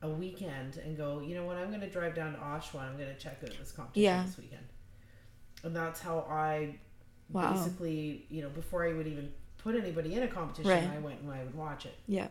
a 0.02 0.08
weekend 0.08 0.76
and 0.78 0.96
go. 0.96 1.20
You 1.20 1.34
know 1.34 1.44
what? 1.44 1.56
I'm 1.56 1.68
going 1.68 1.80
to 1.80 1.90
drive 1.90 2.14
down 2.14 2.32
to 2.32 2.38
Oshawa. 2.38 2.82
I'm 2.88 2.96
going 2.96 3.08
to 3.14 3.18
check 3.18 3.38
out 3.42 3.50
this 3.58 3.72
competition 3.72 4.02
Yeah. 4.04 4.22
this 4.24 4.38
weekend. 4.38 4.64
And 5.64 5.74
that's 5.74 6.00
how 6.00 6.20
I 6.30 6.78
Wow. 7.30 7.52
basically, 7.52 8.24
you 8.30 8.40
know, 8.42 8.48
before 8.48 8.86
I 8.86 8.92
would 8.94 9.06
even 9.06 9.30
put 9.58 9.74
anybody 9.74 10.14
in 10.14 10.22
a 10.22 10.28
competition, 10.28 10.70
Right. 10.70 10.88
I 10.90 10.98
went 11.00 11.20
and 11.20 11.30
I 11.30 11.42
would 11.44 11.54
watch 11.54 11.84
it. 11.84 11.94
Yeah. 12.06 12.28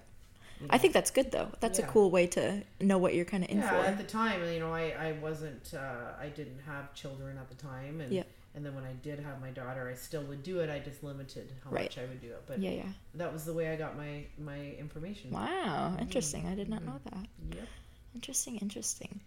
I 0.71 0.79
think 0.79 0.93
that's 0.93 1.11
good 1.11 1.29
though. 1.31 1.51
That's 1.59 1.77
a 1.77 1.83
cool 1.83 2.09
way 2.09 2.25
to 2.27 2.63
know 2.81 2.97
what 2.97 3.13
you're 3.13 3.25
kind 3.25 3.43
of 3.43 3.49
in 3.51 3.57
yeah, 3.59 3.69
for. 3.69 3.75
at 3.85 3.97
the 3.99 4.03
time, 4.03 4.43
you 4.51 4.59
know, 4.59 4.73
I, 4.73 4.89
I 4.89 5.11
wasn't, 5.21 5.71
uh, 5.75 6.13
I 6.19 6.29
didn't 6.29 6.59
have 6.65 6.95
children 6.95 7.37
at 7.37 7.47
the 7.47 7.53
time, 7.55 8.01
and 8.01 8.11
Yeah. 8.11 8.23
And 8.57 8.65
then 8.65 8.73
when 8.73 8.83
I 8.83 8.93
did 9.03 9.19
have 9.19 9.39
my 9.39 9.51
daughter, 9.51 9.87
I 9.87 9.93
still 9.93 10.23
would 10.23 10.41
do 10.41 10.61
it. 10.61 10.69
I 10.69 10.79
just 10.79 11.03
limited 11.03 11.51
how 11.63 11.69
Right. 11.69 11.83
much 11.83 11.99
I 11.99 12.07
would 12.07 12.19
do 12.19 12.29
it, 12.29 12.41
but 12.47 12.57
yeah, 12.57 12.71
yeah. 12.71 12.91
that 13.13 13.31
was 13.31 13.45
the 13.45 13.53
way 13.53 13.67
I 13.71 13.75
got 13.75 13.95
my 13.95 14.25
my 14.39 14.71
information. 14.79 15.29
Wow, 15.31 15.95
interesting. 16.01 16.47
I 16.47 16.55
did 16.55 16.67
not 16.67 16.83
know 16.83 16.99
that. 17.11 17.27
Yep. 17.55 17.67
Interesting, 18.15 18.57
interesting. 18.57 19.21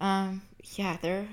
Um, 0.00 0.40
yeah, 0.76 0.96
there 1.02 1.28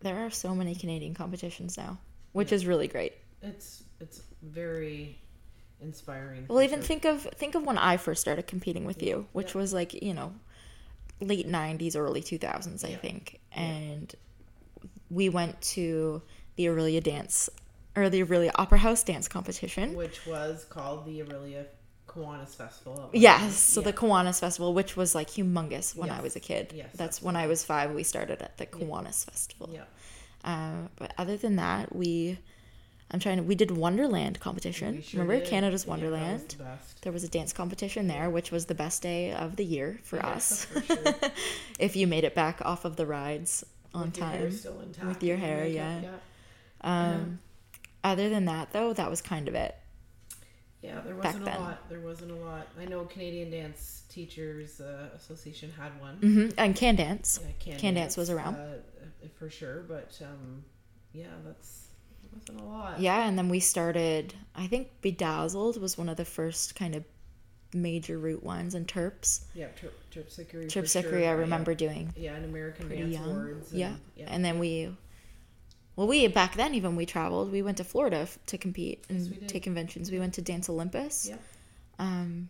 there 0.00 0.24
are 0.24 0.30
so 0.30 0.54
many 0.54 0.74
Canadian 0.74 1.12
competitions 1.12 1.76
now, 1.76 1.98
which 2.32 2.52
is 2.52 2.66
really 2.66 2.88
great. 2.88 3.12
It's 3.42 3.84
it's 4.00 4.22
very 4.42 5.18
inspiring. 5.82 6.46
Well, 6.48 6.62
even 6.62 6.80
sure. 6.80 6.86
think 6.86 7.04
of 7.04 7.20
think 7.36 7.54
of 7.54 7.64
when 7.66 7.76
I 7.76 7.98
first 7.98 8.22
started 8.22 8.46
competing 8.46 8.86
with 8.86 9.02
you, 9.02 9.26
which 9.34 9.54
Yeah. 9.54 9.60
was 9.60 9.74
like 9.74 9.92
you 9.92 10.14
know, 10.14 10.32
late 11.20 11.46
'90s, 11.46 11.96
early 11.96 12.22
2000s, 12.22 12.82
I 12.82 12.92
Yeah. 12.92 12.96
think, 12.96 13.40
and 13.52 14.14
we 15.10 15.28
went 15.28 15.60
to 15.60 16.22
the 16.56 16.66
Orillia 16.66 17.02
Dance 17.02 17.48
or 17.94 18.10
the 18.10 18.22
Orillia 18.22 18.50
Opera 18.56 18.78
House 18.78 19.02
Dance 19.02 19.28
Competition. 19.28 19.94
which 19.94 20.26
was 20.26 20.64
called 20.68 21.06
the 21.06 21.20
Orillia 21.20 21.66
Kiwanis 22.08 22.54
Festival. 22.54 23.10
Yes, 23.12 23.54
so 23.56 23.80
Yeah. 23.80 23.86
the 23.86 23.92
Kiwanis 23.92 24.40
Festival, 24.40 24.72
which 24.74 24.96
was 24.96 25.14
like 25.14 25.28
humongous 25.30 25.94
when 25.96 26.10
I 26.10 26.20
was 26.20 26.36
a 26.36 26.40
kid. 26.40 26.72
Yes, 26.74 26.88
That's 26.94 27.22
when 27.22 27.36
I 27.36 27.46
was 27.46 27.64
five. 27.64 27.92
We 27.92 28.02
started 28.02 28.42
at 28.42 28.56
the 28.58 28.66
Kiwanis 28.66 29.24
Festival. 29.24 29.70
yeah. 29.72 29.84
Uh, 30.44 30.88
but 30.96 31.12
other 31.18 31.36
than 31.36 31.56
that, 31.56 31.94
we, 31.94 32.38
I'm 33.10 33.18
trying 33.18 33.38
to, 33.38 33.42
we 33.42 33.54
did 33.56 33.70
Wonderland 33.72 34.38
competition. 34.40 35.02
Sure 35.02 35.20
Remember 35.22 35.40
did. 35.42 35.48
Canada's 35.50 35.84
Yeah, 35.84 35.96
that 35.96 36.02
was 36.02 36.10
Wonderland? 36.12 36.48
the 36.58 36.64
best. 36.64 37.02
There 37.02 37.12
was 37.12 37.24
a 37.24 37.28
dance 37.28 37.52
competition 37.52 38.06
there, 38.08 38.30
which 38.30 38.50
was 38.52 38.66
the 38.66 38.74
best 38.74 39.02
day 39.02 39.32
of 39.32 39.56
the 39.56 39.64
year 39.64 39.98
for 40.04 40.16
Yeah, 40.16 40.28
us. 40.28 40.64
for 40.66 40.80
sure. 40.82 41.14
if 41.78 41.96
you 41.96 42.06
made 42.06 42.24
it 42.24 42.34
back 42.34 42.60
off 42.64 42.84
of 42.84 42.96
the 42.96 43.06
rides 43.06 43.64
on 43.94 44.06
With 44.06 44.18
your 44.18 44.26
time. 44.26 44.42
intact 44.84 45.06
With 45.06 45.22
your 45.24 45.36
hair, 45.38 45.66
yeah. 45.66 46.00
Um, 46.82 47.38
Other 48.04 48.28
than 48.28 48.44
that, 48.46 48.72
though, 48.72 48.92
that 48.92 49.10
was 49.10 49.20
kind 49.20 49.48
of 49.48 49.54
it. 49.54 49.74
Yeah, 50.82 51.00
there 51.00 51.16
wasn't 51.16 51.42
a 51.48 51.58
lot. 51.58 51.88
There 51.88 52.00
wasn't 52.00 52.30
a 52.30 52.36
lot. 52.36 52.68
I 52.80 52.84
know 52.84 53.04
Canadian 53.06 53.50
Dance 53.50 54.04
Teachers 54.08 54.80
uh, 54.80 55.08
Association 55.16 55.72
had 55.76 55.98
one. 56.00 56.16
hmm 56.18 56.48
And 56.56 56.76
Can 56.76 56.94
Dance. 56.96 57.40
Yeah, 57.42 57.50
Can, 57.58 57.78
Can 57.80 57.94
Dance 57.94 58.16
was 58.16 58.30
around. 58.30 58.54
uh, 58.54 58.74
for 59.38 59.50
sure. 59.50 59.80
But 59.88 60.16
um, 60.22 60.62
yeah, 61.12 61.26
that's 61.44 61.86
wasn't 62.32 62.60
a 62.60 62.64
lot. 62.64 63.00
Yeah, 63.00 63.26
and 63.26 63.36
then 63.36 63.48
we 63.48 63.58
started. 63.58 64.34
I 64.54 64.68
think 64.68 64.88
Bedazzled 65.00 65.80
was 65.80 65.98
one 65.98 66.08
of 66.08 66.16
the 66.16 66.24
first 66.24 66.76
kind 66.76 66.94
of 66.94 67.04
major 67.74 68.16
root 68.18 68.44
ones, 68.44 68.74
and 68.74 68.86
Terps. 68.86 69.40
yeah. 69.54 69.66
Ter- 69.80 69.90
Terpsichore. 70.20 70.66
Terpsichore, 70.66 71.02
sure. 71.02 71.18
I 71.18 71.22
Yeah. 71.22 71.30
remember 71.32 71.74
doing 71.74 72.12
Yeah, 72.16 72.34
an 72.36 72.44
American 72.44 72.86
pretty 72.86 73.02
Dance 73.02 73.14
young. 73.14 73.30
Awards. 73.30 73.70
And, 73.72 73.80
yeah. 73.80 73.94
yeah. 74.14 74.26
and 74.28 74.44
then 74.44 74.58
we 74.60 74.96
well, 75.96 76.06
we 76.06 76.26
back 76.28 76.54
then 76.54 76.74
even 76.74 76.94
we 76.96 77.06
traveled. 77.06 77.50
We 77.50 77.62
went 77.62 77.78
to 77.78 77.84
Florida 77.84 78.18
f- 78.18 78.38
to 78.46 78.58
compete 78.58 79.04
and 79.08 79.26
Yes, 79.40 79.50
take 79.50 79.62
conventions. 79.64 80.10
We 80.10 80.18
went 80.18 80.34
to 80.34 80.42
Dance 80.42 80.68
Olympus. 80.68 81.28
Yep. 81.28 81.40
Um, 81.98 82.48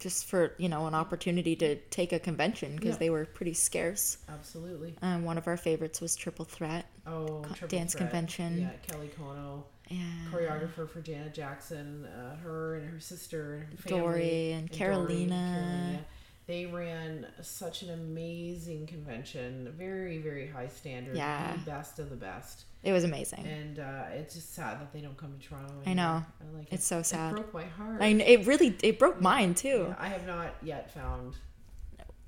just 0.00 0.26
for 0.26 0.52
you 0.58 0.68
know 0.68 0.86
an 0.88 0.94
opportunity 0.94 1.54
to 1.56 1.76
take 1.90 2.12
a 2.12 2.18
convention 2.18 2.74
because 2.74 2.94
Yeah. 2.96 2.98
they 2.98 3.10
were 3.10 3.24
pretty 3.24 3.54
scarce. 3.54 4.18
Absolutely. 4.28 4.96
Um, 5.00 5.24
one 5.24 5.38
of 5.38 5.46
our 5.46 5.56
favorites 5.56 6.00
was 6.00 6.16
Triple 6.16 6.44
Threat. 6.44 6.86
Oh, 7.06 7.42
Co- 7.44 7.54
Triple 7.54 7.68
dance 7.78 7.92
Threat. 7.92 8.10
convention. 8.10 8.60
Yeah, 8.62 8.70
Kelly 8.86 9.10
Konno, 9.16 9.62
And 9.90 10.32
choreographer 10.32 10.88
for 10.90 11.00
Janet 11.02 11.34
Jackson, 11.34 12.04
uh, 12.06 12.34
her 12.36 12.76
and 12.76 12.90
her 12.90 12.98
sister 12.98 13.54
and 13.58 13.70
her 13.70 13.76
family. 13.76 14.00
Dory 14.00 14.52
and 14.52 14.72
Carolina. 14.72 15.34
Carolina. 15.34 16.04
They 16.52 16.66
ran 16.66 17.26
such 17.40 17.80
an 17.80 17.88
amazing 17.94 18.86
convention, 18.86 19.72
very 19.78 20.18
very 20.18 20.46
high 20.46 20.68
standard, 20.68 21.16
Yeah. 21.16 21.54
the 21.54 21.70
best 21.70 21.98
of 21.98 22.10
the 22.10 22.16
best. 22.16 22.64
It 22.82 22.92
was 22.92 23.04
amazing. 23.04 23.46
And 23.46 23.78
uh, 23.78 24.02
it's 24.12 24.34
just 24.34 24.54
sad 24.54 24.78
that 24.82 24.92
they 24.92 25.00
don't 25.00 25.16
come 25.16 25.32
to 25.40 25.48
Toronto. 25.48 25.72
I 25.86 25.94
know. 25.94 26.22
I 26.42 26.56
like 26.58 26.66
It's 26.70 26.84
it. 26.84 26.86
so 26.86 26.98
It 26.98 27.06
sad. 27.06 27.32
broke 27.32 27.54
my 27.54 27.64
heart. 27.64 28.02
I 28.02 28.08
it 28.08 28.46
really 28.46 28.76
it 28.82 28.98
broke 28.98 29.18
mine 29.18 29.54
too. 29.54 29.86
Yeah, 29.88 29.94
I 29.98 30.08
have 30.08 30.26
not 30.26 30.54
yet 30.62 30.92
found. 30.92 31.36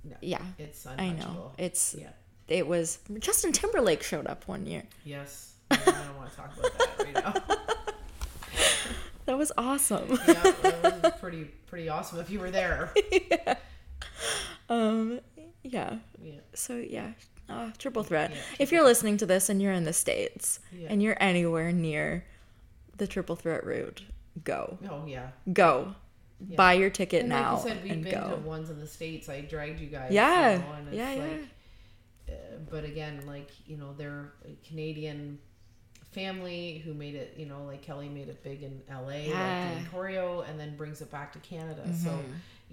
No, 0.09 0.17
Yeah, 0.23 0.41
it's 0.59 0.87
I 0.87 1.11
know. 1.11 1.53
It's 1.59 1.95
yeah. 1.99 2.09
it 2.49 2.67
was 2.67 3.01
Justin 3.19 3.53
Timberlake 3.53 4.03
showed 4.03 4.27
up 4.27 4.49
one 4.49 4.65
year. 4.65 4.85
Yes. 5.05 5.53
I 5.71 5.77
don't 5.77 6.17
want 6.17 6.31
to 6.31 6.37
talk 6.37 6.51
about 6.59 6.79
that 6.79 7.05
right 7.05 7.15
now. 7.15 7.57
That 9.27 9.39
was 9.39 9.53
awesome. 9.57 10.19
yeah, 10.29 10.43
that 10.63 11.03
was 11.03 11.13
pretty 11.19 11.45
pretty 11.67 11.89
awesome 11.89 12.21
if 12.21 12.29
you 12.31 12.41
were 12.41 12.51
there. 12.51 12.93
um, 14.69 15.21
yeah. 15.63 15.99
Yeah. 16.23 16.35
So 16.55 16.77
yeah, 16.77 17.13
uh, 17.49 17.71
triple 17.79 18.03
threat. 18.03 18.31
Yeah, 18.31 18.37
if 18.59 18.73
you're 18.73 18.85
listening 18.85 19.17
to 19.19 19.27
this 19.27 19.49
and 19.49 19.61
you're 19.63 19.73
in 19.73 19.85
the 19.85 19.93
states 19.93 20.61
Yeah. 20.73 20.89
and 20.91 21.03
you're 21.03 21.17
anywhere 21.21 21.73
near 21.73 22.25
the 22.97 23.07
triple 23.07 23.37
threat 23.37 23.65
route, 23.65 24.03
go, 24.45 24.79
Oh 24.91 25.05
yeah. 25.07 25.29
go, 25.53 25.95
Yeah. 26.47 26.57
buy 26.57 26.75
your 26.75 26.91
ticket 26.91 27.21
And 27.21 27.29
now 27.31 27.55
like 27.57 27.65
you 27.65 27.69
said, 27.71 27.83
we've 27.83 27.93
and 27.93 28.05
been 28.05 28.21
go. 28.21 28.31
to 28.31 28.37
ones 28.37 28.71
in 28.71 28.79
the 28.81 28.87
states. 28.87 29.29
I 29.29 29.41
dragged 29.41 29.81
you 29.81 29.89
guys. 29.89 30.13
Yeah, 30.13 30.59
know, 30.59 30.77
it's 30.89 30.97
yeah, 30.97 31.15
yeah. 31.15 31.37
uh, 32.29 32.33
but 32.71 32.85
again, 32.85 33.23
like 33.27 33.51
you 33.67 33.77
know, 33.77 33.93
they're 33.97 34.33
a 34.47 34.67
Canadian 34.69 35.39
family 36.13 36.81
who 36.85 36.95
made 36.95 37.15
it. 37.15 37.35
You 37.37 37.47
know, 37.47 37.65
like 37.65 37.83
Kelly 37.83 38.09
made 38.09 38.29
it 38.29 38.43
big 38.43 38.63
in 38.63 38.81
L.A. 38.89 39.29
Yeah. 39.29 39.71
like 39.75 39.75
doing 39.75 39.87
choreo, 39.93 40.49
and 40.49 40.59
then 40.59 40.77
brings 40.77 41.01
it 41.01 41.11
back 41.11 41.33
to 41.33 41.39
Canada. 41.41 41.83
So, 41.95 42.19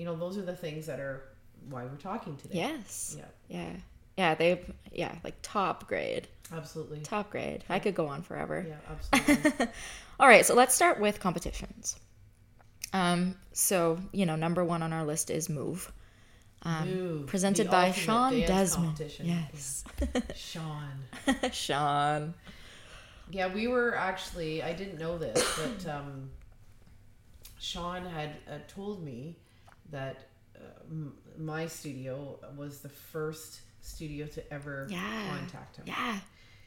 you 0.02 0.08
know, 0.08 0.16
those 0.16 0.36
are 0.36 0.42
the 0.42 0.56
things 0.56 0.88
that 0.88 1.00
are 1.00 1.26
why 1.70 1.84
we're 1.84 1.96
talking 1.96 2.36
today. 2.38 2.58
Yes. 2.58 3.16
Yeah. 3.20 3.26
Yeah. 3.60 3.74
Yeah. 4.18 4.34
They. 4.34 4.66
Yeah. 4.92 5.14
Like 5.24 5.36
top 5.44 5.88
grade. 5.88 6.28
Absolutely. 6.52 7.02
Top 7.02 7.30
grade. 7.30 7.64
I 7.70 7.78
could 7.78 7.94
go 7.94 8.08
on 8.08 8.24
forever. 8.24 8.66
Yeah. 8.68 8.76
Absolutely. 8.90 9.68
All 10.20 10.28
right, 10.28 10.44
so 10.44 10.56
let's 10.56 10.74
start 10.74 11.00
with 11.00 11.20
competitions. 11.20 12.00
Um, 12.94 13.36
so 13.54 14.00
you 14.12 14.26
know, 14.26 14.36
number 14.36 14.64
one 14.64 14.82
on 14.82 14.92
our 14.92 15.06
list 15.06 15.30
is 15.30 15.50
Move, 15.50 15.92
um, 16.64 16.90
Move, 16.90 17.28
presented 17.28 17.70
by 17.70 17.92
Shawn 17.92 18.34
Desman. 18.34 19.00
Yes, 19.22 19.84
Shawn. 20.36 21.52
Shawn. 21.52 22.34
Yeah, 23.34 23.48
we 23.54 23.68
were 23.70 23.96
actually. 23.96 24.62
I 24.62 24.74
didn't 24.74 25.00
know 25.00 25.18
this, 25.18 25.42
but 25.58 25.90
um, 25.90 26.32
Shawn 27.60 28.06
had 28.06 28.32
uh, 28.46 28.58
told 28.68 29.02
me 29.06 29.38
that 29.92 30.28
uh, 30.56 30.60
m- 30.90 31.14
my 31.38 31.68
studio 31.68 32.40
was 32.58 32.80
the 32.82 32.90
first 32.90 33.62
studio 33.82 34.26
to 34.28 34.54
ever 34.54 34.88
Yeah. 34.90 35.28
contact 35.30 35.78
him. 35.78 35.86
Yeah, 35.88 36.20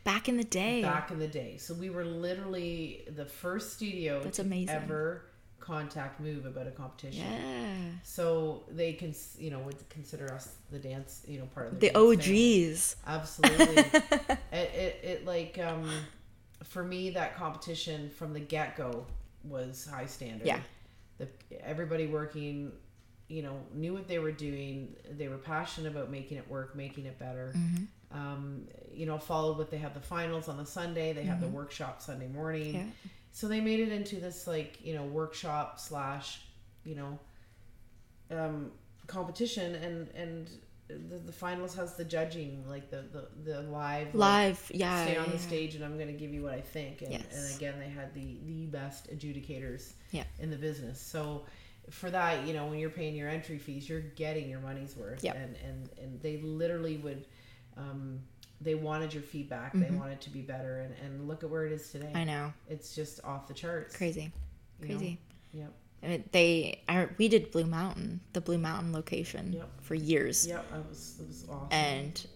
back 0.05 0.29
in 0.29 0.37
the 0.37 0.45
day. 0.45 0.83
Back 0.83 1.11
in 1.11 1.19
the 1.19 1.29
day, 1.29 1.57
so 1.59 1.75
we 1.75 1.91
were 1.91 2.05
literally 2.05 3.05
the 3.15 3.25
first 3.27 3.75
studio 3.75 4.23
That's 4.23 4.37
to 4.37 4.43
amazing. 4.43 4.71
ever 4.75 5.23
contact 5.61 6.21
Move 6.21 6.45
about 6.45 6.67
a 6.67 6.71
competition. 6.71 7.25
yeah, 7.25 7.77
So 8.03 8.65
they 8.71 8.93
can, 8.93 9.15
you 9.39 9.51
know, 9.51 9.61
would 9.61 9.89
consider 9.89 10.31
us 10.33 10.57
the 10.71 10.79
dance, 10.79 11.23
you 11.27 11.39
know, 11.39 11.47
part 11.47 11.69
of 11.69 11.81
the 11.81 11.87
dance 11.89 11.97
family. 11.97 12.17
OGs. 12.67 12.97
Absolutely. 13.07 13.77
it, 14.53 14.53
it, 14.53 15.01
it 15.03 15.25
like 15.27 15.59
um 15.59 15.89
for 16.65 16.85
me 16.85 17.11
that 17.11 17.35
competition 17.37 18.11
from 18.11 18.35
the 18.35 18.41
get 18.41 18.77
go 18.77 19.07
was 19.43 19.87
high 19.91 20.05
standard. 20.07 20.47
Yeah. 20.47 20.61
The 21.19 21.29
everybody 21.67 22.09
working, 22.09 22.71
you 23.29 23.43
know, 23.43 23.57
knew 23.73 23.93
what 23.95 24.07
they 24.09 24.19
were 24.19 24.33
doing. 24.33 24.95
They 25.11 25.29
were 25.29 25.39
passionate 25.39 25.91
about 25.91 26.11
making 26.11 26.39
it 26.39 26.49
work, 26.49 26.77
making 26.77 27.07
it 27.07 27.19
better. 27.19 27.53
Mm-hmm. 27.57 27.85
Um, 28.17 28.69
you 28.93 29.07
know, 29.07 29.19
followed 29.19 29.59
with 29.59 29.71
they 29.71 29.79
have 29.79 29.95
the 29.95 30.01
finals 30.01 30.49
on 30.49 30.57
the 30.57 30.67
Sunday. 30.67 31.13
They 31.13 31.25
have 31.25 31.41
the 31.41 31.49
workshop 31.49 32.01
Sunday 32.01 32.29
morning. 32.29 32.75
Mm-hmm. 32.75 32.77
Yeah. 32.77 33.11
So 33.33 33.49
they 33.49 33.61
made 33.61 33.81
it 33.81 33.91
into 33.91 34.17
this 34.17 34.47
like 34.47 34.79
you 34.85 34.95
know 34.95 35.05
workshop 35.05 35.81
slash 35.81 36.43
you 36.85 36.95
know 36.95 37.19
um, 38.31 38.71
competition 39.07 39.75
and 39.77 40.09
and 40.15 40.51
the, 40.87 41.17
the 41.17 41.33
finals 41.33 41.75
has 41.75 41.95
the 41.95 42.05
judging 42.05 42.63
like 42.69 42.91
the 42.91 43.05
the, 43.13 43.51
the 43.51 43.63
live 43.63 44.15
like, 44.15 44.15
Live, 44.15 44.71
yeah. 44.75 45.05
stay 45.05 45.17
on 45.17 45.27
the 45.27 45.33
yeah. 45.33 45.39
stage 45.39 45.75
and 45.75 45.85
I'm 45.85 45.97
going 45.97 46.09
to 46.09 46.13
give 46.13 46.33
you 46.33 46.43
what 46.43 46.53
I 46.53 46.61
think 46.61 47.03
and, 47.03 47.13
Yes. 47.13 47.23
and 47.33 47.57
again 47.57 47.75
they 47.79 47.89
had 47.89 48.15
the 48.15 48.39
the 48.47 48.67
best 48.67 49.11
adjudicators 49.11 49.93
Yeah. 50.11 50.25
in 50.39 50.51
the 50.51 50.57
business 50.57 51.01
so 51.01 51.45
for 51.91 52.11
that 52.11 52.47
you 52.47 52.55
know 52.55 52.67
when 52.67 52.79
you're 52.79 52.91
paying 52.91 53.15
your 53.15 53.29
entry 53.29 53.59
fees 53.59 53.89
you're 53.89 54.01
getting 54.01 54.49
your 54.49 54.61
money's 54.61 54.97
worth 54.97 55.23
Yep. 55.23 55.37
and 55.37 55.57
and 55.67 55.91
and 56.01 56.21
they 56.23 56.39
literally 56.39 56.97
would 56.99 57.27
um, 57.77 58.21
they 58.61 58.75
wanted 58.75 59.13
your 59.13 59.23
feedback 59.23 59.73
they 59.75 59.91
wanted 59.91 60.21
to 60.23 60.31
be 60.31 60.41
better 60.41 60.81
and, 60.81 60.95
and 61.05 61.29
look 61.29 61.43
at 61.45 61.51
where 61.51 61.67
it 61.67 61.73
is 61.73 61.91
today 61.91 62.07
Mm-hmm. 62.07 62.17
I 62.17 62.25
know, 62.25 62.53
it's 62.69 62.95
just 62.95 63.23
off 63.25 63.47
the 63.49 63.55
charts 63.55 63.97
crazy, 63.97 64.31
you 64.81 64.89
know? 64.89 64.97
crazy. 64.99 65.19
yep 65.53 65.73
And 66.03 66.25
They, 66.33 66.83
I, 66.89 67.09
we 67.19 67.29
did 67.29 67.51
Blue 67.51 67.65
Mountain, 67.67 68.21
the 68.33 68.41
Blue 68.41 68.59
Mountain 68.59 68.93
location, 68.93 69.53
Yep. 69.55 69.69
for 69.83 69.95
years, 69.95 70.47
yep 70.47 70.71
that 70.71 70.89
was 70.89 71.15
that 71.19 71.27
was 71.29 71.45
awesome 71.51 71.69
and 71.73 72.27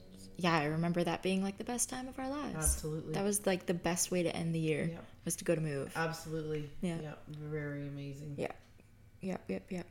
yeah, 0.41 0.57
I 0.57 0.67
remember 0.67 1.03
that 1.03 1.23
being 1.25 1.43
like 1.43 1.59
the 1.59 1.65
best 1.65 1.89
time 1.91 2.07
of 2.07 2.17
our 2.19 2.29
lives. 2.29 2.55
absolutely 2.57 3.15
That 3.15 3.25
was 3.25 3.45
like 3.45 3.67
the 3.67 3.75
best 3.75 4.11
way 4.13 4.23
to 4.23 4.35
end 4.37 4.55
the 4.55 4.61
year 4.61 4.89
Yep. 4.93 5.05
was 5.25 5.37
to 5.37 5.45
go 5.45 5.55
to 5.55 5.61
Move. 5.61 5.93
absolutely 5.97 6.69
Yeah. 6.83 6.99
yep 7.03 7.23
very 7.29 7.87
amazing 7.89 8.35
Yeah. 8.37 8.53
Yep, 9.21 9.43
yep, 9.49 9.63
yep. 9.71 9.87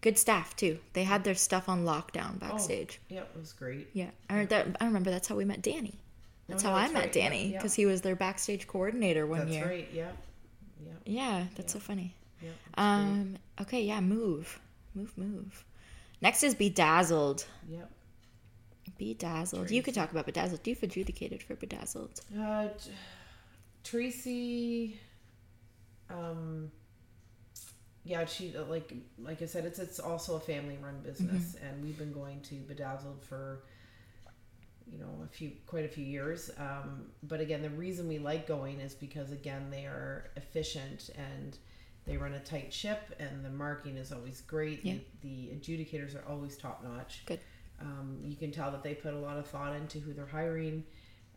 Good 0.00 0.16
staff 0.18 0.54
too. 0.54 0.78
They 0.92 1.02
had 1.04 1.24
their 1.24 1.34
stuff 1.34 1.68
on 1.68 1.84
lockdown 1.84 2.38
backstage. 2.38 3.00
yep 3.08 3.28
it 3.34 3.38
was 3.38 3.52
great 3.52 3.88
Yeah. 3.92 4.10
I, 4.30 4.44
that, 4.44 4.76
I 4.80 4.84
remember 4.86 5.10
that's 5.10 5.26
how 5.28 5.34
we 5.34 5.44
met 5.44 5.60
Danny. 5.62 5.94
That's 6.48 6.64
Oh, 6.64 6.68
how 6.68 6.76
yeah, 6.76 6.84
I 6.84 6.92
met 6.92 6.94
right. 7.06 7.16
Yeah, 7.16 7.22
Danny 7.22 7.48
yeah. 7.48 7.58
because 7.58 7.74
he 7.74 7.84
was 7.86 8.00
their 8.02 8.14
backstage 8.16 8.66
coordinator 8.68 9.26
one 9.26 9.40
that's 9.40 9.50
year. 9.50 9.60
That's 9.64 9.70
right 9.70 9.88
yep 9.92 10.16
yep 10.84 11.00
Yeah, 11.04 11.44
that's 11.56 11.72
so 11.72 11.78
funny. 11.80 12.14
yep 12.42 12.52
Um. 12.74 13.36
Okay. 13.60 13.82
Yeah. 13.82 14.00
Move. 14.00 14.60
Move. 14.94 15.16
Move. 15.18 15.64
Next 16.20 16.42
is 16.44 16.54
Bedazzled. 16.54 17.44
yep 17.68 17.90
Bedazzled. 18.98 19.70
You 19.70 19.82
could 19.82 19.94
talk 19.94 20.10
about 20.12 20.26
Bedazzled. 20.26 20.62
Do 20.62 20.70
You've 20.70 20.82
adjudicated 20.82 21.42
for 21.42 21.54
Bedazzled. 21.56 22.20
Uh, 22.40 22.68
Tracy, 23.84 24.98
um, 26.10 26.70
yeah, 28.08 28.24
she 28.24 28.54
uh, 28.56 28.64
like 28.64 28.90
like 29.18 29.42
I 29.42 29.44
said, 29.44 29.66
it's 29.66 29.78
it's 29.78 30.00
also 30.00 30.36
a 30.36 30.40
family 30.40 30.78
run 30.82 31.00
business, 31.02 31.56
and 31.62 31.84
we've 31.84 31.98
been 31.98 32.12
going 32.12 32.40
to 32.40 32.54
Bedazzled 32.66 33.22
for 33.22 33.64
you 34.90 34.98
know 34.98 35.10
a 35.22 35.28
few 35.28 35.52
quite 35.66 35.84
a 35.84 35.88
few 35.88 36.06
years. 36.06 36.50
Um, 36.58 37.08
but 37.22 37.40
again, 37.40 37.60
the 37.60 37.68
reason 37.70 38.08
we 38.08 38.18
like 38.18 38.48
going 38.48 38.80
is 38.80 38.94
because 38.94 39.30
again 39.30 39.68
they 39.70 39.84
are 39.84 40.30
efficient 40.36 41.10
and 41.16 41.58
they 42.06 42.16
run 42.16 42.32
a 42.32 42.40
tight 42.40 42.72
ship, 42.72 43.14
and 43.20 43.44
the 43.44 43.50
marking 43.50 43.98
is 43.98 44.10
always 44.10 44.40
great. 44.40 44.82
Yeah. 44.82 44.94
The, 45.20 45.50
the 45.50 45.54
adjudicators 45.54 46.16
are 46.16 46.26
always 46.26 46.56
top 46.56 46.82
notch. 46.82 47.24
Good. 47.26 47.40
Um, 47.78 48.20
you 48.24 48.36
can 48.36 48.50
tell 48.50 48.70
that 48.70 48.82
they 48.82 48.94
put 48.94 49.12
a 49.12 49.18
lot 49.18 49.36
of 49.36 49.46
thought 49.46 49.76
into 49.76 49.98
who 49.98 50.14
they're 50.14 50.26
hiring. 50.26 50.82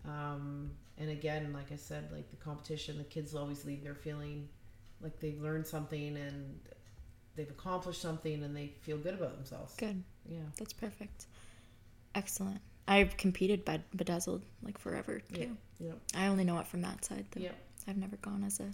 Um, 0.07 0.71
and 0.97 1.09
again, 1.09 1.51
like 1.51 1.73
I 1.73 1.75
said, 1.75 2.09
like 2.13 2.29
the 2.29 2.37
competition, 2.37 2.97
the 2.97 3.03
kids 3.03 3.35
always 3.35 3.65
leave 3.65 3.83
there 3.83 3.93
feeling 3.93 4.47
like 5.03 5.19
they've 5.19 5.39
learned 5.41 5.65
something 5.67 6.17
and 6.17 6.59
they've 7.35 7.49
accomplished 7.49 8.01
something 8.01 8.43
and 8.43 8.55
they 8.55 8.73
feel 8.81 8.97
good 8.97 9.13
about 9.15 9.35
themselves. 9.35 9.73
Good. 9.75 10.03
Yeah. 10.29 10.39
That's 10.57 10.73
perfect. 10.73 11.25
Excellent. 12.15 12.61
I've 12.87 13.15
competed 13.17 13.63
by 13.63 13.79
Bedazzled 13.95 14.43
like 14.63 14.77
forever 14.77 15.21
too. 15.33 15.55
Yeah. 15.79 15.87
Yep. 15.87 15.97
I 16.15 16.27
only 16.27 16.43
know 16.43 16.59
it 16.59 16.67
from 16.67 16.81
that 16.81 17.05
side 17.05 17.25
though. 17.31 17.41
Yep. 17.41 17.55
I've 17.87 17.97
never 17.97 18.17
gone 18.17 18.43
as 18.43 18.59
a, 18.59 18.69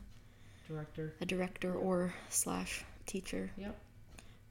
Director. 0.67 1.13
a 1.21 1.25
director 1.25 1.73
or 1.73 2.13
slash 2.29 2.83
teacher, 3.05 3.51
Yep. 3.57 3.75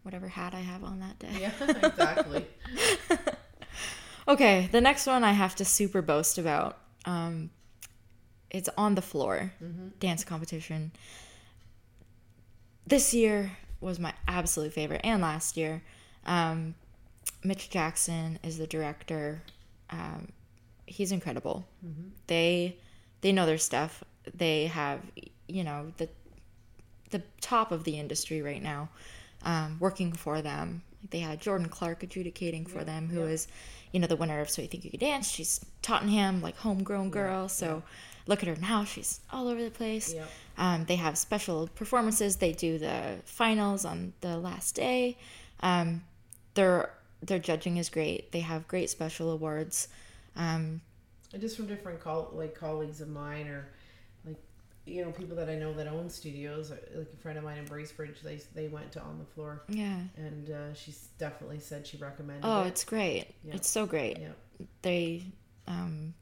whatever 0.02 0.28
hat 0.28 0.54
I 0.54 0.60
have 0.60 0.82
on 0.84 1.00
that 1.00 1.18
day. 1.18 1.28
Yeah, 1.40 1.52
exactly. 1.86 2.46
Okay, 4.28 4.68
the 4.72 4.80
next 4.80 5.06
one 5.06 5.22
I 5.22 5.30
have 5.32 5.54
to 5.56 5.64
super 5.64 6.02
boast 6.02 6.36
about. 6.36 6.78
Um, 7.04 7.50
it's 8.50 8.68
on 8.76 8.96
the 8.96 9.02
floor 9.02 9.52
dance 10.00 10.24
competition. 10.24 10.90
This 12.86 13.12
year 13.12 13.56
was 13.80 13.98
my 13.98 14.12
absolute 14.28 14.72
favorite, 14.72 15.00
and 15.04 15.22
last 15.22 15.56
year. 15.56 15.82
Um, 16.24 16.74
Mitch 17.42 17.70
Jackson 17.70 18.38
is 18.42 18.58
the 18.58 18.66
director. 18.66 19.42
Um, 19.90 20.28
he's 20.86 21.12
incredible. 21.12 21.66
They 22.26 22.76
they 23.20 23.32
know 23.32 23.46
their 23.46 23.58
stuff. 23.58 24.04
They 24.34 24.66
have, 24.66 25.00
you 25.48 25.64
know, 25.64 25.92
the 25.96 26.08
the 27.10 27.22
top 27.40 27.72
of 27.72 27.84
the 27.84 27.98
industry 27.98 28.42
right 28.42 28.62
now 28.62 28.88
um, 29.44 29.76
working 29.80 30.12
for 30.12 30.42
them. 30.42 30.82
They 31.10 31.20
had 31.20 31.40
Jordan 31.40 31.68
Clark 31.68 32.02
adjudicating 32.02 32.66
for 32.66 32.82
them, 32.82 33.08
who 33.08 33.22
is, 33.22 33.46
you 33.92 34.00
know, 34.00 34.08
the 34.08 34.16
winner 34.16 34.40
of 34.40 34.50
So 34.50 34.62
You 34.62 34.68
Think 34.68 34.84
You 34.84 34.90
Could 34.90 35.00
Dance. 35.00 35.30
She's 35.30 35.64
Tottenham, 35.82 36.42
like 36.42 36.56
homegrown 36.56 37.10
girl. 37.10 37.48
So 37.48 37.84
look 38.26 38.42
at 38.42 38.48
her 38.48 38.56
now; 38.56 38.84
she's 38.84 39.20
all 39.32 39.48
over 39.48 39.62
the 39.62 39.70
place. 39.70 40.14
Yep. 40.14 40.28
Um, 40.58 40.84
they 40.86 40.96
have 40.96 41.18
special 41.18 41.68
performances. 41.74 42.36
They 42.36 42.52
do 42.52 42.78
the 42.78 43.18
finals 43.24 43.84
on 43.84 44.12
the 44.20 44.38
last 44.38 44.74
day. 44.74 45.16
Um, 45.60 46.04
their 46.54 46.90
their 47.22 47.38
judging 47.38 47.76
is 47.76 47.88
great. 47.88 48.32
They 48.32 48.40
have 48.40 48.68
great 48.68 48.90
special 48.90 49.30
awards. 49.30 49.88
Um, 50.36 50.80
just 51.38 51.56
from 51.56 51.66
different 51.66 52.00
col- 52.00 52.30
like 52.32 52.54
colleagues 52.54 53.00
of 53.00 53.08
mine 53.08 53.48
or 53.48 53.68
like 54.24 54.36
you 54.86 55.04
know 55.04 55.10
people 55.10 55.36
that 55.36 55.48
I 55.48 55.56
know 55.56 55.72
that 55.74 55.86
own 55.86 56.08
studios. 56.08 56.70
Like 56.70 57.08
a 57.12 57.16
friend 57.16 57.38
of 57.38 57.44
mine 57.44 57.58
in 57.58 57.66
Bracebridge, 57.66 58.20
they 58.22 58.40
they 58.54 58.68
went 58.68 58.92
to 58.92 59.00
on 59.00 59.18
the 59.18 59.24
floor, 59.24 59.62
yeah. 59.68 59.98
and 60.16 60.50
uh, 60.50 60.74
she's 60.74 61.08
definitely 61.18 61.60
said 61.60 61.86
she 61.86 61.96
recommended. 61.96 62.46
Oh, 62.46 62.62
it. 62.62 62.68
it's 62.68 62.84
great. 62.84 63.26
Yeah. 63.44 63.54
It's 63.54 63.68
so 63.68 63.86
great. 63.86 64.18
yeah, 64.18 64.28
They 64.82 65.24
um, 65.66 66.14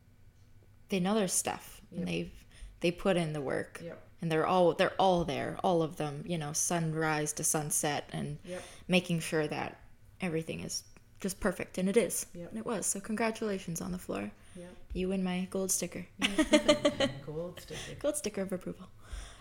they 0.89 1.01
know 1.01 1.15
their 1.15 1.29
stuff. 1.29 1.81
Yep. 1.95 1.99
And 1.99 2.09
they've 2.09 2.33
they 2.81 2.91
put 2.91 3.17
in 3.17 3.33
the 3.33 3.41
work. 3.41 3.81
Yep. 3.83 4.01
And 4.23 4.31
they're 4.33 4.47
all 4.47 4.75
they're 4.75 4.95
all 4.99 5.25
there, 5.25 5.57
all 5.65 5.83
of 5.83 5.97
them. 5.97 6.25
You 6.27 6.39
know, 6.39 6.53
sunrise 6.53 7.33
to 7.35 7.45
sunset, 7.45 8.09
and 8.13 8.39
Yep. 8.45 8.63
making 8.89 9.21
sure 9.21 9.47
that 9.47 9.79
everything 10.21 10.61
is 10.61 10.83
just 11.21 11.41
perfect, 11.41 11.79
and 11.79 11.89
it 11.89 11.97
is. 11.97 12.27
Yep. 12.35 12.49
And 12.51 12.59
it 12.59 12.67
was. 12.67 12.87
So 12.87 13.01
congratulations 13.01 13.81
on 13.81 13.93
the 13.93 13.99
floor. 13.99 14.31
You 14.93 15.09
win 15.09 15.25
my 15.25 15.49
gold 15.51 15.73
sticker. 15.73 16.07
Gold 17.27 17.61
sticker. 17.61 17.99
gold 17.99 18.17
sticker 18.17 18.43
of 18.43 18.53
approval. 18.53 18.87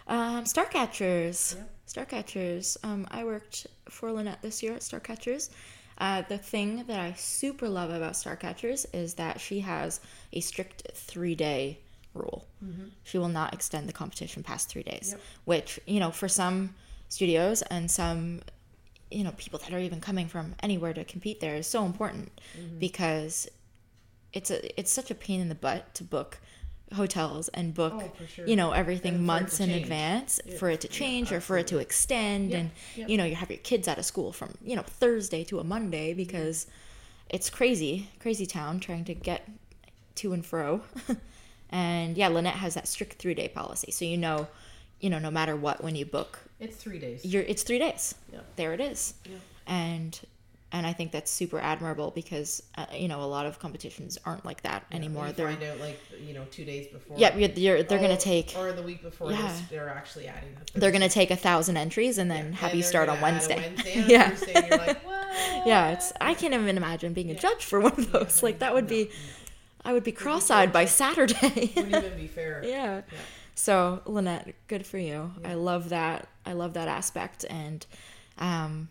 Um, 0.08 0.45
Starcatchers. 0.45 1.56
Starcatchers. 1.88 2.78
Um, 2.84 3.08
I 3.12 3.24
worked 3.24 3.68
for 3.89 4.12
Lynette 4.12 4.41
this 4.41 4.64
year 4.64 4.74
at 4.74 4.82
Starcatchers. 4.82 5.51
Uh, 5.99 6.24
the 6.28 6.39
thing 6.39 6.84
that 6.88 6.99
I 6.99 7.14
super 7.14 7.70
love 7.70 7.91
about 7.91 8.14
Starcatchers 8.14 8.88
is 8.93 9.14
that 9.16 9.39
she 9.39 9.60
has 9.60 9.99
a 10.34 10.39
strict 10.39 10.88
three 10.95 11.36
day 11.36 11.80
rule. 12.14 12.45
She 13.03 13.18
will 13.18 13.28
not 13.30 13.53
extend 13.53 13.89
the 13.89 13.93
competition 13.93 14.41
past 14.43 14.70
three 14.70 14.84
days, 14.84 15.09
Yep. 15.11 15.22
which, 15.45 15.80
you 15.86 15.99
know, 15.99 16.11
for 16.11 16.28
some 16.30 16.76
studios 17.09 17.61
and 17.64 17.91
some, 17.91 18.41
you 19.11 19.24
know, 19.24 19.32
people 19.38 19.59
that 19.59 19.74
are 19.74 19.80
even 19.80 19.99
coming 19.99 20.28
from 20.28 20.55
anywhere 20.64 20.93
to 20.93 21.03
compete 21.03 21.39
there 21.41 21.55
is 21.55 21.68
so 21.68 21.86
important 21.86 22.32
because 22.80 23.47
it's 24.32 24.49
a 24.49 24.80
it's 24.80 24.91
such 24.91 25.11
a 25.11 25.16
pain 25.16 25.39
in 25.41 25.49
the 25.49 25.55
butt 25.55 25.93
to 25.95 26.03
book 26.03 26.39
hotels 26.93 27.49
and 27.49 27.74
book 27.74 27.93
Oh, 27.95 28.26
sure. 28.26 28.47
you 28.47 28.55
know 28.55 28.72
everything 28.72 29.16
And 29.16 29.26
months 29.26 29.59
in 29.59 29.70
change. 29.70 29.84
advance 29.84 30.39
for 30.59 30.70
it 30.70 30.82
to 30.82 30.88
change 30.88 31.32
or 31.32 31.39
for 31.41 31.57
it 31.57 31.68
to 31.68 31.78
extend 31.80 32.51
Yeah, 32.51 32.57
and 32.59 32.72
yeah. 32.95 33.07
you 33.07 33.18
know 33.18 33.26
you 33.26 33.36
have 33.36 33.49
your 33.49 33.59
kids 33.59 33.88
out 33.88 33.97
of 33.99 34.05
school 34.05 34.32
from 34.32 34.53
you 34.64 34.76
know 34.76 34.84
Thursday 34.84 35.43
to 35.45 35.59
a 35.59 35.64
Monday 35.64 36.14
because 36.14 36.68
it's 37.30 37.49
crazy 37.49 38.09
crazy 38.20 38.45
town 38.45 38.80
trying 38.80 39.05
to 39.05 39.14
get 39.16 39.47
to 40.16 40.34
and 40.34 40.45
fro 40.45 40.82
and 41.74 42.15
yeah 42.15 42.28
Lynette 42.30 42.53
has 42.55 42.76
that 42.76 42.88
strict 42.88 43.13
3 43.19 43.34
day 43.34 43.47
policy 43.49 43.91
so 43.91 44.05
you 44.05 44.17
know 44.17 44.47
you 45.01 45.09
know 45.09 45.19
no 45.19 45.32
matter 45.32 45.55
what 45.55 45.84
when 45.84 45.95
you 45.95 46.05
book 46.05 46.39
It's 46.59 46.78
three 46.78 46.99
days. 46.99 47.26
you're 47.26 47.43
it's 47.43 47.63
3 47.63 47.80
days 47.80 48.15
Yeah. 48.32 48.39
there 48.55 48.74
it 48.74 48.80
is 48.80 49.15
Yeah. 49.26 49.38
and 49.67 50.19
and 50.76 50.88
I 50.88 50.93
think 50.93 51.11
that's 51.11 51.30
super 51.30 51.59
admirable 51.59 52.09
because 52.09 52.63
uh, 52.76 52.88
you 52.95 53.07
know 53.07 53.21
a 53.21 53.30
lot 53.38 53.45
of 53.45 53.59
competitions 53.59 54.17
aren't 54.26 54.43
like 54.43 54.63
that 54.63 54.84
anymore. 54.91 55.32
They're 55.32 55.51
find 55.51 55.61
out 55.63 55.80
like 55.80 55.99
you 56.28 56.34
know 56.34 56.45
two 56.49 56.65
days 56.65 56.88
before. 56.88 57.15
yeah, 57.19 57.36
you're, 57.38 57.51
you're, 57.51 57.84
they're 57.84 57.99
Oh, 57.99 58.01
gonna 58.01 58.17
take 58.17 58.55
or 58.57 58.71
the 58.71 58.82
week 58.82 59.03
before. 59.03 59.32
Yeah. 59.32 59.38
Yeah. 59.43 59.59
They're 59.69 59.89
actually 59.89 60.28
adding 60.28 60.49
that. 60.55 60.71
they're 60.74 60.89
gonna 60.97 61.09
take 61.09 61.30
a 61.30 61.36
thousand 61.36 61.78
entries 61.78 62.17
and 62.17 62.28
then 62.32 62.53
have 62.53 62.71
And 62.71 62.78
you 62.80 62.84
start 62.84 63.07
on 63.07 63.19
gonna 63.19 63.28
add 63.28 63.34
a 63.34 63.34
Wednesday. 63.34 63.59
Wednesday 63.76 64.05
yeah, 64.13 64.30
Thursday, 64.32 64.69
like, 64.71 64.97
yeah. 65.67 65.91
It's 65.91 66.11
I 66.19 66.34
can't 66.34 66.55
even 66.55 66.76
imagine 66.76 67.13
being 67.13 67.30
a 67.30 67.36
judge 67.36 67.63
for 67.63 67.80
one 67.80 67.93
of 67.93 68.11
those. 68.11 68.41
Like 68.41 68.57
that 68.57 68.74
would 68.74 68.88
be, 68.88 69.11
I 69.86 69.94
would 69.94 70.04
be 70.04 70.12
cross-eyed 70.12 70.72
by 70.72 70.86
Saturday. 70.86 71.72
Wouldn't 71.76 71.96
even 71.96 72.18
be 72.18 72.28
fair. 72.28 72.62
yeah. 72.66 73.02
So 73.56 74.02
Lynette, 74.06 74.56
good 74.68 74.86
for 74.86 74.98
you. 74.98 75.32
I 75.44 75.54
love 75.56 75.90
that. 75.90 76.28
I 76.46 76.54
love 76.54 76.74
that 76.74 76.88
aspect, 76.88 77.46
and 77.50 77.86
um, 78.38 78.90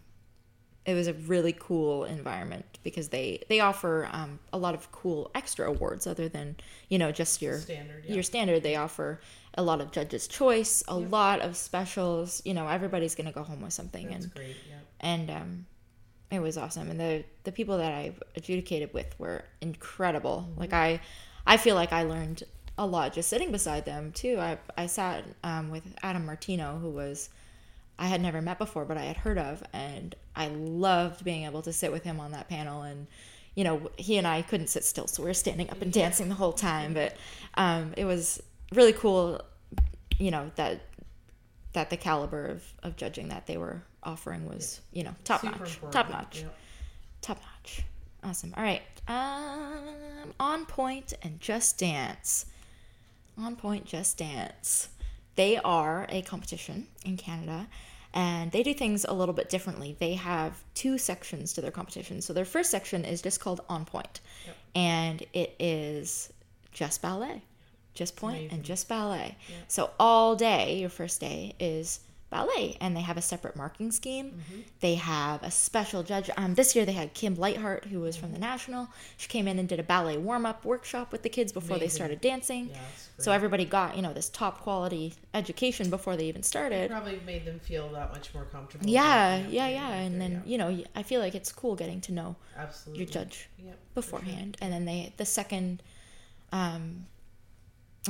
it 0.85 0.95
was 0.95 1.07
a 1.07 1.13
really 1.15 1.55
cool 1.59 2.05
environment 2.05 2.79
because 2.85 3.09
they 3.09 3.43
they 3.49 3.61
offer 3.61 4.09
um, 4.13 4.39
a 4.53 4.59
lot 4.59 4.75
of 4.75 4.91
cool 4.93 5.31
extra 5.35 5.69
awards 5.69 6.07
other 6.07 6.29
than 6.29 6.57
you 6.89 6.99
know 6.99 7.11
just 7.11 7.43
your 7.43 7.59
Standard, 7.59 8.05
yeah. 8.07 8.15
your 8.15 8.23
standard. 8.23 8.63
They 8.63 8.77
offer 8.77 9.21
a 9.55 9.63
lot 9.63 9.81
of 9.81 9.91
judges' 9.93 10.29
choice, 10.29 10.83
a 10.89 10.97
lot 10.97 11.41
of 11.41 11.57
specials. 11.57 12.41
You 12.45 12.55
know, 12.55 12.69
everybody's 12.69 13.15
gonna 13.15 13.33
go 13.33 13.43
home 13.43 13.63
with 13.63 13.73
something, 13.73 14.09
That's 14.11 14.25
and 14.27 14.35
great. 14.35 14.57
Yeah. 14.69 14.77
and 15.01 15.31
um, 15.31 15.67
it 16.33 16.41
was 16.41 16.57
awesome. 16.57 16.91
And 16.91 16.99
the 16.99 17.25
the 17.45 17.53
people 17.53 17.77
that 17.79 17.93
I 17.93 18.15
adjudicated 18.35 18.93
with 18.95 19.15
were 19.19 19.45
incredible. 19.61 20.49
Like 20.57 20.73
I, 20.73 21.01
I 21.47 21.59
feel 21.59 21.75
like 21.75 21.93
I 21.93 22.05
learned 22.05 22.43
a 22.79 22.87
lot 22.87 23.13
just 23.13 23.29
sitting 23.29 23.53
beside 23.53 23.85
them 23.85 24.13
too. 24.13 24.39
I 24.41 24.59
I 24.77 24.87
sat 24.87 25.25
um, 25.45 25.71
with 25.71 25.83
Adam 26.03 26.25
Martino, 26.25 26.79
who 26.79 26.89
was 26.89 27.29
I 27.99 28.07
had 28.07 28.23
never 28.23 28.41
met 28.41 28.59
before, 28.59 28.87
but 28.87 28.97
I 28.97 29.03
had 29.05 29.19
heard 29.19 29.39
of, 29.39 29.63
and 29.75 30.15
I 30.35 30.49
loved 30.49 31.23
being 31.23 31.45
able 31.45 31.63
to 31.63 31.73
sit 31.73 31.93
with 31.93 32.03
him 32.03 32.19
on 32.19 32.33
that 32.33 32.49
panel. 32.49 32.83
And 32.83 33.07
you 33.55 33.65
know, 33.65 33.91
he 33.99 34.17
and 34.17 34.27
I 34.27 34.41
couldn't 34.41 34.69
sit 34.69 34.85
still, 34.85 35.07
so 35.07 35.23
we 35.23 35.29
were 35.29 35.35
standing 35.35 35.69
up 35.69 35.83
and 35.83 35.93
dancing 35.93 36.31
the 36.31 36.35
whole 36.35 36.55
time. 36.55 36.95
But 36.95 37.15
um, 37.55 37.93
it 37.99 38.07
was 38.07 38.43
really 38.73 38.95
cool, 38.95 39.43
you 40.19 40.31
know 40.31 40.51
that 40.55 40.81
that 41.73 41.91
the 41.91 41.97
caliber 41.97 42.47
of, 42.47 42.63
of 42.83 42.97
judging 42.97 43.29
that 43.29 43.47
they 43.47 43.57
were 43.57 43.83
offering 44.03 44.47
was 44.49 44.81
you 44.93 45.05
know 45.05 45.15
top 45.25 45.41
Super 45.43 45.59
notch 45.59 45.75
important. 45.75 45.93
top 45.93 46.11
notch 46.11 46.41
Yeah. 46.43 46.49
top 47.21 47.41
notch. 47.41 47.83
Awesome. 48.25 48.55
All 48.57 48.63
right. 48.63 48.83
Um 49.09 50.33
on 50.39 50.67
point 50.67 51.13
and 51.23 51.41
just 51.41 51.79
dance. 51.79 52.47
On 53.39 53.57
point 53.57 53.85
just 53.87 54.19
dance. 54.19 54.89
They 55.35 55.57
are 55.59 56.07
a 56.11 56.23
competition 56.23 56.87
in 57.05 57.17
canada 57.17 57.67
and 58.15 58.53
they 58.53 58.63
do 58.63 58.75
things 58.75 59.07
a 59.09 59.15
little 59.15 59.35
bit 59.35 59.49
differently. 59.49 59.97
They 59.99 60.15
have 60.15 60.63
two 60.75 60.99
sections 60.99 61.55
to 61.55 61.63
their 61.63 61.71
competition. 61.71 62.21
So 62.21 62.33
their 62.35 62.45
first 62.45 62.71
section 62.71 63.05
is 63.07 63.23
just 63.23 63.41
called 63.41 63.63
on 63.71 63.87
point. 63.87 64.21
And 64.75 65.23
it 65.33 65.55
is 65.59 66.31
just 66.73 67.01
ballet 67.03 67.43
just 67.95 68.17
point 68.17 68.53
and 68.53 68.63
just 68.63 68.89
ballet. 68.89 69.37
So 69.69 69.91
all 69.99 70.35
day 70.37 70.79
your 70.79 70.91
first 70.91 71.21
day 71.21 71.55
is 71.61 72.01
ballet 72.31 72.79
and 72.81 72.97
they 72.97 73.03
have 73.03 73.19
a 73.19 73.23
separate 73.23 73.55
marking 73.57 73.93
scheme. 73.93 74.31
Mm-hmm. 74.31 74.61
they 74.81 74.95
have 74.95 75.43
a 75.43 75.51
special 75.51 76.03
judge. 76.03 76.31
Um, 76.39 76.55
this 76.55 76.75
year 76.75 76.87
they 76.87 76.93
had 76.93 77.13
kim 77.13 77.35
lightheart 77.35 77.85
who 77.85 78.01
was 78.01 78.17
from 78.17 78.33
the 78.33 78.39
national. 78.39 78.89
She 79.19 79.29
came 79.29 79.47
in 79.47 79.59
and 79.59 79.69
did 79.69 79.79
a 79.79 79.83
ballet 79.83 80.17
warm-up 80.17 80.65
workshop 80.65 81.13
with 81.13 81.23
the 81.23 81.29
kids 81.29 81.53
before 81.53 81.79
they 81.79 81.89
started 81.89 82.23
dancing. 82.23 82.71
Yeah, 82.71 82.79
so 83.19 83.33
everybody 83.33 83.67
got 83.67 83.97
you 83.97 84.03
know 84.03 84.15
this 84.15 84.31
top 84.31 84.63
quality 84.63 85.13
education 85.35 85.91
before 85.91 86.17
they 86.17 86.25
even 86.25 86.43
started. 86.43 86.91
Probably 86.91 87.21
made 87.27 87.45
them 87.45 87.61
feel 87.61 87.91
that 87.91 88.11
much 88.13 88.33
more 88.33 88.45
comfortable. 88.47 88.89
yeah 88.89 89.37
yeah 89.49 89.69
yeah. 89.69 89.91
there, 89.91 90.01
and 90.01 90.19
then 90.19 90.33
yeah. 90.33 90.51
you 90.51 90.57
know 90.59 90.83
i 90.97 91.03
feel 91.03 91.21
like 91.21 91.35
it's 91.35 91.53
cool 91.53 91.77
getting 91.77 92.01
to 92.01 92.13
know 92.13 92.37
absolutely. 92.57 93.05
your 93.05 93.13
judge 93.13 93.49
Yep. 93.59 93.79
beforehand. 93.95 94.57
And 94.63 94.73
then 94.73 94.87
they 94.87 95.13
the 95.19 95.27
second 95.27 95.83
um 96.51 97.07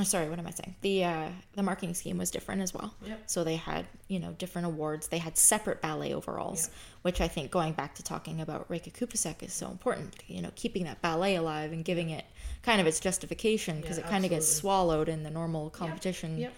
sorry 0.04 0.28
what 0.30 0.38
am 0.38 0.46
i 0.46 0.50
saying? 0.50 0.74
The 0.80 1.04
uh 1.04 1.28
the 1.54 1.62
marking 1.62 1.92
scheme 1.94 2.16
was 2.18 2.30
different 2.30 2.62
as 2.62 2.72
well. 2.72 2.94
Yep. 3.04 3.22
so 3.26 3.44
they 3.44 3.56
had 3.56 3.86
you 4.08 4.18
know 4.20 4.32
different 4.32 4.66
awards. 4.66 5.08
They 5.08 5.18
had 5.18 5.36
separate 5.36 5.82
ballet 5.82 6.14
overalls 6.14 6.68
Yeah. 6.68 6.74
which 7.02 7.20
i 7.20 7.28
think 7.28 7.50
going 7.50 7.74
back 7.74 7.94
to 7.96 8.02
talking 8.02 8.40
about 8.40 8.68
reika 8.70 8.90
kupasek 8.92 9.42
is 9.42 9.52
so 9.52 9.68
important 9.68 10.14
you 10.26 10.40
know 10.42 10.50
keeping 10.56 10.84
that 10.84 11.02
ballet 11.02 11.34
alive 11.36 11.72
and 11.72 11.84
giving 11.84 12.08
it 12.10 12.24
kind 12.62 12.80
of 12.80 12.86
its 12.86 13.00
justification 13.00 13.80
because 13.82 13.98
Yeah, 13.98 14.06
it 14.06 14.10
kind 14.10 14.24
of 14.24 14.30
gets 14.30 14.48
swallowed 14.50 15.08
in 15.10 15.22
the 15.24 15.30
normal 15.30 15.68
competition 15.70 16.38
Yep. 16.38 16.52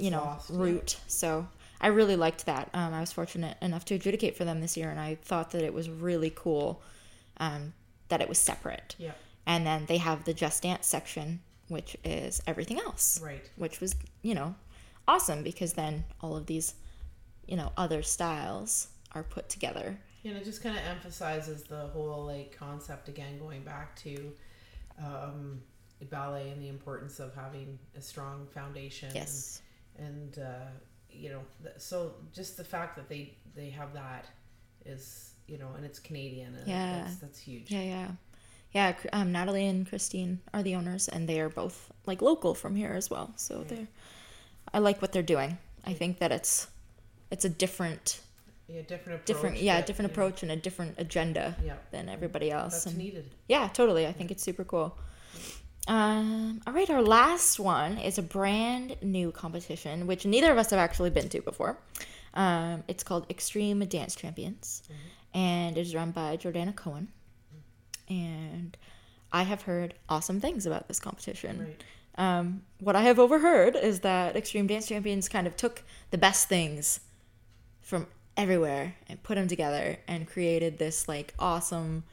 You 0.00 0.10
know 0.10 0.20
lost, 0.22 0.50
route. 0.50 0.96
So 1.06 1.48
i 1.80 1.86
really 1.88 2.16
liked 2.16 2.46
that. 2.46 2.68
Um, 2.74 2.94
i 2.94 3.00
was 3.00 3.12
fortunate 3.12 3.56
enough 3.60 3.84
to 3.86 3.94
adjudicate 3.94 4.36
for 4.36 4.44
them 4.44 4.60
this 4.62 4.74
year 4.76 4.90
and 4.90 4.98
i 5.00 5.16
thought 5.22 5.50
that 5.52 5.62
it 5.62 5.74
was 5.74 5.88
really 5.90 6.32
cool 6.34 6.82
um, 7.40 7.72
that 8.08 8.20
it 8.22 8.28
was 8.28 8.38
separate. 8.38 8.96
Yeah. 8.98 9.12
and 9.46 9.66
then 9.66 9.84
they 9.86 9.98
have 9.98 10.24
the 10.24 10.32
just 10.34 10.62
dance 10.62 10.86
section 10.86 11.40
which 11.68 11.96
is 12.04 12.42
everything 12.46 12.78
else 12.78 13.20
Right. 13.22 13.48
which 13.56 13.80
was 13.80 13.94
you 14.22 14.34
know 14.34 14.54
awesome 15.06 15.42
because 15.42 15.72
then 15.74 16.04
all 16.20 16.36
of 16.36 16.46
these 16.46 16.74
you 17.46 17.56
know 17.56 17.72
other 17.76 18.02
styles 18.02 18.88
are 19.14 19.22
put 19.22 19.48
together 19.48 19.98
And 20.24 20.36
it 20.36 20.44
just 20.44 20.62
kind 20.62 20.76
of 20.76 20.82
emphasizes 20.84 21.62
the 21.64 21.86
whole 21.94 22.26
like 22.26 22.54
concept 22.58 23.08
again, 23.08 23.38
going 23.38 23.62
back 23.62 23.96
to 24.04 24.32
um, 25.02 25.62
ballet 26.10 26.50
and 26.50 26.60
the 26.62 26.68
importance 26.68 27.18
of 27.20 27.34
having 27.34 27.78
a 27.96 28.00
strong 28.00 28.46
foundation. 28.52 29.10
yes 29.14 29.62
And, 29.96 30.06
and 30.36 30.38
uh, 30.44 30.66
you 31.10 31.30
know, 31.30 31.40
so 31.78 32.14
just 32.34 32.56
the 32.56 32.64
fact 32.64 32.96
that 32.96 33.08
they 33.08 33.34
they 33.54 33.70
have 33.70 33.92
that 33.94 34.26
is 34.84 35.32
you 35.46 35.56
know, 35.56 35.70
and 35.76 35.84
it's 35.86 35.98
Canadian. 35.98 36.54
And 36.56 36.68
Yeah. 36.68 37.02
That's, 37.04 37.16
that's 37.16 37.38
huge. 37.38 37.70
yeah 37.70 37.82
yeah 37.82 38.08
Yeah, 38.72 38.94
um, 39.12 39.32
Natalie 39.32 39.66
and 39.66 39.88
Christine 39.88 40.40
are 40.52 40.62
the 40.62 40.74
owners, 40.74 41.08
and 41.08 41.28
they 41.28 41.40
are 41.40 41.48
both 41.48 41.90
like 42.06 42.20
local 42.22 42.54
from 42.54 42.76
here 42.76 42.92
as 42.92 43.08
well. 43.10 43.32
So 43.36 43.64
they're, 43.66 43.88
I 44.74 44.78
like 44.78 45.00
what 45.00 45.12
they're 45.12 45.22
doing. 45.22 45.58
I 45.86 45.94
think 45.94 46.18
that 46.18 46.32
it's, 46.32 46.66
it's 47.30 47.44
a 47.46 47.48
different, 47.48 48.20
Yeah, 48.68 48.82
different 48.82 49.20
approach. 49.20 49.26
different, 49.26 49.62
yeah, 49.62 49.76
that, 49.76 49.86
different 49.86 50.10
know, 50.10 50.12
approach 50.12 50.42
and 50.42 50.52
a 50.52 50.56
different 50.56 50.96
agenda 50.98 51.56
Yeah. 51.64 51.76
than 51.92 52.08
everybody 52.10 52.50
else. 52.50 52.74
That's 52.74 52.86
and 52.86 52.98
needed. 52.98 53.30
yeah, 53.48 53.68
totally. 53.68 54.06
I 54.06 54.12
think 54.12 54.30
it's 54.30 54.42
super 54.42 54.64
cool. 54.64 54.98
Um, 55.86 56.60
all 56.66 56.74
right, 56.74 56.90
our 56.90 57.00
last 57.02 57.58
one 57.58 57.96
is 57.96 58.18
a 58.18 58.22
brand 58.22 58.96
new 59.00 59.32
competition, 59.32 60.06
which 60.06 60.26
neither 60.26 60.52
of 60.52 60.58
us 60.58 60.68
have 60.70 60.78
actually 60.78 61.08
been 61.10 61.30
to 61.30 61.40
before. 61.40 61.78
Um, 62.34 62.84
it's 62.88 63.02
called 63.02 63.24
Extreme 63.30 63.80
Dance 63.86 64.14
Champions, 64.14 64.82
and 65.32 65.78
it 65.78 65.80
is 65.80 65.94
run 65.94 66.10
by 66.10 66.36
Jordana 66.36 66.76
Cohen. 66.76 67.08
And 68.08 68.76
I 69.32 69.42
have 69.42 69.62
heard 69.62 69.94
awesome 70.08 70.40
things 70.40 70.66
about 70.66 70.88
this 70.88 71.00
competition. 71.00 71.60
Right. 71.60 71.84
Um, 72.16 72.62
what 72.80 72.96
I 72.96 73.02
have 73.02 73.18
overheard 73.18 73.76
is 73.76 74.00
that 74.00 74.36
Extreme 74.36 74.66
Dance 74.66 74.88
Champions 74.88 75.28
kind 75.28 75.46
of 75.46 75.56
took 75.56 75.82
the 76.10 76.18
best 76.18 76.48
things 76.48 77.00
from 77.80 78.06
everywhere 78.36 78.94
and 79.08 79.22
put 79.22 79.36
them 79.36 79.48
together 79.48 79.98
and 80.08 80.26
created 80.26 80.78
this 80.78 81.08
like 81.08 81.34
awesome, 81.38 82.04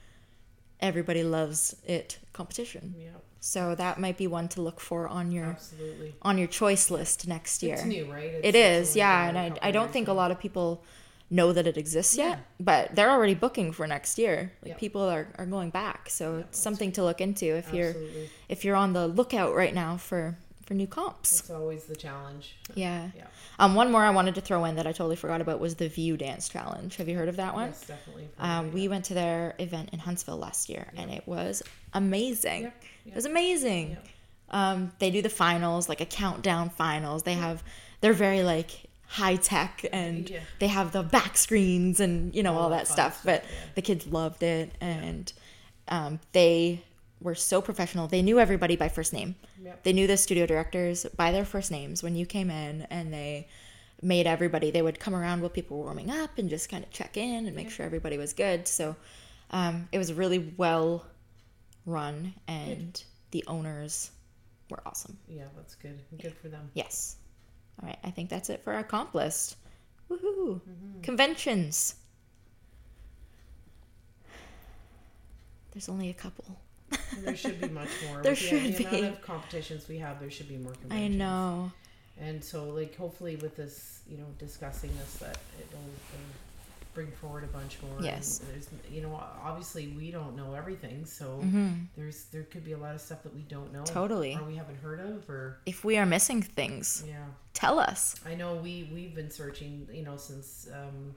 everybody 0.80 1.24
loves 1.24 1.76
it 1.86 2.20
competition. 2.34 2.96
Yeah, 2.98 3.10
So 3.40 3.76
that 3.76 4.00
might 4.00 4.18
be 4.18 4.28
one 4.28 4.48
to 4.50 4.62
look 4.62 4.80
for 4.80 5.08
on 5.08 5.32
your 5.32 5.46
absolutely. 5.46 6.16
on 6.22 6.38
your 6.38 6.48
choice 6.48 6.92
list 6.92 7.28
next 7.28 7.64
year. 7.64 7.76
It's 7.76 7.86
new, 7.86 8.12
right? 8.12 8.32
It's, 8.44 8.58
it's 8.58 8.96
yeah, 8.96 9.28
and 9.28 9.38
I, 9.38 9.54
I 9.62 9.72
don't 9.72 9.92
think 9.92 10.08
a 10.08 10.14
lot 10.14 10.32
of 10.32 10.40
people 10.40 10.84
know 11.30 11.52
that 11.52 11.66
it 11.68 11.76
exists 11.78 12.18
yet, 12.18 12.40
but 12.60 12.96
they're 12.96 13.10
already 13.10 13.34
booking 13.34 13.72
for 13.72 13.88
next 13.88 14.18
year. 14.20 14.52
Like 14.62 14.70
Yeah. 14.74 14.78
people 14.78 15.02
are, 15.02 15.28
are 15.38 15.46
going 15.46 15.72
back, 15.72 16.10
so 16.10 16.38
it's 16.38 16.60
something 16.60 16.92
to 16.94 17.04
look 17.04 17.20
into 17.22 17.46
if 17.58 17.74
you're 17.74 17.96
if 18.50 18.64
you're 18.64 18.76
on 18.76 18.94
the 18.94 19.08
lookout 19.08 19.56
right 19.56 19.74
now 19.74 19.98
for 19.98 20.38
for 20.66 20.74
new 20.74 20.88
comps. 20.88 21.42
It's 21.42 21.50
always 21.52 21.84
the 21.84 21.96
challenge. 21.96 22.56
Yeah. 22.74 23.10
Yeah. 23.16 23.26
Um, 23.60 23.76
one 23.76 23.92
more 23.92 24.04
I 24.04 24.10
wanted 24.10 24.34
to 24.36 24.42
throw 24.42 24.66
in 24.66 24.76
that 24.78 24.88
I 24.88 24.92
totally 24.94 25.16
forgot 25.16 25.40
about 25.40 25.60
was 25.60 25.76
the 25.76 25.88
View 25.88 26.18
Dance 26.18 26.50
Challenge. 26.50 26.96
Have 26.96 27.08
you 27.08 27.16
heard 27.16 27.30
of 27.30 27.36
that 27.36 27.54
one? 27.54 27.68
Yes, 27.68 27.86
definitely. 27.86 28.30
Um, 28.40 28.72
we 28.74 28.88
went 28.88 29.06
to 29.06 29.14
their 29.14 29.54
event 29.60 29.90
in 29.94 30.00
Huntsville 30.00 30.38
last 30.38 30.68
year, 30.70 30.88
and 30.98 31.12
it 31.12 31.28
was 31.28 31.62
amazing. 31.94 32.64
Yeah, 32.64 32.70
It 33.06 33.16
was 33.16 33.26
amazing. 33.26 33.92
Yeah. 33.92 33.98
Um, 34.50 34.92
they 35.00 35.12
do 35.12 35.22
the 35.22 35.30
finals, 35.30 35.88
like 35.88 36.02
a 36.02 36.06
countdown 36.06 36.70
finals. 36.72 37.24
They 37.24 37.34
have, 37.34 37.64
they're 38.02 38.14
very 38.14 38.42
like 38.44 38.72
high 39.16 39.36
tech, 39.38 39.86
and 39.92 40.30
Yeah. 40.30 40.40
they 40.60 40.68
have 40.68 40.92
the 40.92 41.04
back 41.04 41.38
screens 41.38 42.00
and 42.00 42.34
you 42.36 42.44
know 42.44 42.54
all, 42.54 42.64
All 42.64 42.70
that 42.70 42.88
stuff. 42.88 43.14
stuff, 43.22 43.22
But 43.26 43.44
yeah. 43.44 43.50
the 43.76 43.82
kids 43.82 44.08
loved 44.08 44.44
it, 44.44 44.72
and 44.82 45.32
um, 45.88 46.20
they 46.34 46.84
were 47.22 47.36
so 47.36 47.62
professional. 47.62 48.08
They 48.08 48.22
knew 48.22 48.40
everybody 48.40 48.76
by 48.76 48.90
first 48.90 49.14
name. 49.14 49.36
Yep. 49.64 49.84
They 49.84 49.94
knew 49.94 50.08
the 50.08 50.18
studio 50.18 50.46
directors 50.46 51.06
by 51.16 51.32
their 51.32 51.46
first 51.46 51.72
names 51.72 52.04
when 52.04 52.16
you 52.16 52.26
came 52.26 52.50
in, 52.50 52.82
and 52.90 53.14
they 53.14 53.48
made 54.02 54.28
everybody. 54.28 54.70
They 54.72 54.82
would 54.82 55.00
come 55.00 55.16
around 55.16 55.40
while 55.42 55.50
people 55.50 55.78
were 55.78 55.86
warming 55.86 56.12
up 56.12 56.38
and 56.38 56.50
just 56.50 56.70
kind 56.70 56.84
of 56.84 56.92
check 56.92 57.16
in 57.18 57.48
and 57.48 57.56
make 57.56 57.70
sure 57.72 57.86
everybody 57.86 58.18
was 58.18 58.34
good. 58.34 58.68
So 58.68 58.96
um, 59.52 59.88
it 59.94 59.98
was 59.98 60.12
really 60.14 60.54
well 60.58 61.06
run, 61.86 62.34
and 62.48 63.02
the 63.32 63.44
owners 63.48 64.12
were 64.70 64.82
awesome. 64.86 65.18
Yeah, 65.28 65.46
that's 65.56 65.76
good. 65.76 66.00
Good 66.22 66.36
for 66.42 66.50
them. 66.50 66.70
Yes. 66.74 67.16
All 67.82 67.88
right, 67.90 68.00
I 68.04 68.12
think 68.12 68.30
that's 68.30 68.50
it 68.50 68.64
for 68.64 68.74
our 68.74 68.84
comp 68.84 69.14
list. 69.14 69.58
Woohoo! 70.10 70.62
Mm-hmm. 70.62 71.02
Conventions. 71.02 71.96
There's 75.72 75.90
only 75.90 76.10
a 76.10 76.14
couple. 76.14 76.46
There 77.20 77.36
should 77.36 77.60
be 77.60 77.68
much 77.70 77.90
more. 78.08 78.22
There 78.22 78.32
With 78.32 78.40
the- 78.40 78.46
should 78.48 78.74
the 78.76 78.84
be. 78.84 78.86
amount 78.86 79.16
of 79.16 79.22
competitions 79.22 79.88
we 79.88 79.98
have, 79.98 80.20
there 80.20 80.32
should 80.32 80.48
be 80.48 80.58
more 80.58 80.74
conventions. 80.74 81.16
I 81.16 81.18
know. 81.18 81.72
And 82.18 82.42
so, 82.44 82.70
like, 82.70 82.96
hopefully, 82.96 83.36
with 83.36 83.58
this, 83.58 84.02
you 84.10 84.18
know, 84.18 84.26
discussing 84.40 84.90
this, 84.98 85.16
that 85.16 85.38
it'll 85.60 85.80
uh, 85.80 86.18
bring 86.96 87.12
forward 87.12 87.44
a 87.44 87.48
bunch 87.48 87.78
more. 87.84 87.98
and 87.98 88.06
Yes. 88.06 88.40
there's, 88.52 88.68
you 88.90 89.02
know, 89.02 89.14
obviously 89.44 89.90
we 89.90 90.10
don't 90.10 90.36
know 90.36 90.56
everything, 90.56 91.06
so 91.06 91.44
there's 91.96 92.26
there 92.32 92.44
could 92.44 92.64
be 92.64 92.72
a 92.72 92.78
lot 92.78 92.96
of 92.96 93.02
stuff 93.02 93.22
that 93.24 93.36
we 93.36 93.42
don't 93.42 93.72
know. 93.72 93.84
Mm-hmm. 93.84 93.94
Totally. 93.94 94.36
Or 94.36 94.44
we 94.46 94.56
haven't 94.56 94.78
heard 94.78 95.00
of, 95.02 95.30
or 95.30 95.60
If 95.68 95.84
we 95.84 95.98
are 95.98 96.06
missing 96.08 96.42
things, 96.42 97.04
yeah. 97.08 97.26
tell 97.54 97.78
us. 97.78 98.16
I 98.26 98.34
know 98.34 98.56
we 98.56 98.90
we've 98.92 99.14
been 99.14 99.30
searching, 99.30 99.88
you 99.94 100.04
know, 100.04 100.18
since 100.18 100.68
um, 100.74 101.14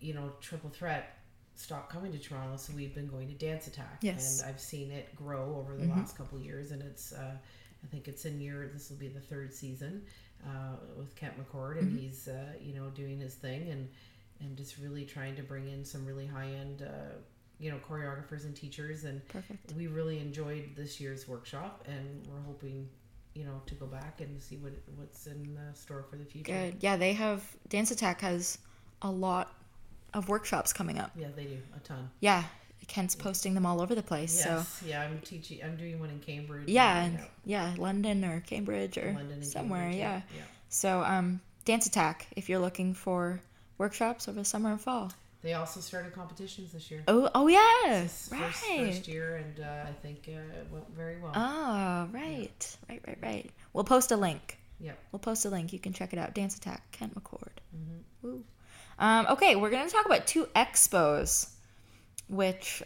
you 0.00 0.14
know 0.14 0.32
Triple 0.40 0.70
Threat 0.70 1.16
stopped 1.56 1.92
coming 1.92 2.10
to 2.12 2.18
Toronto, 2.18 2.56
so 2.56 2.72
we've 2.74 2.94
been 2.94 3.06
going 3.08 3.28
to 3.28 3.34
Dance 3.34 3.66
Attack, 3.66 3.98
Yes. 4.00 4.40
and 4.40 4.48
I've 4.48 4.60
seen 4.60 4.90
it 4.90 5.14
grow 5.14 5.56
over 5.58 5.76
the 5.76 5.86
last 5.92 6.16
couple 6.16 6.38
of 6.38 6.44
years, 6.44 6.70
and 6.70 6.80
it's 6.82 7.12
uh, 7.12 7.34
I 7.84 7.86
think 7.88 8.08
it's 8.08 8.24
in 8.24 8.40
year 8.40 8.70
this 8.72 8.88
will 8.90 8.96
be 8.96 9.08
the 9.08 9.20
third 9.20 9.52
season 9.52 10.02
uh, 10.46 10.76
with 10.96 11.14
Kent 11.16 11.34
McCord, 11.38 11.78
and 11.78 11.98
he's 11.98 12.28
uh, 12.28 12.52
you 12.60 12.74
know 12.74 12.88
doing 12.90 13.18
his 13.18 13.34
thing 13.34 13.68
and 13.70 13.88
and 14.40 14.56
just 14.56 14.78
really 14.78 15.04
trying 15.04 15.36
to 15.36 15.42
bring 15.42 15.68
in 15.68 15.84
some 15.84 16.06
really 16.06 16.26
high 16.26 16.48
end. 16.48 16.82
Uh, 16.82 17.16
you 17.58 17.70
know, 17.70 17.76
choreographers 17.86 18.44
and 18.44 18.56
teachers, 18.56 19.04
and 19.04 19.26
Perfect. 19.28 19.74
we 19.76 19.86
really 19.86 20.18
enjoyed 20.18 20.70
this 20.74 20.98
year's 20.98 21.28
workshop, 21.28 21.84
and 21.86 22.26
we're 22.26 22.40
hoping, 22.46 22.88
you 23.34 23.44
know, 23.44 23.60
to 23.66 23.74
go 23.74 23.84
back 23.84 24.22
and 24.22 24.40
see 24.40 24.56
what 24.56 24.72
what's 24.96 25.26
in 25.26 25.58
store 25.74 26.02
for 26.08 26.16
the 26.16 26.24
future. 26.24 26.52
Good. 26.52 26.76
Yeah, 26.80 26.96
they 26.96 27.12
have 27.12 27.44
Dance 27.68 27.90
Attack 27.90 28.22
has 28.22 28.56
a 29.02 29.10
lot 29.10 29.52
of 30.14 30.30
workshops 30.30 30.72
coming 30.72 30.98
up. 30.98 31.10
Yeah, 31.14 31.28
they 31.36 31.44
do 31.44 31.58
a 31.76 31.80
ton. 31.80 32.10
Yeah, 32.20 32.44
Kent's 32.90 33.14
posting 33.14 33.54
them 33.54 33.64
all 33.64 33.80
over 33.80 33.94
the 33.94 34.02
place. 34.02 34.42
So 34.42 34.64
yeah, 34.84 35.02
I'm 35.02 35.20
teaching. 35.20 35.60
I'm 35.64 35.76
doing 35.76 36.00
one 36.00 36.10
in 36.10 36.18
Cambridge. 36.18 36.68
yeah, 36.68 37.04
and, 37.04 37.20
yeah, 37.44 37.72
London 37.78 38.24
or 38.24 38.40
Cambridge 38.40 38.98
or 38.98 39.16
somewhere. 39.42 39.82
Cambridge, 39.82 39.98
yeah. 40.00 40.22
yeah. 40.34 40.42
So 40.70 41.00
um, 41.04 41.40
Dance 41.64 41.86
Attack, 41.86 42.26
if 42.34 42.48
you're 42.48 42.58
looking 42.58 42.92
for 42.94 43.40
workshops 43.78 44.26
over 44.26 44.42
summer 44.42 44.72
and 44.72 44.80
fall. 44.80 45.12
They 45.42 45.54
also 45.54 45.80
started 45.80 46.12
competitions 46.12 46.72
this 46.72 46.90
year. 46.90 47.04
Oh, 47.06 47.30
oh 47.32 47.46
yeah, 47.46 48.02
This 48.02 48.28
right. 48.32 48.52
First, 48.52 49.08
year, 49.08 49.36
and 49.36 49.64
uh, 49.64 49.88
I 49.88 49.92
think 50.02 50.28
uh, 50.28 50.32
it 50.32 50.66
went 50.70 50.90
very 50.94 51.18
well. 51.18 51.32
Oh, 51.34 52.08
right, 52.12 52.76
right, 52.88 53.00
right, 53.06 53.18
right. 53.22 53.50
We'll 53.72 53.84
post 53.84 54.10
a 54.10 54.16
link. 54.16 54.58
Yeah. 54.80 54.92
We'll 55.12 55.20
post 55.20 55.44
a 55.46 55.48
link. 55.48 55.72
You 55.72 55.78
can 55.78 55.92
check 55.92 56.12
it 56.12 56.18
out. 56.18 56.34
Dance 56.34 56.56
Attack, 56.56 56.90
Kent 56.90 57.14
McCord. 57.14 57.56
Mm-hmm. 57.74 58.40
Um, 58.98 59.26
okay, 59.30 59.56
we're 59.56 59.70
going 59.70 59.86
to 59.86 59.92
talk 59.92 60.04
about 60.04 60.26
two 60.26 60.46
expos, 60.56 61.48
which 62.30 62.82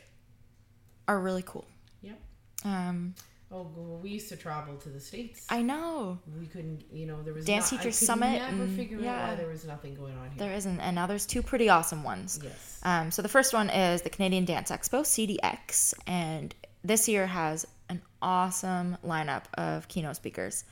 are 1.06 1.20
really 1.20 1.42
cool. 1.46 1.66
Yep. 2.02 2.18
Um, 2.64 3.14
Oh, 3.52 3.70
well, 3.76 3.98
we 4.02 4.10
used 4.10 4.28
to 4.30 4.36
travel 4.36 4.76
to 4.78 4.88
the 4.88 4.98
states. 4.98 5.46
I 5.48 5.62
know 5.62 6.18
we 6.40 6.46
couldn't, 6.46 6.82
you 6.92 7.06
know, 7.06 7.22
there 7.22 7.32
was 7.32 7.44
Dance 7.44 7.70
Teachers 7.70 7.96
could 7.96 8.06
Summit 8.06 8.32
Never 8.40 8.64
and- 8.64 8.76
figure 8.76 8.96
out 8.98 9.04
yeah. 9.04 9.28
why 9.28 9.34
there 9.36 9.46
was 9.46 9.64
nothing 9.64 9.94
going 9.94 10.16
on 10.16 10.30
here. 10.30 10.38
there 10.38 10.52
isn't, 10.54 10.80
and 10.80 10.96
now 10.96 11.06
there's 11.06 11.24
two 11.24 11.40
pretty 11.40 11.68
awesome 11.68 12.02
ones. 12.02 12.40
Yes. 12.42 12.80
Um, 12.82 13.12
so 13.12 13.22
the 13.22 13.28
first 13.28 13.52
one 13.54 13.70
is 13.70 14.02
the 14.02 14.10
Canadian 14.10 14.44
Dance 14.44 14.72
Expo, 14.72 15.02
CDX, 15.04 15.94
and 16.08 16.52
this 16.82 17.08
year 17.08 17.26
has 17.28 17.64
an 17.90 18.02
awesome 18.20 18.96
lineup 19.06 19.44
of 19.56 19.86
keynote 19.86 20.16
speakers. 20.16 20.64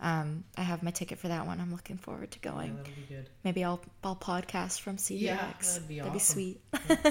Um, 0.00 0.44
I 0.56 0.62
have 0.62 0.82
my 0.82 0.90
ticket 0.90 1.18
for 1.18 1.28
that 1.28 1.46
one. 1.46 1.60
I'm 1.60 1.70
looking 1.72 1.98
forward 1.98 2.30
to 2.30 2.38
yeah, 2.42 2.50
going. 2.52 2.76
be 2.84 3.14
good. 3.14 3.28
Maybe 3.44 3.64
I'll 3.64 3.80
I'll 4.02 4.16
podcast 4.16 4.80
from 4.80 4.96
CDX. 4.96 5.20
Yeah, 5.20 5.36
that'd 5.62 5.88
be 5.88 6.00
awesome. 6.00 6.18
sweet. 6.18 6.60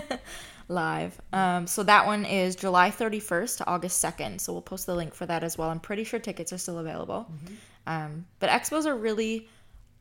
Live. 0.67 1.19
Um, 1.33 1.67
so 1.67 1.83
that 1.83 2.05
one 2.05 2.25
is 2.25 2.55
July 2.55 2.91
31st 2.91 3.57
to 3.57 3.67
August 3.67 4.03
2nd. 4.03 4.39
So 4.41 4.53
we'll 4.53 4.61
post 4.61 4.85
the 4.85 4.95
link 4.95 5.13
for 5.13 5.25
that 5.25 5.43
as 5.43 5.57
well. 5.57 5.69
I'm 5.69 5.79
pretty 5.79 6.03
sure 6.03 6.19
tickets 6.19 6.53
are 6.53 6.57
still 6.59 6.77
available. 6.79 7.27
Mm-hmm. 7.31 7.53
Um, 7.87 8.25
but 8.39 8.49
expos 8.49 8.85
are 8.85 8.95
really 8.95 9.47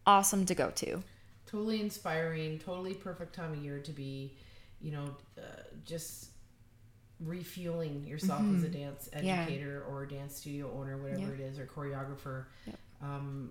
awesome 0.07 0.45
to 0.47 0.55
go 0.55 0.71
to. 0.71 1.03
totally 1.47 1.81
inspiring 1.81 2.59
totally 2.59 2.95
perfect 2.95 3.35
time 3.35 3.53
of 3.53 3.59
year 3.59 3.79
to 3.79 3.93
be 3.93 4.35
you 4.81 4.93
know 4.93 5.05
uh, 5.39 5.43
just 5.87 6.29
refueling 7.25 8.07
yourself 8.07 8.43
as 8.55 8.63
a 8.63 8.69
dance 8.69 9.09
Mm-hmm. 9.13 9.27
Yeah. 9.27 9.43
educator 9.43 9.85
or 9.89 10.05
a 10.05 10.09
dance 10.09 10.37
studio 10.37 10.71
owner 10.79 10.97
whatever 11.03 11.21
Yeah. 11.21 11.29
it 11.35 11.41
is 11.41 11.59
or 11.59 11.67
choreographer 11.67 12.45
um, 13.03 13.51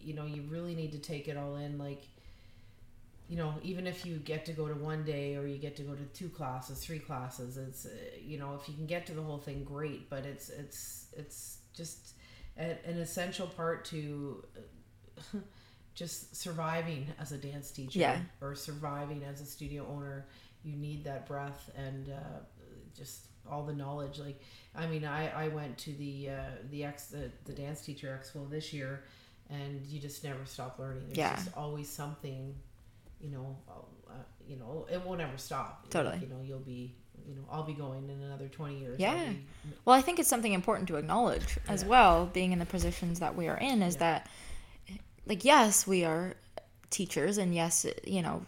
you 0.00 0.14
know 0.14 0.26
you 0.26 0.42
really 0.48 0.74
need 0.74 0.92
to 0.92 0.98
take 0.98 1.28
it 1.28 1.36
all 1.36 1.56
in 1.56 1.78
like 1.78 2.02
you 3.28 3.36
know 3.36 3.54
even 3.62 3.86
if 3.86 4.04
you 4.04 4.16
get 4.16 4.44
to 4.46 4.52
go 4.52 4.66
to 4.68 4.74
one 4.74 5.04
day 5.04 5.36
or 5.36 5.46
you 5.46 5.56
get 5.58 5.76
to 5.76 5.82
go 5.82 5.94
to 5.94 6.04
two 6.06 6.28
classes 6.28 6.78
three 6.84 6.98
classes 6.98 7.56
it's 7.56 7.86
uh, 7.86 7.90
you 8.20 8.38
know 8.38 8.58
if 8.60 8.68
you 8.68 8.74
can 8.74 8.86
get 8.86 9.06
to 9.06 9.12
the 9.12 9.22
whole 9.22 9.38
thing 9.38 9.62
great 9.64 10.08
but 10.10 10.24
it's 10.26 10.48
it's 10.50 11.06
it's 11.16 11.58
just 11.74 12.14
a, 12.58 12.76
an 12.86 12.98
essential 12.98 13.46
part 13.46 13.84
to 13.86 14.44
uh, 14.56 15.38
just 15.94 16.34
surviving 16.36 17.06
as 17.20 17.32
a 17.32 17.38
dance 17.38 17.70
teacher 17.70 17.98
Yeah. 18.00 18.18
or 18.40 18.54
surviving 18.54 19.22
as 19.24 19.40
a 19.40 19.46
studio 19.46 19.86
owner 19.90 20.26
you 20.64 20.76
need 20.76 21.04
that 21.04 21.26
breath 21.26 21.70
and 21.76 22.08
uh, 22.10 22.40
just 22.96 23.26
all 23.50 23.64
the 23.64 23.72
knowledge 23.72 24.18
like 24.18 24.40
i 24.74 24.86
mean 24.86 25.04
i, 25.04 25.28
I 25.44 25.48
went 25.48 25.76
to 25.78 25.92
the 25.94 26.30
uh, 26.30 26.34
the 26.70 26.84
ex 26.84 27.06
the, 27.06 27.30
the 27.44 27.52
dance 27.52 27.80
teacher 27.80 28.18
expo 28.22 28.48
this 28.48 28.72
year 28.72 29.02
and 29.50 29.84
you 29.86 30.00
just 30.00 30.22
never 30.24 30.44
stop 30.44 30.78
learning 30.78 31.04
there's 31.06 31.18
Yeah. 31.18 31.34
just 31.36 31.56
always 31.56 31.88
something 31.88 32.54
you 33.20 33.30
know 33.30 33.56
uh, 33.68 34.12
you 34.46 34.56
know 34.56 34.86
it 34.90 35.00
won't 35.04 35.20
ever 35.20 35.36
stop 35.38 35.88
Totally. 35.90 36.14
like, 36.14 36.22
you 36.22 36.28
know 36.28 36.40
you'll 36.44 36.58
be 36.60 36.94
you 37.28 37.34
know 37.34 37.42
I'll 37.50 37.62
be 37.64 37.72
going 37.74 38.08
in 38.10 38.20
another 38.22 38.48
twenty 38.48 38.78
years. 38.80 38.98
Yeah. 38.98 39.14
be- 39.28 39.44
Well, 39.84 39.94
I 39.96 40.02
think 40.02 40.18
it's 40.18 40.28
something 40.28 40.52
important 40.52 40.88
to 40.88 40.96
acknowledge 40.96 41.56
as 41.68 41.84
well, 41.84 42.26
being 42.26 42.50
in 42.50 42.58
the 42.58 42.66
positions 42.66 43.20
that 43.20 43.36
we 43.36 43.46
are 43.46 43.56
in, 43.58 43.80
is 43.80 43.96
that, 43.98 44.28
like, 45.26 45.44
yes, 45.44 45.86
we 45.86 46.04
are 46.04 46.34
teachers, 46.90 47.38
and 47.38 47.54
yes, 47.54 47.86
you 48.04 48.22
know, 48.22 48.44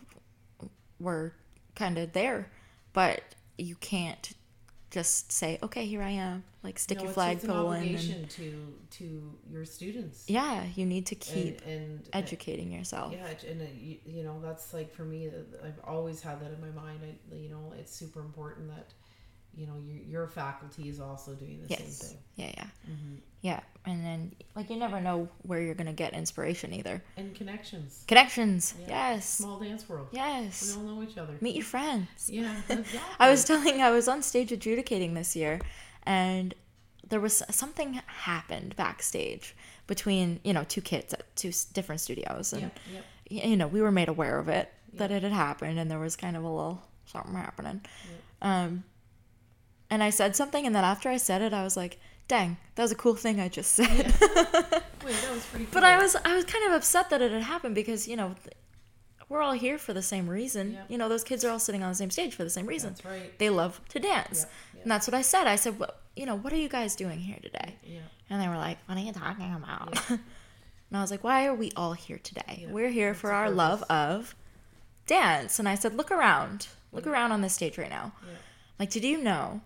we're 0.98 1.30
kind 1.76 1.98
of 1.98 2.12
there, 2.14 2.48
but 2.94 3.22
you 3.58 3.76
can't 3.76 4.32
just 4.90 5.32
say, 5.32 5.58
okay, 5.60 5.86
here 5.86 6.02
I 6.02 6.10
am, 6.10 6.44
like, 6.62 6.78
stick 6.78 6.98
No, 6.98 7.04
your 7.04 7.12
flagpole 7.12 7.72
in. 7.72 7.96
And, 7.96 8.30
to 8.30 8.74
to 8.98 9.32
your 9.50 9.64
students. 9.64 10.24
yeah, 10.28 10.64
you 10.76 10.86
need 10.86 11.06
to 11.06 11.16
keep 11.16 11.60
and, 11.66 11.80
and 11.80 12.08
educating 12.12 12.70
yourself. 12.70 13.12
Yeah, 13.12 13.26
and 13.50 13.60
uh, 13.60 13.64
you, 13.76 13.96
you 14.06 14.22
know 14.22 14.40
that's 14.40 14.72
like 14.72 14.94
for 14.94 15.04
me. 15.04 15.28
uh, 15.28 15.66
I've 15.66 15.80
always 15.84 16.22
had 16.22 16.40
that 16.42 16.52
in 16.52 16.60
my 16.60 16.70
mind. 16.80 17.00
I, 17.02 17.34
you 17.34 17.48
know, 17.48 17.74
it's 17.76 17.94
super 17.94 18.20
important 18.20 18.68
that 18.68 18.94
you 19.56 19.66
know 19.66 19.74
your 19.84 19.96
your 20.02 20.28
faculty 20.28 20.88
is 20.88 21.00
also 21.00 21.34
doing 21.34 21.60
the 21.62 21.68
Yes. 21.68 21.80
same 21.80 22.08
thing. 22.10 22.18
Yeah, 22.36 22.52
yeah. 22.56 22.66
Mm-hmm. 22.90 23.14
Yeah. 23.42 23.60
And 23.86 24.02
then, 24.02 24.32
like, 24.56 24.70
you 24.70 24.76
never 24.76 24.98
know 25.02 25.28
where 25.42 25.60
you're 25.60 25.74
going 25.74 25.86
to 25.88 25.92
get 25.92 26.14
inspiration 26.14 26.72
either. 26.72 27.02
And 27.18 27.34
connections. 27.34 28.02
Connections. 28.08 28.74
Yeah. 28.80 29.12
Yes. 29.12 29.28
Small 29.28 29.58
dance 29.60 29.86
world. 29.86 30.08
Yes. 30.12 30.74
We 30.74 30.80
all 30.82 30.88
know 30.96 31.02
each 31.02 31.18
other. 31.18 31.34
Meet 31.42 31.54
your 31.56 31.64
friends. 31.66 32.30
Yeah. 32.30 32.54
Exactly. 32.70 33.00
I 33.20 33.30
was 33.30 33.44
telling, 33.44 33.82
I 33.82 33.90
was 33.90 34.08
on 34.08 34.22
stage 34.22 34.50
adjudicating 34.52 35.12
this 35.12 35.36
year, 35.36 35.60
and 36.04 36.54
there 37.06 37.20
was 37.20 37.42
something 37.50 38.00
happened 38.06 38.74
backstage 38.76 39.54
between, 39.86 40.40
you 40.42 40.54
know, 40.54 40.64
two 40.64 40.80
kids 40.80 41.12
at 41.12 41.36
two 41.36 41.52
different 41.74 42.00
studios. 42.00 42.54
And, 42.54 42.62
Yep. 42.62 42.78
Yep. 43.30 43.44
you 43.44 43.56
know, 43.58 43.66
we 43.66 43.82
were 43.82 43.92
made 43.92 44.08
aware 44.08 44.38
of 44.38 44.48
it, 44.48 44.72
that 44.94 45.10
it 45.10 45.22
had 45.22 45.32
happened, 45.32 45.78
and 45.78 45.90
there 45.90 45.98
was 45.98 46.16
kind 46.16 46.34
of 46.38 46.44
a 46.44 46.48
little 46.48 46.82
something 47.04 47.34
happening. 47.34 47.82
Um, 48.40 48.84
and 49.94 50.02
I 50.02 50.10
said 50.10 50.34
something, 50.34 50.66
and 50.66 50.74
then 50.74 50.82
after 50.82 51.08
I 51.08 51.18
said 51.18 51.40
it, 51.40 51.52
I 51.52 51.62
was 51.62 51.76
like, 51.76 52.00
dang, 52.26 52.56
that 52.74 52.82
was 52.82 52.90
a 52.90 52.96
cool 52.96 53.14
thing 53.14 53.38
I 53.38 53.48
just 53.48 53.70
said. 53.72 53.88
Wait, 53.96 54.12
that 54.22 55.30
was 55.32 55.46
pretty. 55.46 55.66
Cool. 55.66 55.72
But 55.72 55.84
I 55.84 55.96
was 56.02 56.16
I 56.24 56.34
was 56.34 56.44
kind 56.44 56.66
of 56.66 56.72
upset 56.72 57.10
that 57.10 57.22
it 57.22 57.30
had 57.30 57.42
happened 57.42 57.76
because 57.76 58.08
you 58.08 58.16
know 58.16 58.34
we're 59.28 59.40
all 59.40 59.52
here 59.52 59.78
for 59.78 59.92
the 59.92 60.02
same 60.02 60.28
reason. 60.28 60.78
You 60.88 60.98
know 60.98 61.08
those 61.08 61.22
kids 61.22 61.44
are 61.44 61.50
all 61.50 61.60
sitting 61.60 61.84
on 61.84 61.90
the 61.90 61.94
same 61.94 62.10
stage 62.10 62.34
for 62.34 62.42
the 62.42 62.50
same 62.50 62.66
reason. 62.66 62.90
That's 62.90 63.04
right. 63.04 63.38
They 63.38 63.50
love 63.50 63.80
to 63.90 64.00
dance, 64.00 64.46
and 64.82 64.90
that's 64.90 65.06
what 65.06 65.14
I 65.14 65.22
said. 65.22 65.46
I 65.46 65.54
said, 65.54 65.78
"What 65.78 66.00
you 66.16 66.26
know? 66.26 66.34
What 66.34 66.52
are 66.52 66.56
you 66.56 66.68
guys 66.68 66.96
doing 66.96 67.20
here 67.20 67.38
today?" 67.40 67.76
Yeah. 67.84 68.00
And 68.30 68.42
they 68.42 68.48
were 68.48 68.56
like, 68.56 68.78
"What 68.86 68.98
are 68.98 69.00
you 69.00 69.12
talking 69.12 69.54
about?" 69.54 70.02
and 70.10 70.20
I 70.92 71.00
was 71.00 71.12
like, 71.12 71.22
"Why 71.22 71.46
are 71.46 71.54
we 71.54 71.70
all 71.76 71.92
here 71.92 72.18
today? 72.18 72.62
Yeah, 72.62 72.72
We're 72.72 72.90
here 72.90 73.10
what's 73.10 73.20
for 73.20 73.30
our 73.32 73.48
love 73.48 73.84
of 73.84 74.34
dance." 75.06 75.60
And 75.60 75.68
I 75.68 75.76
said, 75.76 75.94
"Look 75.94 76.10
around. 76.10 76.66
Look 76.92 77.06
around 77.06 77.32
on 77.32 77.42
this 77.42 77.54
stage 77.54 77.76
right 77.76 77.90
now. 77.90 78.12
Yeah. 78.22 78.38
Like, 78.78 78.90
did 78.90 79.04
you 79.04 79.22
know?" 79.22 79.60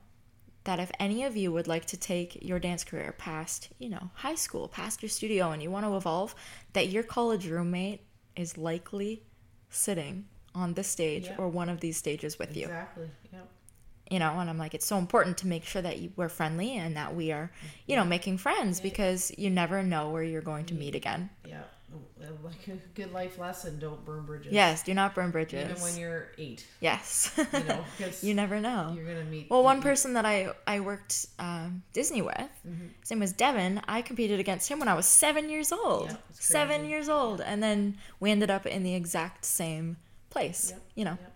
That 0.68 0.80
if 0.80 0.90
any 1.00 1.24
of 1.24 1.34
you 1.34 1.50
would 1.50 1.66
like 1.66 1.86
to 1.86 1.96
take 1.96 2.44
your 2.44 2.58
dance 2.58 2.84
career 2.84 3.14
past, 3.16 3.70
you 3.78 3.88
know, 3.88 4.10
high 4.12 4.34
school, 4.34 4.68
past 4.68 5.02
your 5.02 5.08
studio, 5.08 5.50
and 5.52 5.62
you 5.62 5.70
want 5.70 5.86
to 5.86 5.96
evolve, 5.96 6.34
that 6.74 6.88
your 6.88 7.02
college 7.02 7.46
roommate 7.48 8.02
is 8.36 8.58
likely 8.58 9.22
sitting 9.70 10.26
on 10.54 10.74
this 10.74 10.88
stage 10.88 11.30
or 11.38 11.48
one 11.48 11.68
of 11.68 11.80
these 11.80 11.96
stages 11.96 12.38
with 12.38 12.56
you 12.56 12.64
Exactly. 12.64 13.08
Yep. 13.32 13.48
you 14.10 14.18
know 14.18 14.32
and 14.38 14.48
i'm 14.50 14.58
like 14.58 14.74
it's 14.74 14.86
so 14.86 14.98
important 14.98 15.36
to 15.38 15.46
make 15.46 15.64
sure 15.64 15.82
that 15.82 15.98
you, 15.98 16.10
we're 16.16 16.28
friendly 16.28 16.76
and 16.76 16.96
that 16.96 17.14
we 17.14 17.32
are 17.32 17.50
you 17.86 17.94
know 17.96 18.04
making 18.04 18.38
friends 18.38 18.80
because 18.80 19.30
you 19.36 19.50
never 19.50 19.82
know 19.82 20.10
where 20.10 20.22
you're 20.22 20.42
going 20.42 20.64
to 20.66 20.74
meet 20.74 20.88
mm-hmm. 20.88 20.96
again 20.96 21.30
Yeah. 21.44 21.62
Like 22.44 22.68
a 22.68 22.76
good 22.94 23.12
life 23.12 23.38
lesson: 23.38 23.78
don't 23.78 24.04
burn 24.04 24.26
bridges. 24.26 24.52
yes 24.52 24.82
do 24.82 24.92
not 24.92 25.14
burn 25.14 25.30
bridges 25.30 25.70
Even 25.70 25.82
when 25.82 25.96
you're 25.96 26.28
eight, 26.36 26.66
yes 26.80 27.30
you 27.52 27.64
know, 27.64 27.84
you 28.22 28.34
never 28.34 28.60
know 28.60 28.92
you're 28.94 29.06
gonna 29.06 29.24
meet. 29.24 29.48
well 29.50 29.62
one 29.62 29.80
person 29.80 30.12
that 30.14 30.26
i 30.26 30.48
i 30.66 30.80
worked 30.80 31.26
um, 31.38 31.82
disney 31.94 32.20
with 32.22 32.36
Mm-hmm. 32.36 32.88
his 33.00 33.10
name 33.10 33.20
was 33.20 33.32
devin 33.32 33.80
i 33.88 34.02
competed 34.02 34.38
against 34.40 34.68
him 34.70 34.78
when 34.78 34.88
i 34.88 34.94
was 34.94 35.06
seven 35.06 35.48
years 35.48 35.72
old 35.72 36.08
Yeah, 36.10 36.16
seven 36.32 36.84
years 36.84 37.08
old 37.08 37.40
and 37.40 37.62
then 37.62 37.96
we 38.20 38.30
ended 38.30 38.50
up 38.50 38.66
in 38.66 38.82
the 38.82 38.94
exact 38.94 39.44
same 39.46 39.96
place 40.30 40.70
Yep, 40.70 40.82
you 40.94 41.04
know 41.06 41.16
yep. 41.20 41.32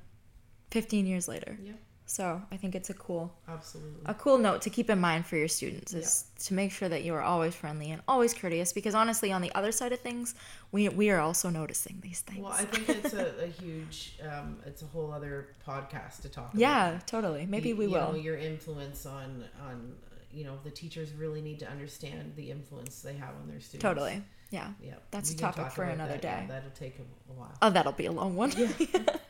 15 0.71 1.07
years 1.07 1.29
later 1.29 1.59
Yep. 1.63 1.77
So 2.13 2.43
i 2.51 2.57
think 2.59 2.75
it's 2.75 2.91
a 2.91 2.95
cool 2.95 3.33
Absolutely. 3.49 4.03
a 4.07 4.13
cool 4.15 4.37
note 4.39 4.61
to 4.63 4.71
keep 4.71 4.91
in 4.91 5.01
mind 5.01 5.25
for 5.25 5.37
your 5.37 5.49
students 5.49 5.95
is 5.95 6.25
to 6.47 6.53
make 6.53 6.71
sure 6.71 6.89
that 6.89 7.03
you 7.05 7.15
are 7.15 7.23
always 7.23 7.55
friendly 7.55 7.91
and 7.91 8.03
always 8.07 8.35
courteous 8.35 8.73
because 8.73 8.95
honestly 8.95 9.33
on 9.33 9.41
the 9.41 9.53
other 9.55 9.73
side 9.73 9.93
of 9.93 10.01
things 10.01 10.35
we 10.73 10.89
we 10.91 11.09
are 11.11 11.21
also 11.21 11.49
noticing 11.49 11.97
these 12.03 12.21
things 12.21 12.43
Well, 12.43 12.53
I 12.53 12.65
think 12.67 12.89
it's 12.89 13.15
a, 13.15 13.45
a 13.45 13.47
huge, 13.47 14.19
um, 14.31 14.59
it's 14.67 14.83
a 14.83 14.87
whole 14.87 15.11
other 15.13 15.49
podcast 15.67 16.21
to 16.23 16.29
talk 16.29 16.51
about. 16.53 16.61
yeah 16.61 16.99
totally 17.07 17.47
maybe 17.47 17.71
You- 17.71 17.77
we 17.77 17.85
you 17.87 17.93
will 17.93 18.13
know, 18.13 18.19
your 18.19 18.37
influence 18.37 19.07
on, 19.07 19.45
on, 19.69 19.95
you 20.33 20.45
know, 20.45 20.59
the 20.65 20.71
teachers 20.71 21.13
really 21.15 21.41
need 21.41 21.59
to 21.61 21.69
understand 21.71 22.33
the 22.37 22.51
influence 22.51 23.01
they 23.03 23.15
have 23.15 23.35
on 23.41 23.49
their 23.49 23.61
students. 23.61 23.83
totally 23.83 24.23
yeah 24.51 24.69
Yeah. 24.83 24.95
That's 25.11 25.31
we 25.31 25.37
a 25.37 25.39
topic 25.41 25.65
talk 25.65 25.73
for 25.73 25.85
another 25.85 26.13
that. 26.19 26.25
Yeah, 26.25 26.41
day. 26.43 26.47
that'll 26.49 26.71
take 26.85 26.99
a, 26.99 27.03
a 27.33 27.35
while. 27.39 27.55
oh 27.63 27.71
that'll 27.71 27.93
be 27.93 28.07
a 28.07 28.13
long 28.13 28.37
one 28.37 28.51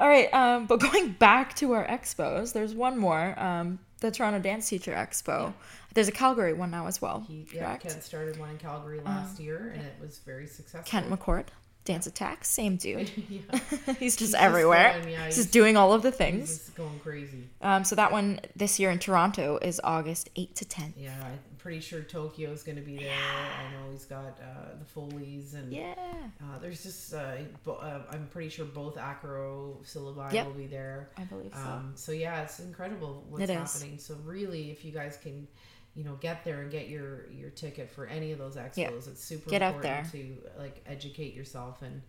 all 0.00 0.08
right 0.08 0.32
um 0.34 0.66
but 0.66 0.80
going 0.92 1.10
back 1.12 1.54
to 1.54 1.72
our 1.72 1.86
expos 1.86 2.52
there's 2.52 2.74
one 2.74 2.98
more 2.98 3.38
um 3.38 3.78
the 4.00 4.10
toronto 4.10 4.38
dance 4.38 4.68
teacher 4.68 4.92
expo 4.92 5.52
there's 5.94 6.08
a 6.08 6.12
calgary 6.12 6.52
one 6.52 6.70
now 6.70 6.86
as 6.86 7.00
well 7.02 7.24
He, 7.26 7.46
yeah, 7.52 7.64
correct 7.64 7.86
Um, 7.86 7.90
Kent 7.92 8.04
started 8.04 8.38
one 8.38 8.50
in 8.50 8.58
Calgary 8.58 9.00
last 9.00 9.40
year, 9.40 9.72
and 9.74 9.84
it 9.84 9.94
was 10.00 10.18
very 10.20 10.46
successful. 10.46 10.88
kent 10.88 11.10
mccord 11.10 11.46
dance 11.84 12.06
attack 12.06 12.44
same 12.44 12.76
dude 12.76 13.10
yeah. 13.28 13.40
he's 13.98 14.14
just 14.14 14.18
just 14.32 14.34
everywhere 14.34 14.92
going, 15.00 15.08
yeah, 15.08 15.16
he's 15.16 15.24
he's- 15.24 15.36
just 15.36 15.52
doing 15.52 15.76
all 15.76 15.92
of 15.92 16.02
the 16.02 16.12
things 16.12 16.48
just 16.58 16.76
going 16.76 16.98
crazy. 17.00 17.48
Um, 17.62 17.82
so 17.84 17.96
that 17.96 18.12
one 18.12 18.40
this 18.54 18.78
year 18.78 18.90
in 18.90 18.98
Toronto 18.98 19.58
is 19.62 19.80
August 19.82 20.28
8 20.36 20.54
to 20.56 20.64
10. 20.66 20.94
Yeah, 20.98 21.10
pretty 21.58 21.80
sure 21.80 22.00
Tokyo's 22.02 22.62
going 22.62 22.76
to 22.76 22.82
be 22.82 22.96
there. 22.96 23.12
I 23.12 23.72
know 23.72 23.90
he's 23.92 24.04
got 24.04 24.38
uh, 24.40 24.76
the 24.78 24.84
Foley's 24.84 25.54
and 25.54 25.72
Yeah. 25.72 25.94
uh, 26.42 26.58
there's 26.60 26.82
just 26.82 27.12
uh, 27.12 27.32
bo- 27.64 27.74
uh, 27.76 28.02
I'm 28.10 28.26
pretty 28.28 28.48
sure 28.48 28.64
both 28.64 28.96
Acro 28.96 29.78
Syllabi 29.84 30.32
Yep. 30.32 30.46
will 30.46 30.52
be 30.54 30.66
there. 30.66 31.10
I 31.16 31.24
believe 31.24 31.52
so. 31.54 31.60
Um, 31.60 31.92
so 31.94 32.12
yeah, 32.12 32.42
it's 32.42 32.60
incredible 32.60 33.24
what's 33.28 33.42
It 33.44 33.50
is. 33.50 33.56
happening. 33.58 33.98
So 33.98 34.16
really, 34.24 34.70
if 34.70 34.84
you 34.84 34.92
guys 34.92 35.18
can, 35.20 35.46
you 35.94 36.04
know, 36.04 36.14
get 36.20 36.44
there 36.44 36.60
and 36.62 36.70
get 36.70 36.88
your 36.88 37.28
your 37.30 37.50
ticket 37.50 37.90
for 37.90 38.06
any 38.06 38.32
of 38.32 38.38
those 38.38 38.56
expos, 38.56 38.76
Yeah. 38.76 38.88
it's 38.90 39.22
super 39.24 39.50
Get 39.50 39.62
important 39.62 40.10
to 40.12 40.36
like 40.58 40.82
educate 40.86 41.34
yourself 41.34 41.82
and 41.82 42.00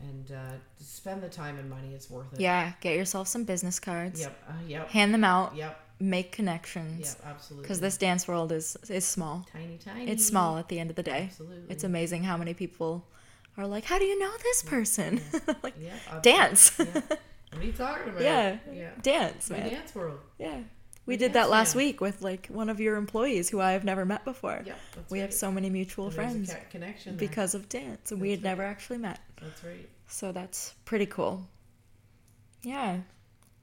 and 0.00 0.30
uh, 0.30 0.52
spend 0.80 1.22
the 1.22 1.28
time 1.28 1.58
and 1.58 1.68
money. 1.68 1.92
It's 1.94 2.08
worth 2.08 2.32
it. 2.32 2.40
yeah, 2.40 2.72
get 2.80 2.96
yourself 2.96 3.26
some 3.28 3.44
business 3.44 3.80
cards. 3.80 4.20
Yep. 4.20 4.44
Uh, 4.48 4.52
yep. 4.66 4.88
Hand 4.90 5.12
them 5.14 5.24
out. 5.24 5.56
Yep. 5.56 5.80
Make 6.00 6.30
connections. 6.32 7.16
Yep. 7.20 7.32
Absolutely. 7.34 7.62
Because 7.62 7.80
this 7.80 7.96
dance 7.96 8.28
world 8.28 8.52
is 8.52 8.76
is 8.88 9.04
small. 9.04 9.46
tiny, 9.52 9.78
tiny. 9.78 10.08
It's 10.08 10.24
small 10.24 10.56
at 10.58 10.68
the 10.68 10.78
end 10.78 10.90
of 10.90 10.96
the 10.96 11.02
day. 11.02 11.24
Absolutely. 11.30 11.70
It's 11.72 11.82
amazing 11.84 12.22
how 12.24 12.36
many 12.36 12.54
people 12.54 13.04
are 13.56 13.66
like, 13.66 13.84
"How 13.84 13.98
do 13.98 14.04
you 14.04 14.16
know 14.18 14.30
this 14.42 14.62
person?" 14.62 15.20
like, 15.62 15.74
Yeah. 15.80 16.20
dance. 16.22 16.72
Yeah. 16.78 16.84
What 17.50 17.62
are 17.62 17.64
you 17.64 17.72
talking 17.72 18.08
about? 18.10 18.22
yeah. 18.22 18.58
Yeah. 18.72 18.90
Dance, 19.02 19.48
The 19.48 19.54
man. 19.54 19.70
dance 19.70 19.94
world. 19.94 20.20
Yeah. 20.38 20.60
We 21.06 21.16
The 21.16 21.24
did 21.24 21.32
that 21.32 21.48
last 21.50 21.74
man. 21.74 21.84
week 21.86 22.00
with 22.00 22.20
like 22.22 22.46
one 22.48 22.68
of 22.68 22.78
your 22.78 22.96
employees 22.96 23.48
who 23.48 23.58
I 23.60 23.72
have 23.72 23.82
never 23.84 24.04
met 24.04 24.24
before. 24.24 24.62
That's 24.64 25.10
we 25.10 25.18
right. 25.18 25.22
have 25.24 25.34
so 25.34 25.50
many 25.50 25.70
mutual 25.70 26.06
And 26.06 26.14
friends 26.14 26.54
connection 26.70 27.16
there. 27.16 27.28
because 27.28 27.54
of 27.54 27.68
dance, 27.68 28.12
and 28.12 28.20
we 28.20 28.30
had 28.30 28.40
right. 28.40 28.50
never 28.50 28.62
actually 28.62 28.98
met. 28.98 29.18
That's 29.42 29.64
right. 29.64 29.88
So 30.06 30.30
that's 30.32 30.74
pretty 30.84 31.06
cool. 31.06 31.48
Yeah. 32.62 32.98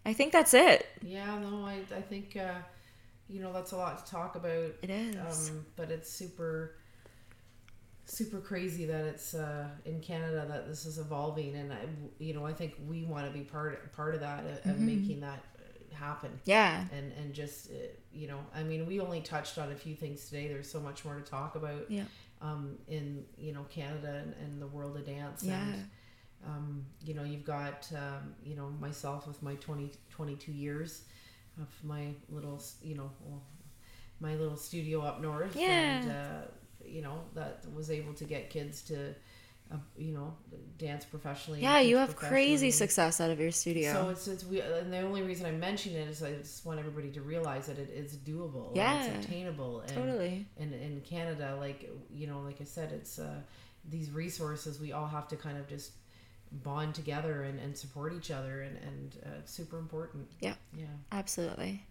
I 0.05 0.13
think 0.13 0.31
that's 0.31 0.53
it. 0.53 0.87
Yeah, 1.01 1.37
no, 1.39 1.65
I, 1.65 1.79
I 1.95 2.01
think, 2.01 2.37
uh, 2.37 2.59
you 3.27 3.41
know, 3.41 3.51
that's 3.51 3.71
a 3.71 3.77
lot 3.77 4.05
to 4.05 4.11
talk 4.11 4.35
about. 4.35 4.71
It 4.81 4.89
is. 4.89 5.49
Um, 5.49 5.65
but 5.75 5.89
it's 5.89 6.11
super, 6.11 6.75
super 8.05 8.39
crazy 8.39 8.85
that 8.85 9.05
it's 9.05 9.33
uh, 9.33 9.67
in 9.85 9.99
Canada 10.01 10.45
that 10.47 10.67
this 10.67 10.85
is 10.85 10.99
evolving, 10.99 11.55
and 11.55 11.73
I, 11.73 11.79
you 12.19 12.33
know, 12.33 12.45
I 12.45 12.53
think 12.53 12.75
we 12.87 13.03
want 13.03 13.25
to 13.25 13.31
be 13.31 13.43
part 13.43 13.91
part 13.93 14.13
of 14.13 14.21
that 14.21 14.45
of, 14.63 14.71
of 14.71 14.79
making 14.79 15.21
that 15.21 15.43
happen. 15.91 16.39
yeah. 16.45 16.85
And 16.91 17.11
and 17.13 17.33
just 17.33 17.71
uh, 17.71 17.73
you 18.13 18.27
know, 18.27 18.39
I 18.53 18.63
mean, 18.63 18.85
we 18.85 18.99
only 18.99 19.21
touched 19.21 19.57
on 19.57 19.71
a 19.71 19.75
few 19.75 19.95
things 19.95 20.25
today. 20.25 20.47
There's 20.47 20.69
so 20.69 20.79
much 20.79 21.03
more 21.03 21.15
to 21.15 21.21
talk 21.21 21.55
about. 21.55 21.89
Yeah. 21.89 22.03
Um, 22.41 22.77
in 22.87 23.25
you 23.37 23.53
know 23.53 23.63
Canada 23.69 24.21
and, 24.23 24.33
and 24.43 24.61
the 24.61 24.67
world 24.67 24.95
of 24.97 25.05
dance. 25.05 25.41
Yeah. 25.43 25.59
And, 25.61 25.89
um, 26.45 26.85
you 27.03 27.13
know, 27.13 27.23
you've 27.23 27.45
got, 27.45 27.87
um, 27.95 28.33
you 28.43 28.55
know, 28.55 28.69
myself 28.79 29.27
with 29.27 29.41
my 29.41 29.55
20, 29.55 29.91
22 30.09 30.51
years 30.51 31.03
of 31.61 31.67
my 31.83 32.13
little, 32.29 32.61
you 32.83 32.95
know, 32.95 33.09
well, 33.23 33.41
my 34.19 34.35
little 34.35 34.57
studio 34.57 35.01
up 35.01 35.21
north. 35.21 35.55
And, 35.57 36.05
Yeah. 36.05 36.11
uh, 36.43 36.47
you 36.85 37.01
know, 37.01 37.21
that 37.33 37.65
was 37.73 37.89
able 37.89 38.13
to 38.13 38.25
get 38.25 38.49
kids 38.49 38.81
to, 38.83 39.15
uh, 39.71 39.77
you 39.97 40.13
know, 40.13 40.35
dance 40.77 41.03
professionally. 41.03 41.61
Yeah, 41.61 41.79
you 41.79 41.97
have 41.97 42.15
crazy 42.15 42.69
success 42.69 43.19
out 43.19 43.31
of 43.31 43.39
your 43.39 43.49
studio. 43.51 43.91
So 43.93 44.09
it's, 44.09 44.27
it's 44.27 44.45
we, 44.45 44.61
and 44.61 44.93
the 44.93 44.99
only 44.99 45.23
reason 45.23 45.47
I 45.47 45.51
mention 45.51 45.95
it 45.95 46.07
is 46.07 46.21
I 46.21 46.33
just 46.33 46.63
want 46.65 46.77
everybody 46.79 47.09
to 47.11 47.21
realize 47.21 47.65
that 47.65 47.79
it 47.79 47.89
is 47.89 48.15
doable. 48.17 48.67
and 48.67 48.75
Yeah. 48.77 49.03
it's 49.05 49.25
attainable. 49.25 49.79
And, 49.81 49.89
totally. 49.89 50.45
and 50.57 50.73
in 50.73 51.01
Canada, 51.01 51.57
like 51.59 51.89
you 52.13 52.27
know, 52.27 52.41
like 52.41 52.61
I 52.61 52.65
said, 52.65 52.91
it's 52.91 53.17
uh, 53.17 53.41
these 53.89 54.11
resources 54.11 54.79
we 54.79 54.91
all 54.91 55.07
have 55.07 55.27
to 55.29 55.35
kind 55.35 55.57
of 55.57 55.67
just 55.67 55.91
bond 56.51 56.95
together 56.95 57.43
and, 57.43 57.59
and 57.59 57.77
support 57.77 58.13
each 58.13 58.31
other 58.31 58.61
and, 58.61 58.77
and 58.77 59.15
uh, 59.25 59.29
it's 59.39 59.51
super 59.51 59.77
important 59.77 60.27
Yeah. 60.41 60.53
yeah 60.77 60.85
Absolutely. 61.11 61.85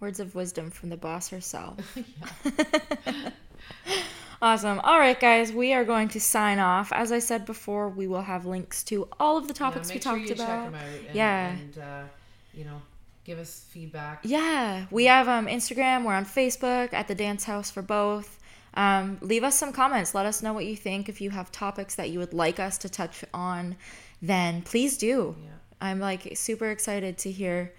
Words 0.00 0.20
of 0.20 0.34
wisdom 0.34 0.70
from 0.70 0.88
the 0.90 0.96
boss 0.96 1.28
herself. 1.30 1.76
Awesome. 4.42 4.80
All 4.80 4.98
right, 4.98 5.18
guys, 5.18 5.50
we 5.50 5.72
are 5.72 5.82
going 5.84 6.08
to 6.08 6.20
sign 6.20 6.58
off. 6.58 6.92
As 6.92 7.10
I 7.10 7.20
said 7.20 7.46
before, 7.46 7.88
we 7.88 8.06
will 8.06 8.20
have 8.20 8.44
links 8.44 8.84
to 8.84 9.08
all 9.18 9.38
of 9.38 9.48
the 9.48 9.54
topics 9.54 9.88
yeah, 9.88 9.94
we 9.96 10.00
sure 10.00 10.12
talked 10.18 10.30
about. 10.30 10.46
check 10.46 10.64
them 10.66 10.74
out 10.74 11.06
and, 11.06 11.14
Yeah. 11.16 11.48
and 11.48 11.78
uh, 11.78 12.02
you 12.52 12.64
know 12.66 12.82
give 13.24 13.38
us 13.38 13.64
feedback 13.70 14.20
Yeah, 14.24 14.84
we 14.90 15.06
have 15.06 15.26
um, 15.26 15.46
Instagram. 15.46 16.04
We're 16.04 16.12
on 16.12 16.26
Facebook 16.26 16.92
at 16.92 17.08
the 17.08 17.14
Dance 17.14 17.44
Haus 17.44 17.70
for 17.70 17.80
both. 17.80 18.38
Um, 18.76 19.18
leave 19.22 19.42
us 19.42 19.54
some 19.58 19.72
comments. 19.72 20.14
Let 20.14 20.26
us 20.26 20.42
know 20.42 20.52
what 20.52 20.66
you 20.66 20.76
think. 20.76 21.08
If 21.08 21.20
you 21.20 21.30
have 21.30 21.50
topics 21.50 21.94
that 21.94 22.10
you 22.10 22.18
would 22.18 22.34
like 22.34 22.60
us 22.60 22.78
to 22.78 22.88
touch 22.88 23.24
on, 23.32 23.76
then 24.20 24.62
please 24.62 24.98
do. 24.98 25.34
Yeah. 25.42 25.48
I'm 25.80 25.98
like 25.98 26.36
super 26.36 26.70
excited 26.70 27.18
to 27.18 27.30
hear, 27.30 27.72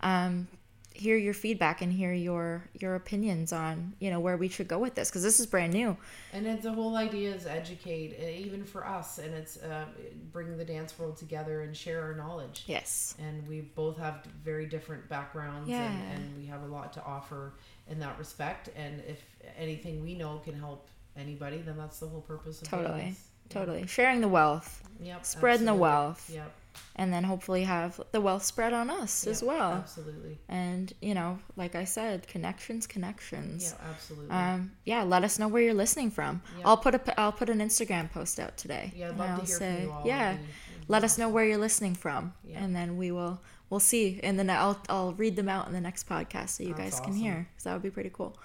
um, 0.00 0.48
hear 0.94 1.16
your 1.16 1.32
feedback 1.32 1.80
and 1.80 1.90
hear 1.90 2.12
your 2.12 2.68
your 2.78 2.96
opinions 2.96 3.50
on 3.50 3.94
you 3.98 4.10
know 4.10 4.20
where 4.20 4.36
we 4.36 4.46
should 4.48 4.68
go 4.68 4.78
with 4.78 4.94
this 4.94 5.08
because 5.08 5.22
this 5.22 5.40
is 5.40 5.46
brand 5.46 5.72
new. 5.72 5.96
And 6.34 6.46
it's, 6.46 6.62
the 6.64 6.72
whole 6.72 6.96
idea 6.96 7.34
is 7.34 7.46
educate, 7.46 8.18
uh, 8.22 8.26
even 8.28 8.62
for 8.64 8.86
us, 8.86 9.18
and 9.18 9.32
it's 9.34 9.56
uh, 9.56 9.86
bring 10.32 10.56
the 10.58 10.64
dance 10.66 10.98
world 10.98 11.16
together 11.16 11.62
and 11.62 11.74
share 11.74 12.02
our 12.02 12.14
knowledge. 12.14 12.64
Yes. 12.66 13.14
And 13.18 13.46
we 13.48 13.62
both 13.62 13.96
have 13.98 14.26
very 14.44 14.66
different 14.66 15.08
backgrounds, 15.08 15.68
Yeah. 15.70 15.90
and, 15.90 16.12
and 16.12 16.36
we 16.36 16.46
have 16.46 16.62
a 16.62 16.66
lot 16.66 16.92
to 16.94 17.04
offer 17.04 17.54
in 17.88 17.98
that 18.00 18.18
respect. 18.18 18.68
And 18.76 19.02
if 19.06 19.20
anything 19.56 20.02
we 20.02 20.14
know 20.14 20.40
can 20.44 20.58
help 20.58 20.88
anybody, 21.16 21.58
then 21.58 21.76
that's 21.76 21.98
the 22.00 22.06
whole 22.06 22.20
purpose 22.22 22.62
of 22.62 22.68
Totally. 22.68 23.14
Totally. 23.48 23.86
Sharing 23.86 24.20
the 24.20 24.28
wealth 24.28 24.82
Yep. 25.02 25.26
Spreading 25.26 25.66
the 25.66 25.74
wealth. 25.74 26.30
Yep. 26.32 26.50
and 26.96 27.12
then 27.12 27.24
hopefully 27.24 27.64
have 27.64 28.00
the 28.12 28.20
wealth 28.20 28.44
spread 28.44 28.72
on 28.72 28.88
us 28.88 29.26
as 29.26 29.42
well. 29.42 29.72
Absolutely. 29.72 30.38
And 30.48 30.90
you 31.02 31.12
know, 31.14 31.38
like 31.56 31.74
I 31.74 31.84
said, 31.84 32.26
connections, 32.28 32.86
connections. 32.86 33.74
Yeah. 33.78 33.90
Absolutely. 33.90 34.30
Um, 34.30 34.72
yeah, 34.84 35.02
let 35.02 35.24
us 35.24 35.38
know 35.38 35.48
where 35.48 35.62
you're 35.62 35.74
listening 35.74 36.10
from. 36.10 36.40
Yeah. 36.58 36.64
I'll 36.68 36.76
put 36.76 36.94
a 36.94 37.20
I'll 37.20 37.32
put 37.32 37.50
an 37.50 37.58
Instagram 37.58 38.10
post 38.12 38.38
out 38.40 38.56
today. 38.56 38.92
yeah. 38.96 39.06
I'd 39.06 39.10
and 39.10 39.18
love 39.18 39.30
I'll 39.30 39.38
to 39.40 39.46
hear 39.46 39.56
say, 39.56 39.74
from 39.76 39.84
you 39.84 39.92
all. 39.92 40.02
yeah, 40.06 40.30
it'd 40.34 40.46
be 40.46 40.52
let 40.88 41.04
us 41.04 41.18
know 41.18 41.28
where 41.28 41.44
you're 41.44 41.58
listening 41.58 41.94
from, 41.94 42.32
and 42.54 42.74
then 42.74 42.96
we 42.96 43.10
will 43.10 43.40
we'll 43.72 43.80
see. 43.80 44.20
And 44.22 44.38
then 44.38 44.50
I'll 44.50 44.78
I'll 44.88 45.14
read 45.14 45.34
them 45.34 45.48
out 45.48 45.66
in 45.66 45.72
the 45.72 45.80
next 45.80 46.06
podcast 46.08 46.50
so 46.50 46.62
you 46.62 46.74
That's 46.74 47.00
guys 47.00 47.00
can 47.00 47.10
awesome. 47.10 47.22
hear. 47.22 47.48
Because 47.50 47.64
that 47.64 47.72
would 47.72 47.82
be 47.82 47.90
pretty 47.90 48.10
cool. 48.12 48.36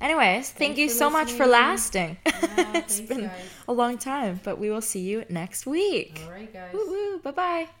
Anyways, 0.00 0.48
thank 0.50 0.78
you 0.78 0.88
so 0.88 1.10
much 1.10 1.30
for 1.32 1.44
lasting. 1.46 2.16
Yeah, 2.24 2.32
it's 2.80 2.96
thanks, 2.96 3.00
been 3.00 3.26
guys. 3.26 3.44
a 3.68 3.72
long 3.74 3.98
time, 3.98 4.40
but 4.42 4.58
we 4.58 4.70
will 4.70 4.80
see 4.80 5.00
you 5.00 5.24
next 5.28 5.66
week. 5.66 6.22
All 6.24 6.30
right, 6.30 6.50
guys. 6.50 6.72
Woo 6.72 6.86
woo! 6.88 7.18
Bye 7.18 7.30
bye. 7.32 7.79